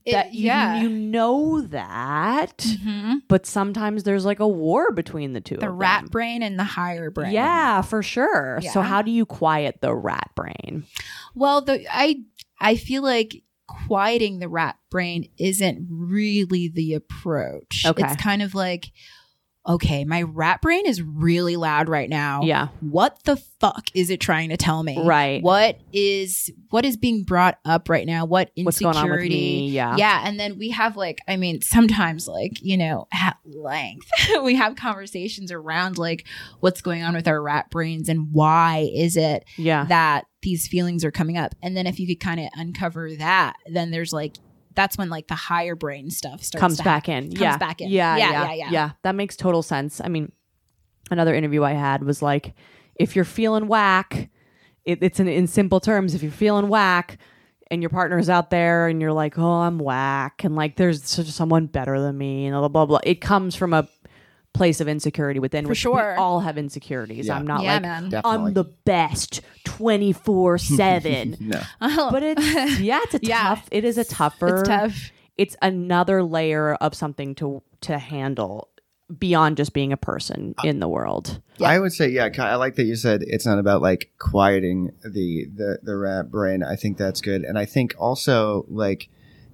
It- 0.07 0.11
that 0.13 0.33
you- 0.33 0.45
yeah. 0.45 0.81
you, 0.81 0.89
know 0.89 1.61
that 1.61 2.57
Mhm. 2.59 3.21
but 3.27 3.45
sometimes 3.45 4.03
there's 4.03 4.25
like 4.25 4.39
a 4.39 4.47
war 4.47 4.91
between 4.91 5.33
the 5.33 5.41
two 5.41 5.57
the 5.57 5.69
rat 5.69 6.03
them. 6.03 6.09
brain 6.09 6.41
and 6.43 6.57
the 6.57 6.63
higher 6.63 7.09
brain. 7.11 7.31
yeah 7.33 7.81
for 7.81 8.01
sure 8.01 8.59
so 8.73 8.81
how 8.81 9.01
do 9.01 9.11
you 9.11 9.25
quiet 9.25 9.81
the 9.81 9.93
rat 9.93 10.29
brain 10.35 10.85
Well, 11.35 11.61
the 11.61 11.85
I 11.91 12.21
I 12.59 12.75
feel 12.75 13.03
like 13.03 13.43
quieting 13.67 14.39
the 14.39 14.47
rat 14.49 14.77
brain 14.89 15.29
isn't 15.37 15.85
really 15.91 16.67
the 16.69 16.93
approach. 16.93 17.83
Okay. 17.85 18.03
It's 18.03 18.15
kind 18.21 18.41
of 18.41 18.55
like 18.55 18.91
okay, 19.67 20.05
my 20.05 20.21
rat 20.21 20.61
brain 20.61 20.85
is 20.85 21.01
really 21.01 21.55
loud 21.57 21.89
right 21.89 22.09
now. 22.09 22.41
yeah 22.43 22.69
What 22.79 23.23
the 23.25 23.35
fuck 23.35 23.85
is 23.93 24.09
it 24.09 24.19
trying 24.21 24.49
to 24.49 24.57
tell 24.57 24.81
me? 24.83 25.01
Right. 25.03 25.41
What 25.43 25.79
is 25.91 26.49
what 26.69 26.85
is 26.85 26.97
being 26.97 27.23
brought 27.23 27.57
up 27.65 27.89
right 27.89 28.05
now? 28.05 28.25
What 28.25 28.51
insecurity? 28.55 28.65
what's 28.65 28.79
going 28.79 28.97
on 28.97 29.09
with 29.11 29.21
me 29.29 29.69
yeah 29.69 29.95
Yeah, 29.97 30.21
and 30.25 30.39
then 30.39 30.57
we 30.57 30.69
have 30.69 30.95
like, 30.95 31.19
I 31.27 31.37
mean, 31.37 31.61
sometimes 31.61 32.27
like, 32.27 32.61
you 32.61 32.77
know, 32.77 33.07
at 33.13 33.37
length, 33.45 34.09
we 34.43 34.55
have 34.55 34.75
conversations 34.75 35.51
around 35.51 35.97
like 35.97 36.25
what's 36.59 36.81
going 36.81 37.03
on 37.03 37.13
with 37.15 37.27
our 37.27 37.41
rat 37.41 37.69
brains 37.69 38.09
and 38.09 38.29
why 38.31 38.89
is 38.93 39.17
it 39.17 39.43
yeah 39.57 39.85
that 39.85 40.25
these 40.43 40.67
feelings 40.67 41.03
are 41.03 41.11
coming 41.11 41.37
up. 41.37 41.55
And 41.61 41.75
then 41.75 41.87
if 41.87 41.99
you 41.99 42.07
could 42.07 42.19
kind 42.19 42.39
of 42.39 42.47
uncover 42.55 43.15
that, 43.15 43.55
then 43.65 43.91
there's 43.91 44.13
like 44.13 44.35
that's 44.77 44.97
when 44.97 45.09
like 45.09 45.27
the 45.27 45.35
higher 45.35 45.75
brain 45.75 46.11
stuff 46.11 46.43
starts 46.43 46.61
comes 46.61 46.77
back 46.77 47.07
happen. 47.07 47.25
in. 47.25 47.29
Comes 47.31 47.41
yeah. 47.41 47.57
back 47.57 47.81
in. 47.81 47.89
Yeah, 47.89 48.15
Yeah, 48.15 48.31
yeah, 48.31 48.53
yeah, 48.53 48.69
yeah. 48.71 48.91
That 49.01 49.15
makes 49.15 49.35
total 49.35 49.63
sense. 49.63 49.99
I 49.99 50.07
mean, 50.07 50.31
another 51.09 51.33
interview 51.33 51.63
I 51.63 51.73
had 51.73 52.03
was 52.03 52.21
like, 52.21 52.53
if 52.95 53.15
you're 53.15 53.25
feeling 53.25 53.67
whack, 53.67 54.29
it, 54.85 54.99
it's 55.01 55.19
in, 55.19 55.27
in 55.27 55.47
simple 55.47 55.79
terms. 55.79 56.13
If 56.13 56.21
you're 56.21 56.31
feeling 56.31 56.69
whack, 56.69 57.17
and 57.69 57.81
your 57.81 57.89
partner's 57.89 58.29
out 58.29 58.49
there 58.49 58.87
and 58.87 59.01
you're 59.01 59.11
like, 59.11 59.37
oh, 59.37 59.61
I'm 59.61 59.79
whack, 59.79 60.43
and 60.43 60.55
like 60.55 60.77
there's 60.77 61.03
someone 61.03 61.65
better 61.65 61.99
than 61.99 62.17
me, 62.17 62.45
and 62.45 62.53
blah 62.53 62.67
blah 62.67 62.85
blah. 62.85 62.99
It 63.03 63.19
comes 63.19 63.55
from 63.55 63.73
a 63.73 63.89
place 64.57 64.81
of 64.81 64.87
insecurity 64.87 65.39
within, 65.39 65.65
For 65.65 65.69
which 65.69 65.77
sure. 65.79 66.13
we 66.15 66.21
all 66.21 66.39
have 66.41 66.57
insecurities. 66.57 67.27
Yeah. 67.27 67.35
I'm 67.35 67.47
not 67.47 67.63
Yeah, 67.63 67.73
like 67.73 67.81
man. 67.83 68.09
Definitely. 68.09 68.47
I'm 68.47 68.53
the 68.53 68.63
best 68.85 69.41
twenty 69.63 70.11
four 70.13 70.57
seven. 70.57 71.37
no. 71.39 71.61
But 72.11 72.23
it's 72.23 72.45
yeah, 72.79 72.99
it's 73.03 73.13
a 73.15 73.19
Yeah. 73.21 73.37
tough. 73.43 73.67
It 73.71 73.85
is 73.85 73.97
a 73.97 74.03
tougher. 74.03 74.57
It's 74.59 74.67
tough. 74.69 75.11
It's 75.37 75.55
another 75.61 76.23
layer 76.23 76.73
of 76.75 76.93
something 76.95 77.35
to 77.35 77.61
to 77.81 77.97
handle 77.99 78.69
beyond 79.19 79.55
just 79.55 79.71
being 79.71 79.93
a 79.93 79.97
person 79.97 80.53
in 80.65 80.79
the 80.81 80.87
world. 80.89 81.41
I 81.63 81.79
would 81.79 81.93
say, 81.93 82.09
yeah. 82.09 82.29
I 82.39 82.55
like 82.55 82.75
that 82.75 82.83
you 82.83 82.95
said 82.97 83.21
it's 83.25 83.45
not 83.45 83.57
about 83.57 83.81
like 83.81 84.11
quieting 84.19 84.91
the 85.03 85.45
the 85.55 85.79
the 85.83 85.95
rat 85.95 86.29
brain. 86.29 86.61
I 86.63 86.75
think 86.75 86.97
that's 86.97 87.21
good, 87.21 87.43
and 87.43 87.57
I 87.57 87.65
think 87.65 87.93
also 87.97 88.65
like 88.67 89.07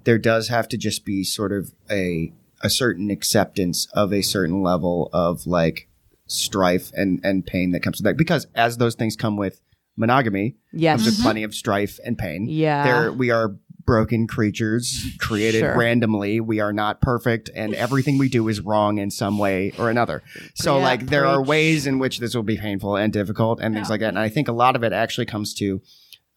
there 0.06 0.18
does 0.18 0.48
have 0.48 0.68
to 0.70 0.78
just 0.78 1.06
be 1.06 1.24
sort 1.24 1.52
of 1.52 1.72
a 1.92 2.34
a 2.64 2.70
certain 2.70 3.12
acceptance 3.12 3.88
of 3.94 4.12
a 4.14 4.22
certain 4.24 4.64
level 4.64 5.10
of 5.14 5.46
like 5.46 5.88
strife 6.28 6.92
and 6.94 7.20
and 7.24 7.46
pain 7.46 7.72
that 7.72 7.82
comes 7.84 8.00
with 8.00 8.06
that. 8.06 8.18
Because 8.18 8.48
as 8.56 8.78
those 8.78 8.96
things 8.96 9.16
come 9.16 9.38
with 9.38 9.62
monogamy, 9.98 10.56
Yes. 10.72 11.02
comes 11.04 11.06
with 11.18 11.22
plenty 11.22 11.44
of 11.44 11.54
strife 11.54 12.00
and 12.06 12.18
pain. 12.18 12.48
Yeah. 12.50 12.84
there 12.84 13.12
we 13.12 13.30
are 13.30 13.56
broken 13.86 14.28
creatures 14.28 15.06
created 15.20 15.60
Sure. 15.60 15.78
randomly. 15.78 16.40
We 16.40 16.62
are 16.62 16.72
not 16.72 17.02
perfect, 17.02 17.50
and 17.54 17.74
everything 17.76 18.18
we 18.18 18.30
do 18.30 18.48
is 18.48 18.62
wrong 18.62 18.98
in 18.98 19.12
some 19.12 19.38
way 19.38 19.74
or 19.78 19.90
another. 19.90 20.24
So, 20.56 20.78
Yeah, 20.78 20.84
like, 20.86 21.08
there 21.08 21.26
are 21.26 21.36
preach. 21.40 21.48
ways 21.50 21.86
in 21.86 22.00
which 22.00 22.20
this 22.20 22.34
will 22.34 22.44
be 22.44 22.56
painful 22.56 22.96
and 22.96 23.12
difficult 23.12 23.60
and 23.62 23.76
things 23.76 23.90
like 23.90 24.00
that. 24.00 24.08
And 24.08 24.20
I 24.20 24.30
think 24.30 24.48
a 24.48 24.54
lot 24.54 24.78
of 24.78 24.84
it 24.84 24.94
actually 24.94 25.26
comes 25.26 25.54
to 25.56 25.82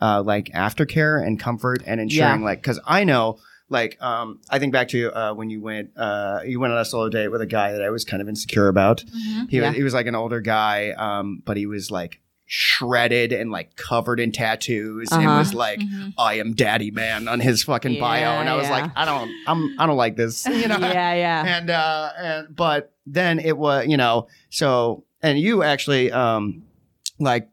uh, 0.01 0.23
like 0.23 0.47
aftercare 0.55 1.25
and 1.25 1.39
comfort 1.41 1.83
and 1.87 2.01
ensuring, 2.01 2.41
Yeah. 2.41 2.45
like, 2.45 2.61
because 2.61 2.79
I 2.85 3.05
know. 3.05 3.39
Like, 3.69 4.01
um, 4.01 4.41
I 4.49 4.59
think 4.61 4.73
back 4.73 4.89
to 4.89 5.11
uh, 5.13 5.35
when 5.35 5.51
you 5.51 5.61
went, 5.61 5.91
uh, 5.97 6.41
you 6.47 6.61
went 6.61 6.73
on 6.73 6.79
a 6.79 6.85
solo 6.85 7.09
date 7.09 7.29
with 7.29 7.41
a 7.41 7.47
guy 7.47 7.73
that 7.73 7.83
I 7.83 7.91
was 7.91 8.05
kind 8.05 8.23
of 8.23 8.29
insecure 8.29 8.69
about. 8.69 9.03
He 9.49 9.57
Yeah. 9.59 9.69
was, 9.69 9.77
he 9.77 9.83
was 9.83 9.93
like 9.95 10.07
an 10.07 10.15
older 10.15 10.41
guy, 10.41 10.91
um, 10.91 11.43
but 11.45 11.57
he 11.57 11.67
was 11.67 11.91
like 11.91 12.21
shredded 12.49 13.33
and 13.33 13.51
like 13.51 13.75
covered 13.75 14.21
in 14.21 14.31
tattoos 14.31 15.11
and 15.11 15.27
Uh-huh. 15.27 15.39
was 15.39 15.53
like, 15.53 15.83
I 16.17 16.35
am 16.35 16.55
daddy 16.55 16.93
man 16.93 17.27
on 17.27 17.41
his 17.41 17.65
fucking 17.65 17.99
bio. 17.99 18.39
And 18.39 18.49
I 18.49 18.55
was 18.55 18.67
yeah. 18.67 18.71
like, 18.71 18.91
I 18.95 19.05
don't, 19.05 19.31
I'm, 19.49 19.75
I 19.81 19.87
don't 19.87 19.97
like 19.97 20.15
this, 20.17 20.47
you 20.61 20.69
know? 20.69 20.79
yeah, 20.79 21.15
yeah. 21.15 21.57
And, 21.59 21.71
uh, 21.71 22.11
and, 22.17 22.55
but 22.57 22.93
then 23.05 23.41
it 23.41 23.57
was, 23.59 23.87
you 23.89 23.97
know, 23.97 24.29
so, 24.51 25.05
and 25.23 25.39
you 25.41 25.65
actually, 25.65 26.13
um, 26.13 26.63
like, 27.19 27.49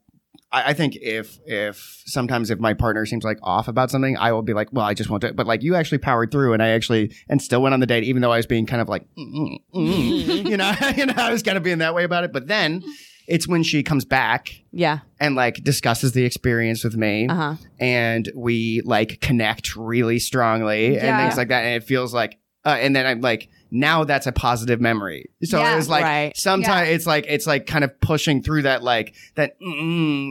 I, 0.54 0.70
I 0.70 0.74
think 0.74 0.96
if, 1.02 1.38
if 1.46 2.04
sometimes 2.06 2.50
if 2.52 2.60
my 2.60 2.74
partner 2.74 3.06
seems 3.06 3.24
like 3.26 3.40
off 3.44 3.68
about 3.68 3.92
something, 3.92 4.16
I 4.18 4.32
will 4.32 4.42
be 4.44 4.54
like, 4.54 4.70
well, 4.72 4.86
I 4.86 4.94
just 4.94 5.10
want 5.10 5.22
to, 5.22 5.34
but 5.34 5.48
like 5.48 5.64
you 5.64 5.76
actually 5.76 5.98
powered 5.98 6.32
through 6.32 6.54
and 6.54 6.64
I 6.64 6.70
actually, 6.70 7.12
and 7.28 7.42
still 7.42 7.62
went 7.62 7.74
on 7.74 7.80
the 7.82 7.88
date, 7.88 8.04
even 8.06 8.22
though 8.22 8.32
I 8.32 8.38
was 8.38 8.46
being 8.46 8.66
kind 8.66 8.82
of 8.82 8.88
like, 8.88 9.04
mm, 9.18 9.34
mm, 9.34 9.58
mm, 9.76 10.46
you 10.50 10.56
know, 10.58 10.72
you 10.96 11.06
know, 11.08 11.14
I 11.18 11.32
was 11.32 11.44
kind 11.44 11.58
of 11.58 11.64
being 11.64 11.80
that 11.80 11.94
way 11.96 12.04
about 12.06 12.24
it. 12.24 12.32
But 12.32 12.48
then 12.48 12.84
it's 13.28 13.48
when 13.48 13.64
she 13.64 13.84
comes 13.84 14.04
back 14.06 14.52
Yeah. 14.72 15.00
and 15.20 15.34
like 15.36 15.64
discusses 15.64 16.12
the 16.12 16.26
experience 16.26 16.84
with 16.84 16.96
me 16.98 17.28
Uh 17.30 17.36
huh. 17.36 17.56
and 17.80 18.30
we 18.36 18.82
like 18.84 19.22
connect 19.22 19.76
really 19.78 20.20
strongly 20.20 20.88
and 20.88 20.96
Yeah. 20.96 21.18
things 21.18 21.38
like 21.38 21.48
that 21.48 21.64
and 21.64 21.82
it 21.82 21.86
feels 21.86 22.14
like 22.14 22.38
uh, 22.66 22.70
and 22.80 22.96
then 22.96 23.06
i'm 23.06 23.22
like 23.22 23.50
now 23.72 24.04
that's 24.04 24.28
a 24.28 24.32
positive 24.32 24.80
memory 24.80 25.30
so 25.44 25.60
Yeah. 25.60 25.74
it 25.74 25.76
was 25.78 25.90
like 25.90 26.04
Right. 26.04 26.38
sometimes 26.38 26.90
it's 26.90 27.06
like 27.08 27.26
it's 27.28 27.48
like 27.48 27.66
kind 27.66 27.84
of 27.84 28.00
pushing 28.00 28.44
through 28.44 28.62
that 28.64 28.84
like 28.84 29.16
that 29.36 29.52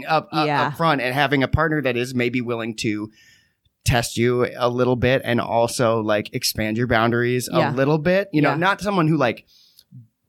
up, 0.08 0.28
up, 0.32 0.46
Yeah. 0.46 0.68
up 0.68 0.76
front 0.76 1.00
and 1.00 1.12
having 1.14 1.42
a 1.42 1.48
partner 1.48 1.82
that 1.82 1.96
is 1.96 2.14
maybe 2.14 2.40
willing 2.40 2.76
to 2.76 3.10
test 3.84 4.16
you 4.16 4.46
a 4.56 4.68
little 4.70 4.94
bit 4.94 5.22
and 5.24 5.40
also 5.40 6.00
like 6.00 6.32
expand 6.34 6.76
your 6.76 6.86
boundaries 6.86 7.48
Yeah. 7.52 7.72
a 7.72 7.74
little 7.74 7.98
bit 7.98 8.28
you 8.32 8.40
know 8.40 8.50
Yeah. 8.50 8.56
not 8.56 8.80
someone 8.80 9.08
who 9.08 9.16
like 9.16 9.44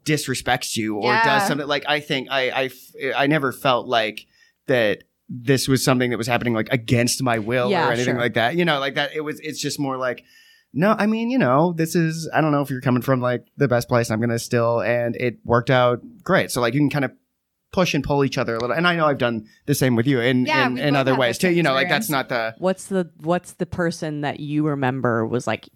disrespects 0.05 0.75
you 0.75 0.97
or 0.97 1.11
Yeah. 1.13 1.23
does 1.23 1.47
something 1.47 1.67
like 1.67 1.85
i 1.87 1.99
think 1.99 2.27
I 2.29 2.49
I 2.63 2.69
I 3.15 3.27
never 3.27 3.51
felt 3.51 3.87
like 3.87 4.25
that 4.67 5.03
this 5.29 5.67
was 5.67 5.83
something 5.83 6.09
that 6.09 6.17
was 6.17 6.27
happening 6.27 6.53
like 6.53 6.67
against 6.71 7.23
my 7.23 7.39
will 7.39 7.69
Yeah, 7.69 7.87
or 7.87 7.91
anything 7.93 8.15
sure. 8.15 8.21
like 8.21 8.33
that 8.33 8.55
you 8.55 8.65
know 8.65 8.79
like 8.79 8.95
that 8.95 9.15
it 9.15 9.21
was 9.21 9.39
it's 9.39 9.61
just 9.61 9.79
more 9.79 9.97
like 9.97 10.23
no 10.73 10.95
i 10.97 11.05
mean 11.05 11.29
you 11.29 11.37
know 11.37 11.73
this 11.73 11.95
is 11.95 12.29
i 12.33 12.41
don't 12.41 12.51
know 12.51 12.61
if 12.61 12.69
you're 12.69 12.81
coming 12.81 13.01
from 13.01 13.21
like 13.21 13.45
the 13.57 13.67
best 13.67 13.87
place 13.87 14.09
i'm 14.11 14.19
gonna 14.19 14.39
still 14.39 14.81
and 14.81 15.15
it 15.17 15.37
worked 15.45 15.69
out 15.69 16.01
great 16.23 16.49
so 16.51 16.59
like 16.61 16.73
you 16.73 16.79
can 16.79 16.89
kind 16.89 17.05
of 17.05 17.11
push 17.71 17.93
and 17.95 18.03
pull 18.03 18.23
each 18.23 18.37
other 18.37 18.55
a 18.55 18.59
little 18.59 18.75
and 18.75 18.87
i 18.87 18.95
know 18.95 19.05
i've 19.07 19.17
done 19.17 19.45
the 19.65 19.73
same 19.75 19.95
with 19.95 20.05
you 20.07 20.19
in 20.19 20.45
Yeah, 20.45 20.67
in, 20.67 20.77
in 20.77 20.95
other 20.95 21.15
ways 21.15 21.37
too 21.37 21.51
you 21.51 21.63
know 21.63 21.73
like 21.73 21.89
that's 21.89 22.09
not 22.09 22.29
the 22.29 22.53
What's 22.59 22.85
the 22.87 23.09
What's 23.21 23.53
the 23.53 23.65
person 23.65 24.21
that 24.21 24.39
you 24.39 24.67
remember 24.67 25.25
was 25.25 25.47
like? 25.47 25.69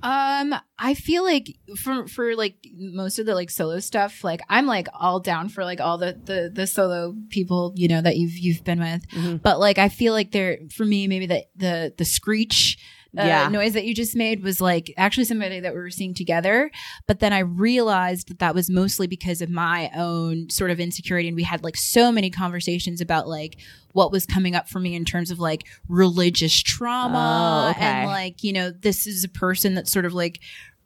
Um, 0.00 0.54
I 0.78 0.94
feel 0.94 1.24
like 1.24 1.56
for 1.76 2.06
for 2.06 2.36
like 2.36 2.54
most 2.76 3.18
of 3.18 3.26
the 3.26 3.34
like 3.34 3.50
solo 3.50 3.80
stuff, 3.80 4.22
like 4.22 4.40
I'm 4.48 4.64
like 4.66 4.86
all 4.94 5.18
down 5.18 5.48
for 5.48 5.64
like 5.64 5.80
all 5.80 5.98
the 5.98 6.16
the 6.24 6.52
the 6.54 6.68
solo 6.68 7.14
people 7.30 7.72
you 7.74 7.88
know 7.88 8.00
that 8.00 8.16
you've 8.16 8.36
you've 8.38 8.62
been 8.62 8.78
with, 8.78 9.08
Mhm. 9.08 9.42
but 9.42 9.58
like 9.58 9.78
I 9.78 9.88
feel 9.88 10.12
like 10.12 10.30
there 10.30 10.58
for 10.72 10.84
me 10.84 11.08
maybe 11.08 11.26
the 11.26 11.44
the 11.56 11.94
the 11.98 12.04
screech. 12.04 12.78
Uh, 13.16 13.22
Yeah. 13.24 13.48
noise 13.48 13.72
that 13.72 13.86
you 13.86 13.94
just 13.94 14.14
made 14.14 14.42
was 14.42 14.60
like 14.60 14.92
actually 14.98 15.24
somebody 15.24 15.60
that 15.60 15.72
we 15.72 15.80
were 15.80 15.88
seeing 15.90 16.12
together 16.12 16.70
but 17.06 17.20
then 17.20 17.32
i 17.32 17.38
realized 17.38 18.28
that 18.28 18.38
that 18.38 18.54
was 18.54 18.68
mostly 18.68 19.06
because 19.06 19.40
of 19.40 19.48
my 19.48 19.90
own 19.96 20.50
sort 20.50 20.70
of 20.70 20.78
insecurity 20.78 21.26
and 21.26 21.34
we 21.34 21.42
had 21.42 21.64
like 21.64 21.74
so 21.74 22.12
many 22.12 22.28
conversations 22.28 23.00
about 23.00 23.26
like 23.26 23.56
what 23.94 24.12
was 24.12 24.26
coming 24.26 24.54
up 24.54 24.68
for 24.68 24.78
me 24.78 24.94
in 24.94 25.06
terms 25.06 25.30
of 25.30 25.38
like 25.38 25.64
religious 25.88 26.62
trauma 26.62 27.64
Oh, 27.66 27.70
okay. 27.70 27.80
and 27.80 28.06
like 28.10 28.44
you 28.44 28.52
know 28.52 28.70
this 28.70 29.06
is 29.06 29.24
a 29.24 29.28
person 29.30 29.72
that's 29.74 29.90
sort 29.90 30.04
of 30.04 30.12
like 30.12 30.40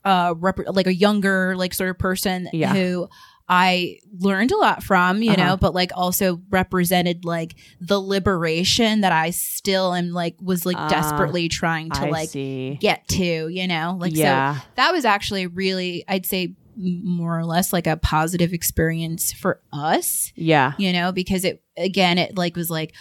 uh 0.04 0.34
rep- 0.38 0.60
like 0.72 0.86
a 0.86 0.94
younger 0.94 1.56
like 1.56 1.74
sort 1.74 1.90
of 1.90 1.98
person 1.98 2.48
Yeah. 2.52 2.72
who 2.72 3.08
I 3.54 3.98
learned 4.18 4.50
a 4.50 4.56
lot 4.56 4.82
from, 4.82 5.22
you 5.22 5.32
Uh-huh. 5.32 5.44
know, 5.44 5.56
but 5.58 5.74
like 5.74 5.90
also 5.94 6.40
represented 6.48 7.26
like 7.26 7.54
the 7.82 8.00
liberation 8.00 9.02
that 9.02 9.12
I 9.12 9.28
still 9.28 9.92
am 9.94 10.10
like 10.12 10.36
was 10.40 10.64
like 10.64 10.76
Ah, 10.78 10.88
desperately 10.88 11.48
trying 11.50 11.90
to 11.90 12.06
I 12.06 12.08
like 12.08 12.30
see. 12.30 12.78
get 12.80 13.06
to, 13.08 13.48
you 13.48 13.66
know? 13.68 13.98
Like 14.00 14.16
yeah. 14.16 14.56
so 14.56 14.62
that 14.76 14.92
was 14.92 15.04
actually 15.04 15.46
really 15.46 16.02
I'd 16.08 16.24
say 16.24 16.54
more 16.76 17.38
or 17.38 17.44
less 17.44 17.74
like 17.74 17.86
a 17.86 17.98
positive 17.98 18.54
experience 18.54 19.30
for 19.34 19.60
us, 19.74 20.32
yeah. 20.34 20.72
you 20.78 20.90
know, 20.90 21.12
because 21.12 21.44
it 21.44 21.62
again 21.76 22.16
it 22.16 22.38
like 22.38 22.56
was 22.56 22.70
like 22.70 22.94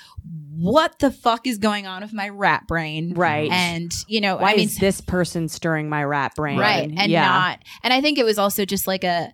what 0.54 1.00
the 1.00 1.12
fuck 1.12 1.48
is 1.48 1.58
going 1.60 1.88
on 1.88 2.02
with 2.02 2.12
my 2.14 2.28
rat 2.28 2.68
brain? 2.68 3.14
Right. 3.14 3.50
And 3.50 3.94
you 4.10 4.20
know, 4.20 4.36
Why 4.36 4.52
I 4.52 4.56
mean 4.58 4.66
is 4.66 4.78
this 4.78 5.00
person 5.00 5.48
stirring 5.48 5.88
my 5.88 6.04
rat 6.04 6.36
brain? 6.36 6.60
right 6.60 6.92
and 6.98 7.10
yeah. 7.10 7.26
not 7.26 7.60
and 7.84 7.94
i 7.94 8.02
think 8.02 8.18
it 8.18 8.26
was 8.26 8.38
also 8.38 8.66
just 8.66 8.86
like 8.88 9.06
a 9.06 9.32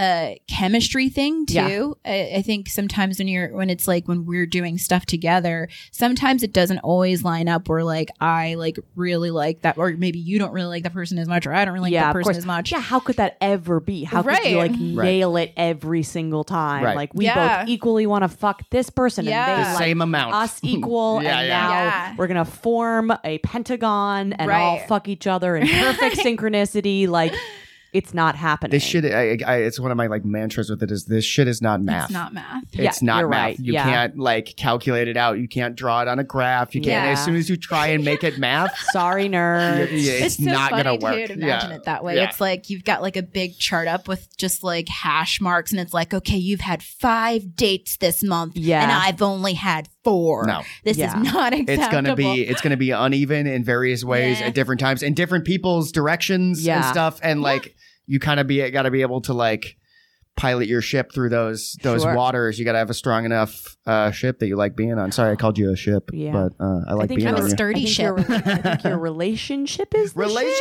a 0.00 0.40
chemistry 0.48 1.08
thing 1.08 1.44
too 1.46 1.54
Yeah. 1.54 1.88
I, 2.04 2.32
I 2.36 2.42
think 2.42 2.68
sometimes 2.68 3.18
when 3.18 3.26
you're 3.28 3.48
when 3.48 3.68
it's 3.70 3.88
like 3.88 4.06
when 4.06 4.26
we're 4.26 4.46
doing 4.46 4.78
stuff 4.78 5.06
together 5.06 5.68
sometimes 5.92 6.42
it 6.42 6.52
doesn't 6.52 6.78
always 6.78 7.24
line 7.24 7.48
up 7.48 7.68
where 7.68 7.82
like 7.84 8.10
i 8.20 8.54
like 8.54 8.78
really 8.94 9.30
like 9.30 9.62
that 9.62 9.76
or 9.76 9.90
maybe 9.92 10.18
you 10.18 10.38
don't 10.38 10.52
really 10.52 10.68
like 10.68 10.84
that 10.84 10.92
person 10.92 11.18
as 11.18 11.26
much 11.26 11.46
or 11.46 11.52
i 11.52 11.64
don't 11.64 11.74
really 11.74 11.86
like 11.88 11.92
yeah, 11.92 12.02
that 12.04 12.10
of 12.10 12.14
person 12.14 12.24
course. 12.24 12.36
as 12.38 12.46
much 12.46 12.70
Yeah, 12.72 12.80
how 12.80 13.00
could 13.00 13.16
that 13.16 13.36
ever 13.40 13.80
be? 13.80 14.04
How 14.04 14.22
could 14.22 14.44
you 14.44 14.56
like 14.58 14.70
Right. 14.72 15.04
nail 15.04 15.36
it 15.36 15.52
every 15.56 16.02
single 16.02 16.44
time? 16.44 16.84
Right. 16.84 16.96
Like 16.96 17.14
we 17.14 17.24
Yeah. 17.24 17.60
both 17.60 17.68
equally 17.68 18.06
want 18.06 18.22
to 18.24 18.28
fuck 18.28 18.68
this 18.70 18.90
person 18.90 19.24
Yeah. 19.24 19.56
and 19.56 19.64
the 19.64 19.68
like 19.74 19.78
same 19.78 20.00
amount 20.02 20.34
us 20.34 20.58
equal 20.62 21.22
Yeah, 21.22 21.38
and 21.38 21.48
yeah. 21.48 21.58
now 21.60 21.70
Yeah. 21.70 22.14
we're 22.16 22.26
gonna 22.26 22.44
form 22.44 23.12
a 23.24 23.38
pentagon 23.38 24.32
and 24.34 24.50
all 24.50 24.78
fuck 24.86 25.08
each 25.08 25.26
other 25.26 25.56
in 25.56 25.66
perfect 25.84 26.16
synchronicity 26.16 27.08
like 27.08 27.32
it's 27.92 28.12
not 28.12 28.34
happening 28.36 28.70
this 28.70 28.82
shit 28.82 29.04
I, 29.04 29.38
I, 29.46 29.56
it's 29.62 29.80
one 29.80 29.90
of 29.90 29.96
my 29.96 30.06
like 30.08 30.24
mantras 30.24 30.68
with 30.70 30.82
it 30.82 30.90
is 30.90 31.06
this 31.06 31.24
shit 31.24 31.48
is 31.48 31.62
not 31.62 31.80
math 31.80 32.04
it's 32.04 32.12
not 32.12 32.34
math 32.34 32.64
Yeah, 32.72 32.88
it's 32.88 33.02
not 33.02 33.20
you're 33.20 33.28
math. 33.28 33.38
right. 33.38 33.58
You 33.58 33.72
Yeah. 33.72 33.84
can't 33.84 34.18
like 34.18 34.54
calculate 34.56 35.08
it 35.08 35.16
out. 35.16 35.38
You 35.38 35.48
can't 35.48 35.74
draw 35.74 36.02
it 36.02 36.08
on 36.08 36.18
a 36.18 36.24
graph. 36.24 36.74
You 36.74 36.80
can't. 36.82 37.06
Yeah. 37.06 37.12
As 37.12 37.24
soon 37.24 37.34
as 37.36 37.48
you 37.48 37.56
try 37.56 37.88
and 37.88 38.04
make 38.04 38.22
it 38.24 38.38
math, 38.38 38.76
sorry 38.92 39.28
nerd, 39.28 39.88
nerds 39.88 40.20
it's, 40.20 40.36
so 40.36 40.44
not 40.44 40.70
funny 40.70 40.82
gonna 40.84 40.98
work. 41.00 41.26
to 41.28 41.32
imagine 41.32 41.70
yeah. 41.70 41.76
it 41.76 41.84
that 41.84 42.04
way. 42.04 42.16
Yeah. 42.16 42.28
It's 42.28 42.40
like 42.40 42.68
you've 42.70 42.84
got 42.84 43.00
like 43.02 43.16
a 43.16 43.22
big 43.22 43.58
chart 43.58 43.88
up 43.88 44.06
with 44.08 44.28
just 44.36 44.62
like 44.62 44.88
hash 44.88 45.40
marks, 45.40 45.70
and 45.72 45.80
it's 45.80 45.94
like, 45.94 46.12
okay, 46.14 46.36
you've 46.36 46.60
had 46.60 46.82
five 46.82 47.56
dates 47.56 47.96
this 47.96 48.22
month, 48.22 48.56
Yeah. 48.56 48.82
and 48.82 48.92
I've 48.92 49.22
only 49.22 49.54
had 49.54 49.88
four. 50.12 50.46
No. 50.46 50.62
this 50.84 50.96
Yeah. 50.96 51.20
is 51.20 51.32
not 51.32 51.52
acceptable. 51.52 51.82
It's 51.84 51.92
gonna 51.92 52.16
be 52.16 52.42
it's 52.42 52.60
gonna 52.60 52.76
be 52.76 52.90
uneven 52.90 53.46
in 53.46 53.64
various 53.64 54.02
ways 54.04 54.40
Yeah. 54.40 54.46
at 54.46 54.54
different 54.54 54.80
times 54.80 55.02
in 55.02 55.14
different 55.14 55.44
people's 55.44 55.92
directions 55.92 56.66
and 56.66 56.84
stuff. 56.84 57.20
And 57.22 57.42
like 57.42 57.74
you 58.06 58.18
kind 58.20 58.40
of 58.40 58.46
be 58.46 58.68
got 58.70 58.82
to 58.82 58.90
be 58.90 59.02
able 59.02 59.20
to 59.22 59.34
like 59.34 59.76
pilot 60.36 60.68
your 60.68 60.80
ship 60.80 61.12
through 61.12 61.28
those 61.28 61.76
those 61.82 62.02
Sure. 62.02 62.14
waters. 62.14 62.58
You 62.58 62.64
got 62.64 62.72
to 62.72 62.78
have 62.78 62.90
a 62.90 62.94
strong 62.94 63.24
enough 63.24 63.76
uh, 63.86 64.12
ship 64.12 64.38
that 64.38 64.46
you 64.46 64.54
like 64.56 64.76
being 64.76 64.96
on. 64.98 65.10
Sorry, 65.12 65.32
I 65.32 65.36
called 65.36 65.58
you 65.58 65.72
a 65.72 65.76
ship, 65.76 66.10
Yeah. 66.12 66.30
but 66.32 66.52
uh, 66.64 66.80
I 66.88 66.92
like 66.94 67.04
I 67.04 67.06
think 67.08 67.20
being 67.20 67.28
I'm 67.28 67.34
your- 67.34 67.40
a 67.40 67.44
on 67.44 67.50
you. 67.50 67.56
sturdy 67.56 67.80
I 67.80 67.84
think 67.84 67.88
ship. 67.96 68.04
Your, 68.04 68.20
I 68.54 68.56
think 68.56 68.84
your 68.84 68.98
relationship 68.98 69.94
is 69.96 70.12
the 70.14 70.20
Relationship? 70.20 70.54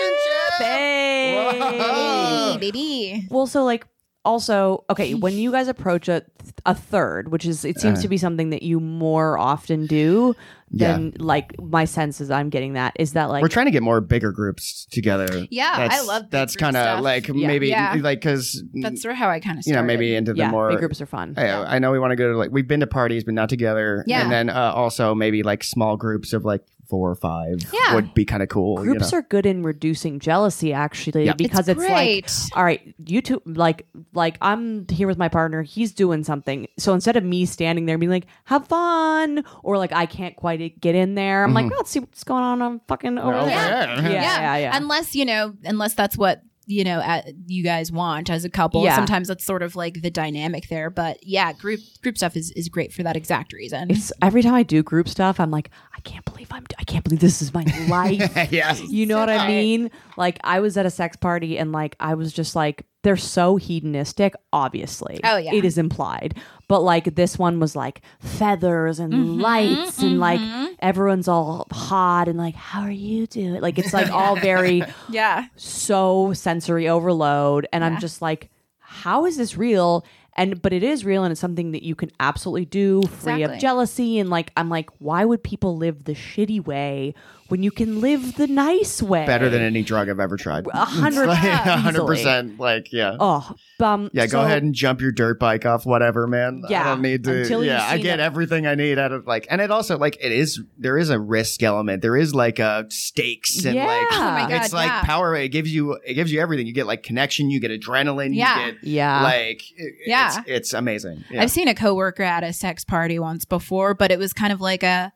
ship. 0.58 0.68
Hey. 0.68 1.60
Hey, 1.60 2.58
baby. 2.60 3.28
Well, 3.30 3.48
so 3.48 3.64
like 3.64 3.86
also 4.28 4.84
okay 4.90 5.14
when 5.14 5.34
you 5.34 5.52
guys 5.52 5.68
approach 5.68 6.08
a 6.10 6.22
a 6.66 6.76
third, 6.76 7.32
which 7.32 7.46
is 7.46 7.64
it 7.66 7.80
seems 7.80 8.02
to 8.02 8.08
be 8.08 8.18
something 8.18 8.50
that 8.52 8.62
you 8.62 8.80
more 8.80 9.38
often 9.38 9.86
do 9.88 10.36
than 10.70 11.14
like 11.18 11.58
my 11.62 11.86
sense 11.86 12.20
is 12.20 12.30
I'm 12.30 12.50
getting 12.50 12.74
that 12.74 12.92
is 13.00 13.14
that 13.14 13.26
like 13.30 13.42
We're 13.42 13.48
trying 13.48 13.68
to 13.68 13.72
get 13.72 13.84
more 13.84 14.02
bigger 14.02 14.34
groups 14.34 14.86
together. 14.92 15.48
Yeah, 15.50 15.88
I 15.92 16.02
love 16.04 16.24
big 16.24 16.32
That's 16.32 16.56
kind 16.58 16.76
of 16.76 17.00
like 17.02 17.28
Yeah. 17.30 17.48
maybe 17.48 17.70
Yeah. 17.70 17.96
like 18.02 18.20
because 18.20 18.62
That's 18.74 19.02
sort 19.02 19.14
of 19.14 19.18
how 19.18 19.30
I 19.30 19.40
kind 19.40 19.58
of 19.60 19.64
you 19.66 19.74
know 19.74 19.84
maybe 19.84 20.14
into 20.14 20.34
the 20.34 20.40
yeah, 20.40 20.52
more 20.52 20.70
big 20.70 20.80
groups 20.80 21.00
are 21.02 21.06
fun. 21.06 21.36
I, 21.38 21.76
I 21.76 21.80
know 21.80 21.92
we 21.92 22.00
want 22.00 22.12
to 22.12 22.16
go 22.18 22.32
to 22.34 22.38
like 22.38 22.52
we've 22.52 22.68
been 22.68 22.82
to 22.82 22.88
parties 22.88 23.24
but 23.24 23.34
not 23.34 23.48
together. 23.50 24.04
Yeah. 24.08 24.22
And 24.24 24.32
then 24.32 24.50
uh, 24.50 24.74
also 24.76 25.16
maybe 25.16 25.42
like 25.44 25.64
small 25.64 25.96
groups 25.96 26.34
of 26.34 26.44
like 26.44 26.64
four 26.88 27.10
or 27.10 27.16
five 27.16 27.60
Yeah. 27.74 27.96
would 27.96 28.14
be 28.14 28.26
kind 28.26 28.42
of 28.44 28.50
cool. 28.50 28.84
you 28.86 28.92
Groups 28.92 29.12
know? 29.12 29.20
are 29.20 29.22
good 29.24 29.46
in 29.46 29.64
reducing 29.64 30.20
jealousy 30.20 30.74
actually 30.74 31.26
Yep. 31.26 31.38
because 31.38 31.68
it's, 31.68 31.78
great. 31.80 31.92
like 31.92 32.30
all 32.58 32.64
right 32.64 32.94
you 33.06 33.22
two 33.22 33.42
like 33.46 33.86
like 34.14 34.38
i'm 34.42 34.88
here 34.90 35.08
with 35.08 35.18
my 35.18 35.30
partner 35.30 35.62
he's 35.64 35.92
doing 35.92 36.24
something 36.24 36.68
so 36.78 36.94
instead 36.94 37.16
of 37.18 37.24
me 37.24 37.46
standing 37.46 37.86
there 37.86 37.98
being 37.98 38.10
like 38.12 38.26
have 38.46 38.68
fun 38.68 39.44
or 39.64 39.78
like 39.78 39.92
i 39.94 40.06
can't 40.06 40.36
quite 40.36 40.80
get 40.82 40.96
in 40.96 41.16
there 41.16 41.44
i'm 41.44 41.54
like 41.54 41.64
mm-hmm. 41.66 41.72
well, 41.72 41.80
let's 41.80 41.90
see 41.92 42.00
what's 42.00 42.24
going 42.24 42.44
on 42.44 42.62
i'm 42.62 42.80
fucking 42.88 43.18
over 43.18 43.34
Oh, 43.38 43.46
there 43.46 43.56
yeah. 43.56 44.02
yeah 44.02 44.12
yeah 44.12 44.58
yeah, 44.58 44.78
Unless 44.78 45.16
you 45.16 45.26
know, 45.26 45.54
unless 45.64 45.94
that's 45.94 46.18
what 46.18 46.42
you 46.68 46.84
know 46.84 47.00
uh, 47.00 47.24
you 47.48 47.64
guys 47.64 47.92
want 47.92 48.30
as 48.30 48.46
a 48.46 48.50
couple. 48.50 48.84
Yeah. 48.84 48.96
Sometimes 48.96 49.28
that's 49.30 49.46
sort 49.46 49.64
of 49.64 49.76
like 49.76 50.02
the 50.02 50.12
dynamic 50.12 50.68
there. 50.70 50.90
But 50.90 51.18
yeah, 51.24 51.52
group 51.54 51.80
group 52.04 52.18
stuff 52.18 52.36
is 52.36 52.52
is 52.52 52.70
great 52.70 52.94
for 52.94 53.02
that 53.04 53.18
exact 53.18 53.54
reason. 53.54 53.90
it's 53.90 54.12
every 54.22 54.42
time 54.42 54.54
i 54.54 54.64
do 54.64 54.84
group 54.84 55.08
stuff 55.08 55.40
i'm 55.40 55.52
like 55.52 55.70
i 55.96 56.00
can't 56.02 56.24
believe 56.26 56.48
i'm 56.52 56.66
i 56.78 56.84
can't 56.84 57.04
believe 57.04 57.20
this 57.20 57.42
is 57.42 57.54
my 57.54 57.64
life 57.88 58.38
yeah. 58.52 58.76
You 58.76 59.06
know 59.06 59.18
what 59.20 59.30
I 59.30 59.48
mean? 59.48 59.92
Like 60.18 60.40
I 60.44 60.60
was 60.60 60.78
at 60.78 60.86
a 60.86 60.90
sex 60.90 61.16
party 61.16 61.58
and 61.58 61.72
like 61.72 61.96
I 62.00 62.14
was 62.14 62.34
just 62.34 62.56
like 62.56 62.86
they're 63.04 63.16
so 63.16 63.56
hedonistic, 63.56 64.34
obviously. 64.52 65.22
Oh, 65.24 65.38
yeah. 65.38 65.54
It 65.54 65.64
is 65.64 65.78
implied. 65.78 66.36
But 66.68 66.82
like 66.82 67.16
this 67.16 67.40
one 67.40 67.60
was 67.60 67.76
like 67.76 68.02
feathers 68.20 69.00
and 69.00 69.14
Mm-hmm, 69.14 69.42
lights 69.42 70.02
and 70.02 70.20
like 70.20 70.42
everyone's 70.80 71.28
all 71.28 71.66
hot 71.72 72.28
and 72.28 72.38
like 72.38 72.56
how 72.56 72.82
are 72.82 72.92
you 72.92 73.26
doing? 73.28 73.62
Like 73.62 73.80
it's 73.80 73.94
like 73.94 74.10
all 74.12 74.36
very 74.36 74.84
yeah, 75.10 75.46
so 75.56 76.34
sensory 76.34 76.88
overload 76.90 77.68
and 77.72 77.84
I'm 77.84 78.00
just 78.00 78.22
like 78.22 78.50
how 78.80 79.26
is 79.26 79.38
this 79.38 79.58
real? 79.58 80.06
And 80.34 80.62
but 80.62 80.72
it 80.72 80.84
is 80.84 81.04
real 81.04 81.24
and 81.24 81.32
it's 81.32 81.42
something 81.42 81.72
that 81.72 81.84
you 81.84 81.96
can 81.96 82.12
absolutely 82.20 82.66
do 82.66 83.02
free 83.08 83.42
Exactly. 83.42 83.56
of 83.56 83.60
jealousy 83.62 84.20
and 84.20 84.30
like 84.30 84.52
I'm 84.56 84.70
like 84.70 84.90
why 85.00 85.26
would 85.26 85.44
people 85.44 85.78
live 85.78 86.04
the 86.04 86.14
shitty 86.14 86.64
way 86.66 87.16
when 87.50 87.64
you 87.64 87.72
can 87.72 88.02
live 88.02 88.36
the 88.36 88.48
nice 88.48 89.02
way? 89.02 89.26
Better 89.26 89.50
than 89.50 89.62
any 89.62 89.84
drug 89.84 90.10
I've 90.10 90.20
ever 90.20 90.38
tried. 90.38 90.66
A 90.68 90.86
hundred, 90.86 91.30
a 91.30 91.36
hundred 91.36 92.06
percent, 92.06 92.60
Like 92.60 92.92
yeah. 92.92 93.16
Oh, 93.20 93.56
um, 93.80 94.10
Yeah, 94.14 94.26
go 94.26 94.40
so- 94.40 94.42
ahead 94.46 94.64
and 94.64 94.74
jump 94.74 95.02
your 95.02 95.12
dirt 95.12 95.40
bike 95.40 95.66
off 95.66 95.86
whatever, 95.86 96.28
man. 96.28 96.64
I 96.66 96.72
Yeah, 96.72 96.84
don't 96.86 97.02
need 97.02 97.24
to. 97.26 97.42
until 97.42 97.64
yeah, 97.64 97.84
I 97.84 97.98
get 97.98 98.20
it. 98.20 98.24
everything 98.24 98.66
I 98.68 98.76
need 98.76 98.98
out 99.00 99.12
of 99.12 99.26
like, 99.28 99.48
and 99.50 99.62
it 99.62 99.72
also 99.72 99.98
like 99.98 100.18
it 100.20 100.32
is 100.32 100.62
there 100.78 100.98
is 100.98 101.10
a 101.10 101.20
risk 101.20 101.64
element. 101.64 102.02
There 102.02 102.18
is 102.18 102.34
like 102.36 102.60
a 102.60 102.86
stakes 102.90 103.66
and 103.66 103.76
Yeah. 103.76 103.86
like 103.86 104.08
Oh 104.12 104.20
my 104.32 104.42
God, 104.50 104.52
it's 104.64 104.74
like 104.74 104.92
power. 105.04 105.36
It 105.36 105.50
gives 105.50 105.74
you 105.74 105.94
it 106.06 106.14
gives 106.16 106.32
you 106.32 106.40
everything. 106.42 106.68
You 106.68 106.74
get 106.74 106.88
like 106.88 107.04
connection. 107.04 107.50
You 107.50 107.60
get 107.60 107.72
adrenaline. 107.72 108.36
Yeah. 108.36 108.66
You 108.68 108.72
get 108.74 108.84
Yeah. 108.84 109.24
like 109.24 109.62
it- 109.76 109.94
Yeah. 110.06 110.40
It's, 110.40 110.48
it's 110.48 110.74
amazing. 110.74 111.24
Yeah. 111.30 111.44
I've 111.44 111.52
seen 111.52 111.68
a 111.68 111.76
coworker 111.76 112.24
at 112.24 112.44
a 112.44 112.54
sex 112.54 112.84
party 112.84 113.20
once 113.20 113.46
before, 113.46 113.94
but 113.94 114.12
it 114.12 114.20
was 114.20 114.34
kind 114.34 114.52
of 114.54 114.62
like 114.62 114.84
a. 114.84 115.14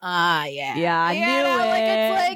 Ah, 0.00 0.44
yeah, 0.46 0.76
Yeah, 0.76 1.00
I 1.02 1.12
You 1.12 1.20
knew 1.20 1.26
know, 1.26 1.56
Like 1.68 1.82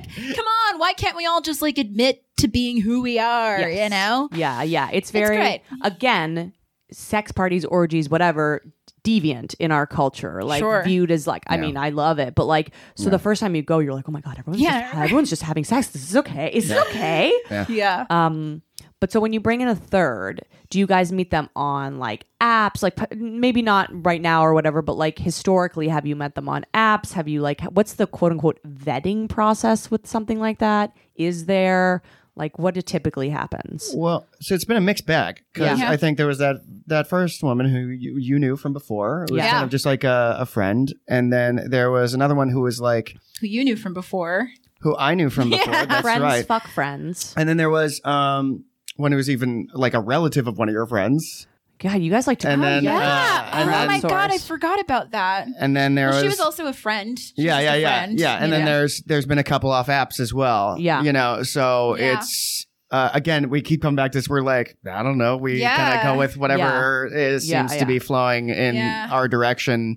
it's 0.08 0.16
like, 0.18 0.36
come 0.36 0.46
on, 0.46 0.78
why 0.78 0.92
can't 0.94 1.16
we 1.16 1.26
all 1.26 1.40
just 1.40 1.62
like 1.62 1.78
admit 1.78 2.24
to 2.38 2.48
being 2.48 2.80
who 2.80 3.02
we 3.02 3.18
are? 3.18 3.60
Yes. 3.60 3.84
You 3.84 3.88
know, 3.90 4.28
Yeah, 4.32 4.62
yeah. 4.62 4.88
It's 4.92 5.10
very 5.10 5.36
great. 5.36 5.62
again, 5.82 6.52
sex 6.90 7.30
parties, 7.32 7.64
orgies, 7.64 8.10
whatever, 8.10 8.62
deviant 9.04 9.54
in 9.58 9.70
our 9.72 9.86
culture. 9.86 10.42
Like 10.42 10.60
Sure. 10.60 10.82
viewed 10.84 11.10
as 11.10 11.26
like 11.26 11.42
I 11.46 11.54
Yeah. 11.54 11.60
mean, 11.62 11.76
I 11.76 11.90
love 11.90 12.18
it. 12.18 12.34
But 12.34 12.46
like 12.46 12.72
so 12.96 13.10
the 13.10 13.18
first 13.18 13.40
time 13.40 13.54
you 13.54 13.62
go, 13.62 13.78
you're 13.78 13.94
like, 13.94 14.08
Oh 14.08 14.12
my 14.12 14.20
god, 14.20 14.38
everyone's 14.38 14.60
Yeah. 14.62 14.80
just 14.82 14.94
everyone's 14.96 15.30
just 15.30 15.42
having 15.42 15.64
sex. 15.64 15.88
This 15.88 16.08
is 16.10 16.16
okay. 16.16 16.50
Is 16.52 16.70
it 16.70 16.78
okay? 16.88 17.32
yeah. 17.68 18.06
Um 18.10 18.62
but 19.02 19.10
so 19.10 19.18
when 19.18 19.32
you 19.32 19.40
bring 19.40 19.60
in 19.60 19.66
a 19.66 19.74
third, 19.74 20.42
do 20.70 20.78
you 20.78 20.86
guys 20.86 21.10
meet 21.10 21.32
them 21.32 21.50
on 21.56 21.98
like 21.98 22.24
apps? 22.40 22.84
Like 22.84 22.96
maybe 23.16 23.60
not 23.62 23.88
right 24.06 24.20
now 24.22 24.46
or 24.46 24.54
whatever, 24.54 24.80
but 24.80 24.94
like 24.96 25.18
historically, 25.18 25.88
have 25.88 26.06
you 26.06 26.14
met 26.14 26.36
them 26.36 26.48
on 26.48 26.64
apps? 26.72 27.12
Have 27.14 27.26
you 27.26 27.40
like 27.40 27.60
what's 27.62 27.94
the 27.94 28.06
quote 28.06 28.30
unquote 28.30 28.60
vetting 28.62 29.28
process 29.28 29.90
with 29.90 30.06
something 30.06 30.38
like 30.38 30.60
that? 30.60 30.94
Is 31.16 31.46
there 31.46 32.00
like 32.36 32.60
what 32.60 32.76
it 32.76 32.86
typically 32.86 33.28
happens? 33.28 33.90
Well, 33.92 34.24
so 34.40 34.54
it's 34.54 34.64
been 34.64 34.76
a 34.76 34.80
mixed 34.80 35.04
bag 35.04 35.42
because 35.52 35.80
Yeah. 35.80 35.90
I 35.90 35.96
think 35.96 36.16
there 36.16 36.28
was 36.28 36.38
that 36.38 36.58
that 36.86 37.08
first 37.08 37.42
woman 37.42 37.68
who 37.68 37.88
you, 37.88 38.16
you 38.18 38.38
knew 38.38 38.56
from 38.56 38.72
before. 38.72 39.24
It 39.24 39.32
was 39.32 39.38
Yeah. 39.38 39.50
kind 39.50 39.64
of 39.64 39.70
just 39.70 39.84
like 39.84 40.04
a, 40.04 40.36
a 40.38 40.46
friend, 40.46 40.94
and 41.08 41.32
then 41.32 41.66
there 41.68 41.90
was 41.90 42.14
another 42.14 42.36
one 42.36 42.48
who 42.50 42.60
was 42.60 42.80
like 42.80 43.16
Who 43.40 43.48
you 43.48 43.64
knew 43.64 43.74
from 43.76 43.94
before? 43.94 44.48
who 44.80 44.96
I 44.96 45.14
knew 45.14 45.28
from 45.28 45.50
before. 45.56 45.72
Yeah. 45.74 45.86
That's 45.86 46.02
friends 46.02 46.22
right. 46.22 46.46
fuck 46.46 46.66
friends. 46.68 47.34
And 47.36 47.48
then 47.48 47.56
there 47.56 47.70
was 47.70 48.00
um 48.04 48.64
when 49.02 49.12
it 49.12 49.16
was 49.16 49.28
even 49.28 49.68
like 49.74 49.92
a 49.94 50.00
relative 50.00 50.46
of 50.48 50.56
one 50.58 50.68
of 50.68 50.72
your 50.72 50.86
friends. 50.86 51.46
God, 51.78 52.00
you 52.00 52.10
guys 52.12 52.28
like 52.28 52.38
to 52.40 52.48
And 52.48 52.62
oh, 52.62 52.64
then, 52.64 52.84
yeah. 52.84 52.92
uh, 52.96 53.56
and 53.56 53.68
oh 53.68 53.72
then- 53.72 53.86
my 53.88 54.00
god, 54.00 54.30
I 54.30 54.38
forgot 54.38 54.80
about 54.80 55.10
that. 55.10 55.48
And 55.58 55.76
then 55.76 55.96
there 55.96 56.10
Well, 56.10 56.16
was, 56.16 56.22
she 56.22 56.28
was 56.28 56.38
also 56.40 56.66
a 56.66 56.72
friend. 56.72 57.18
She 57.18 57.32
yeah, 57.38 57.56
was 57.56 57.64
yeah, 57.64 57.74
a 57.74 57.78
yeah, 57.80 57.98
friend, 57.98 58.20
yeah. 58.20 58.34
And 58.36 58.44
you 58.46 58.50
then 58.52 58.60
know. 58.64 58.70
there's 58.70 59.02
there's 59.06 59.26
been 59.26 59.38
a 59.38 59.44
couple 59.44 59.70
off 59.70 59.88
apps 59.88 60.20
as 60.20 60.32
well. 60.32 60.76
Yeah. 60.78 61.02
you 61.02 61.12
know. 61.12 61.42
So 61.42 61.96
Yeah. 61.96 62.18
it's 62.18 62.66
uh, 62.92 63.10
again 63.14 63.48
we 63.50 63.62
keep 63.62 63.82
coming 63.82 63.96
back 63.96 64.12
to 64.12 64.18
this. 64.18 64.28
We're 64.28 64.42
like 64.42 64.76
I 64.88 65.02
don't 65.02 65.18
know. 65.18 65.36
We 65.36 65.58
Yeah. 65.60 65.76
kind 65.76 65.98
of 65.98 66.04
go 66.14 66.18
with 66.18 66.36
whatever 66.36 67.06
is 67.12 67.48
Yeah, 67.50 67.62
seems 67.62 67.74
yeah. 67.74 67.80
to 67.80 67.86
be 67.86 67.98
flowing 67.98 68.50
in 68.50 68.76
Yeah. 68.76 69.08
our 69.10 69.26
direction. 69.28 69.96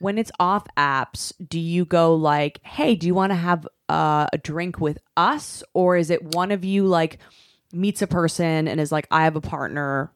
when 0.00 0.18
it's 0.18 0.32
off 0.40 0.66
apps, 0.76 1.32
do 1.48 1.60
you 1.60 1.84
go 1.84 2.14
like, 2.16 2.58
"Hey, 2.64 2.96
do 2.96 3.06
you 3.06 3.14
want 3.14 3.30
to 3.30 3.36
have 3.36 3.66
uh, 3.88 4.26
a 4.32 4.38
drink 4.38 4.80
with 4.80 4.98
us?" 5.16 5.62
or 5.74 5.96
is 5.96 6.10
it 6.10 6.34
one 6.34 6.50
of 6.50 6.64
you 6.64 6.84
like 6.84 7.18
meets 7.72 8.02
a 8.02 8.06
person 8.06 8.68
and 8.68 8.80
is 8.80 8.92
like, 8.92 9.06
"I 9.10 9.24
have 9.24 9.36
a 9.36 9.40
partner." 9.40 10.12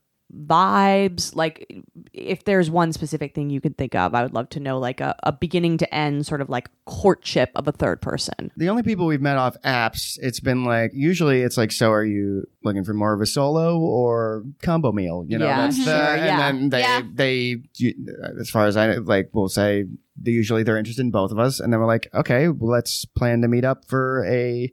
Vibes 0.50 1.36
like 1.36 1.72
if 2.12 2.44
there's 2.44 2.68
one 2.68 2.92
specific 2.92 3.32
thing 3.34 3.48
you 3.48 3.60
could 3.60 3.78
think 3.78 3.94
of, 3.94 4.12
I 4.14 4.22
would 4.22 4.34
love 4.34 4.48
to 4.50 4.60
know 4.60 4.78
like 4.78 5.00
a, 5.00 5.14
a 5.22 5.30
beginning 5.32 5.78
to 5.78 5.94
end 5.94 6.26
sort 6.26 6.40
of 6.40 6.48
like 6.48 6.68
courtship 6.84 7.50
of 7.54 7.68
a 7.68 7.72
third 7.72 8.00
person. 8.02 8.50
The 8.56 8.68
only 8.68 8.82
people 8.82 9.06
we've 9.06 9.20
met 9.20 9.36
off 9.36 9.56
apps, 9.64 10.18
it's 10.20 10.40
been 10.40 10.64
like 10.64 10.90
usually 10.94 11.42
it's 11.42 11.56
like, 11.56 11.70
so 11.70 11.92
are 11.92 12.04
you 12.04 12.44
looking 12.64 12.82
for 12.84 12.92
more 12.92 13.12
of 13.12 13.20
a 13.20 13.26
solo 13.26 13.78
or 13.78 14.42
combo 14.62 14.90
meal? 14.90 15.24
You 15.28 15.38
know, 15.38 15.46
Yeah, 15.46 15.56
that's 15.58 15.84
the, 15.84 15.90
mm-hmm. 15.92 16.06
sure, 16.16 16.16
yeah. 16.16 16.48
and 16.48 16.60
then 16.60 16.70
they 16.70 16.80
Yeah. 16.80 17.02
they 17.14 17.56
you- 17.76 18.16
as 18.40 18.50
far 18.50 18.66
as 18.66 18.76
I 18.76 18.94
like, 18.96 19.30
we'll 19.32 19.48
say 19.48 19.84
they 20.20 20.32
usually 20.32 20.64
they're 20.64 20.78
interested 20.78 21.02
in 21.02 21.12
both 21.12 21.30
of 21.30 21.38
us, 21.38 21.60
and 21.60 21.72
then 21.72 21.78
we're 21.78 21.86
like, 21.86 22.08
okay, 22.14 22.48
well, 22.48 22.70
let's 22.72 23.04
plan 23.04 23.42
to 23.42 23.48
meet 23.48 23.64
up 23.64 23.84
for 23.86 24.24
a 24.26 24.72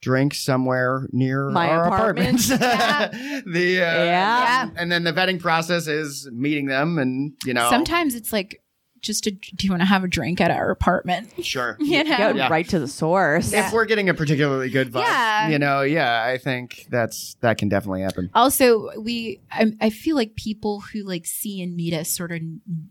drink 0.00 0.34
somewhere 0.34 1.08
near 1.12 1.48
My 1.50 1.68
our 1.68 1.86
apartment. 1.86 2.50
apartments. 2.50 3.44
the 3.46 3.82
uh, 3.82 4.04
Yeah. 4.04 4.70
and 4.76 4.90
then 4.92 5.04
the 5.04 5.12
vetting 5.12 5.40
process 5.40 5.86
is 5.86 6.28
meeting 6.32 6.66
them, 6.66 6.98
and 6.98 7.32
you 7.44 7.54
know, 7.54 7.68
Sometimes 7.70 8.14
it's 8.14 8.32
like 8.32 8.62
just 9.00 9.26
a, 9.26 9.30
do 9.30 9.66
you 9.66 9.70
want 9.70 9.80
to 9.82 9.86
have 9.86 10.04
a 10.04 10.08
drink 10.08 10.40
at 10.40 10.50
our 10.50 10.70
apartment? 10.70 11.30
sure. 11.44 11.76
You 11.80 12.04
know, 12.04 12.16
Go 12.16 12.30
Yeah. 12.36 12.48
right 12.48 12.68
to 12.68 12.78
the 12.78 12.88
source. 12.88 13.52
If 13.52 13.72
we're 13.72 13.84
getting 13.86 14.08
a 14.08 14.14
particularly 14.14 14.68
good 14.70 14.90
vibe, 14.92 15.02
Yeah. 15.02 15.48
you 15.48 15.58
know, 15.58 15.82
yeah, 15.82 16.22
I 16.24 16.38
think 16.38 16.86
that's 16.90 17.34
that 17.40 17.58
can 17.58 17.68
definitely 17.68 18.02
happen. 18.02 18.30
also 18.34 18.90
we 19.00 19.40
I, 19.50 19.72
I 19.80 19.90
feel 19.90 20.16
like 20.16 20.34
people 20.34 20.80
who 20.92 21.02
like 21.04 21.26
see 21.26 21.62
and 21.62 21.74
meet 21.76 21.94
us 21.94 22.08
sort 22.10 22.32
of 22.32 22.40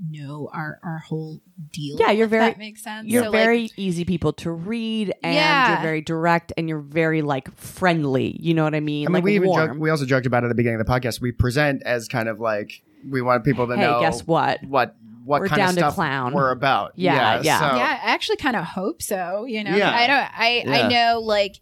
know 0.10 0.49
our 0.53 0.80
our 0.84 0.99
whole 0.99 1.41
deal 1.72 1.97
Yeah, 1.99 2.12
you're 2.12 2.28
very- 2.28 2.45
that 2.51 2.58
makes 2.58 2.84
sense 2.84 3.08
You're 3.08 3.24
So, 3.26 3.30
like, 3.32 3.39
very 3.43 3.70
easy 3.78 4.05
people 4.05 4.34
to 4.34 4.51
read, 4.51 5.14
and 5.24 5.36
Yeah. 5.36 5.74
you're 5.74 5.82
very 5.82 6.01
direct, 6.01 6.53
and 6.58 6.70
you're 6.70 6.80
very 6.80 7.22
like 7.22 7.53
friendly. 7.58 8.38
You 8.39 8.53
know 8.53 8.64
what 8.64 8.76
I 8.76 8.80
mean? 8.80 9.08
I 9.08 9.10
mean, 9.10 9.14
like 9.14 9.24
we 9.24 9.36
even 9.36 9.49
warm. 9.49 9.68
joked, 9.70 9.80
we 9.80 9.89
also 9.89 10.05
joked 10.05 10.26
about 10.26 10.43
it 10.43 10.47
at 10.47 10.49
the 10.49 10.55
beginning 10.55 10.80
of 10.80 10.86
the 10.86 10.91
podcast. 10.91 11.20
We 11.22 11.32
present 11.32 11.82
as 11.84 12.08
kind 12.08 12.30
of 12.30 12.39
like 12.39 12.82
we 13.10 13.22
want 13.22 13.43
people 13.43 13.68
to 13.68 13.76
hey, 13.76 13.82
know 13.82 13.99
guess 14.01 14.26
what? 14.26 14.64
what 14.64 14.95
what 15.28 15.42
We're 15.42 15.48
kind 15.50 15.76
down 15.76 15.84
of 15.84 15.92
to 15.92 15.96
clown. 15.96 16.34
we're 16.34 16.52
about. 16.52 16.94
Yeah, 16.96 17.42
yeah. 17.44 17.60
so- 17.60 17.76
yeah 17.78 18.00
i 18.04 18.12
actually 18.14 18.38
kind 18.38 18.56
of 18.56 18.64
hope 18.64 19.02
so 19.02 19.46
you 19.46 19.64
know 19.64 19.76
Yeah. 19.76 19.92
i 19.92 20.08
don't 20.08 20.40
i 20.40 20.64
Yeah. 20.66 20.86
i 20.86 20.88
know 20.88 21.20
like 21.20 21.60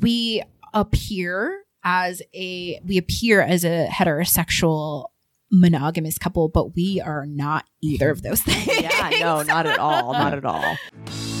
we 0.00 0.42
appear 0.74 1.62
as 1.84 2.20
a 2.34 2.80
we 2.84 2.98
appear 2.98 3.40
as 3.40 3.64
a 3.64 3.88
heterosexual 3.88 5.06
monogamous 5.52 6.18
couple 6.18 6.48
but 6.48 6.74
we 6.76 7.00
are 7.00 7.26
not 7.26 7.64
either 7.82 8.10
of 8.10 8.22
those 8.22 8.40
things 8.48 8.66
yeah, 8.80 9.10
no, 9.20 9.42
not 9.42 9.66
at 9.66 9.78
all, 9.78 10.12
not 10.12 10.34
at 10.34 10.44
all. 10.44 10.76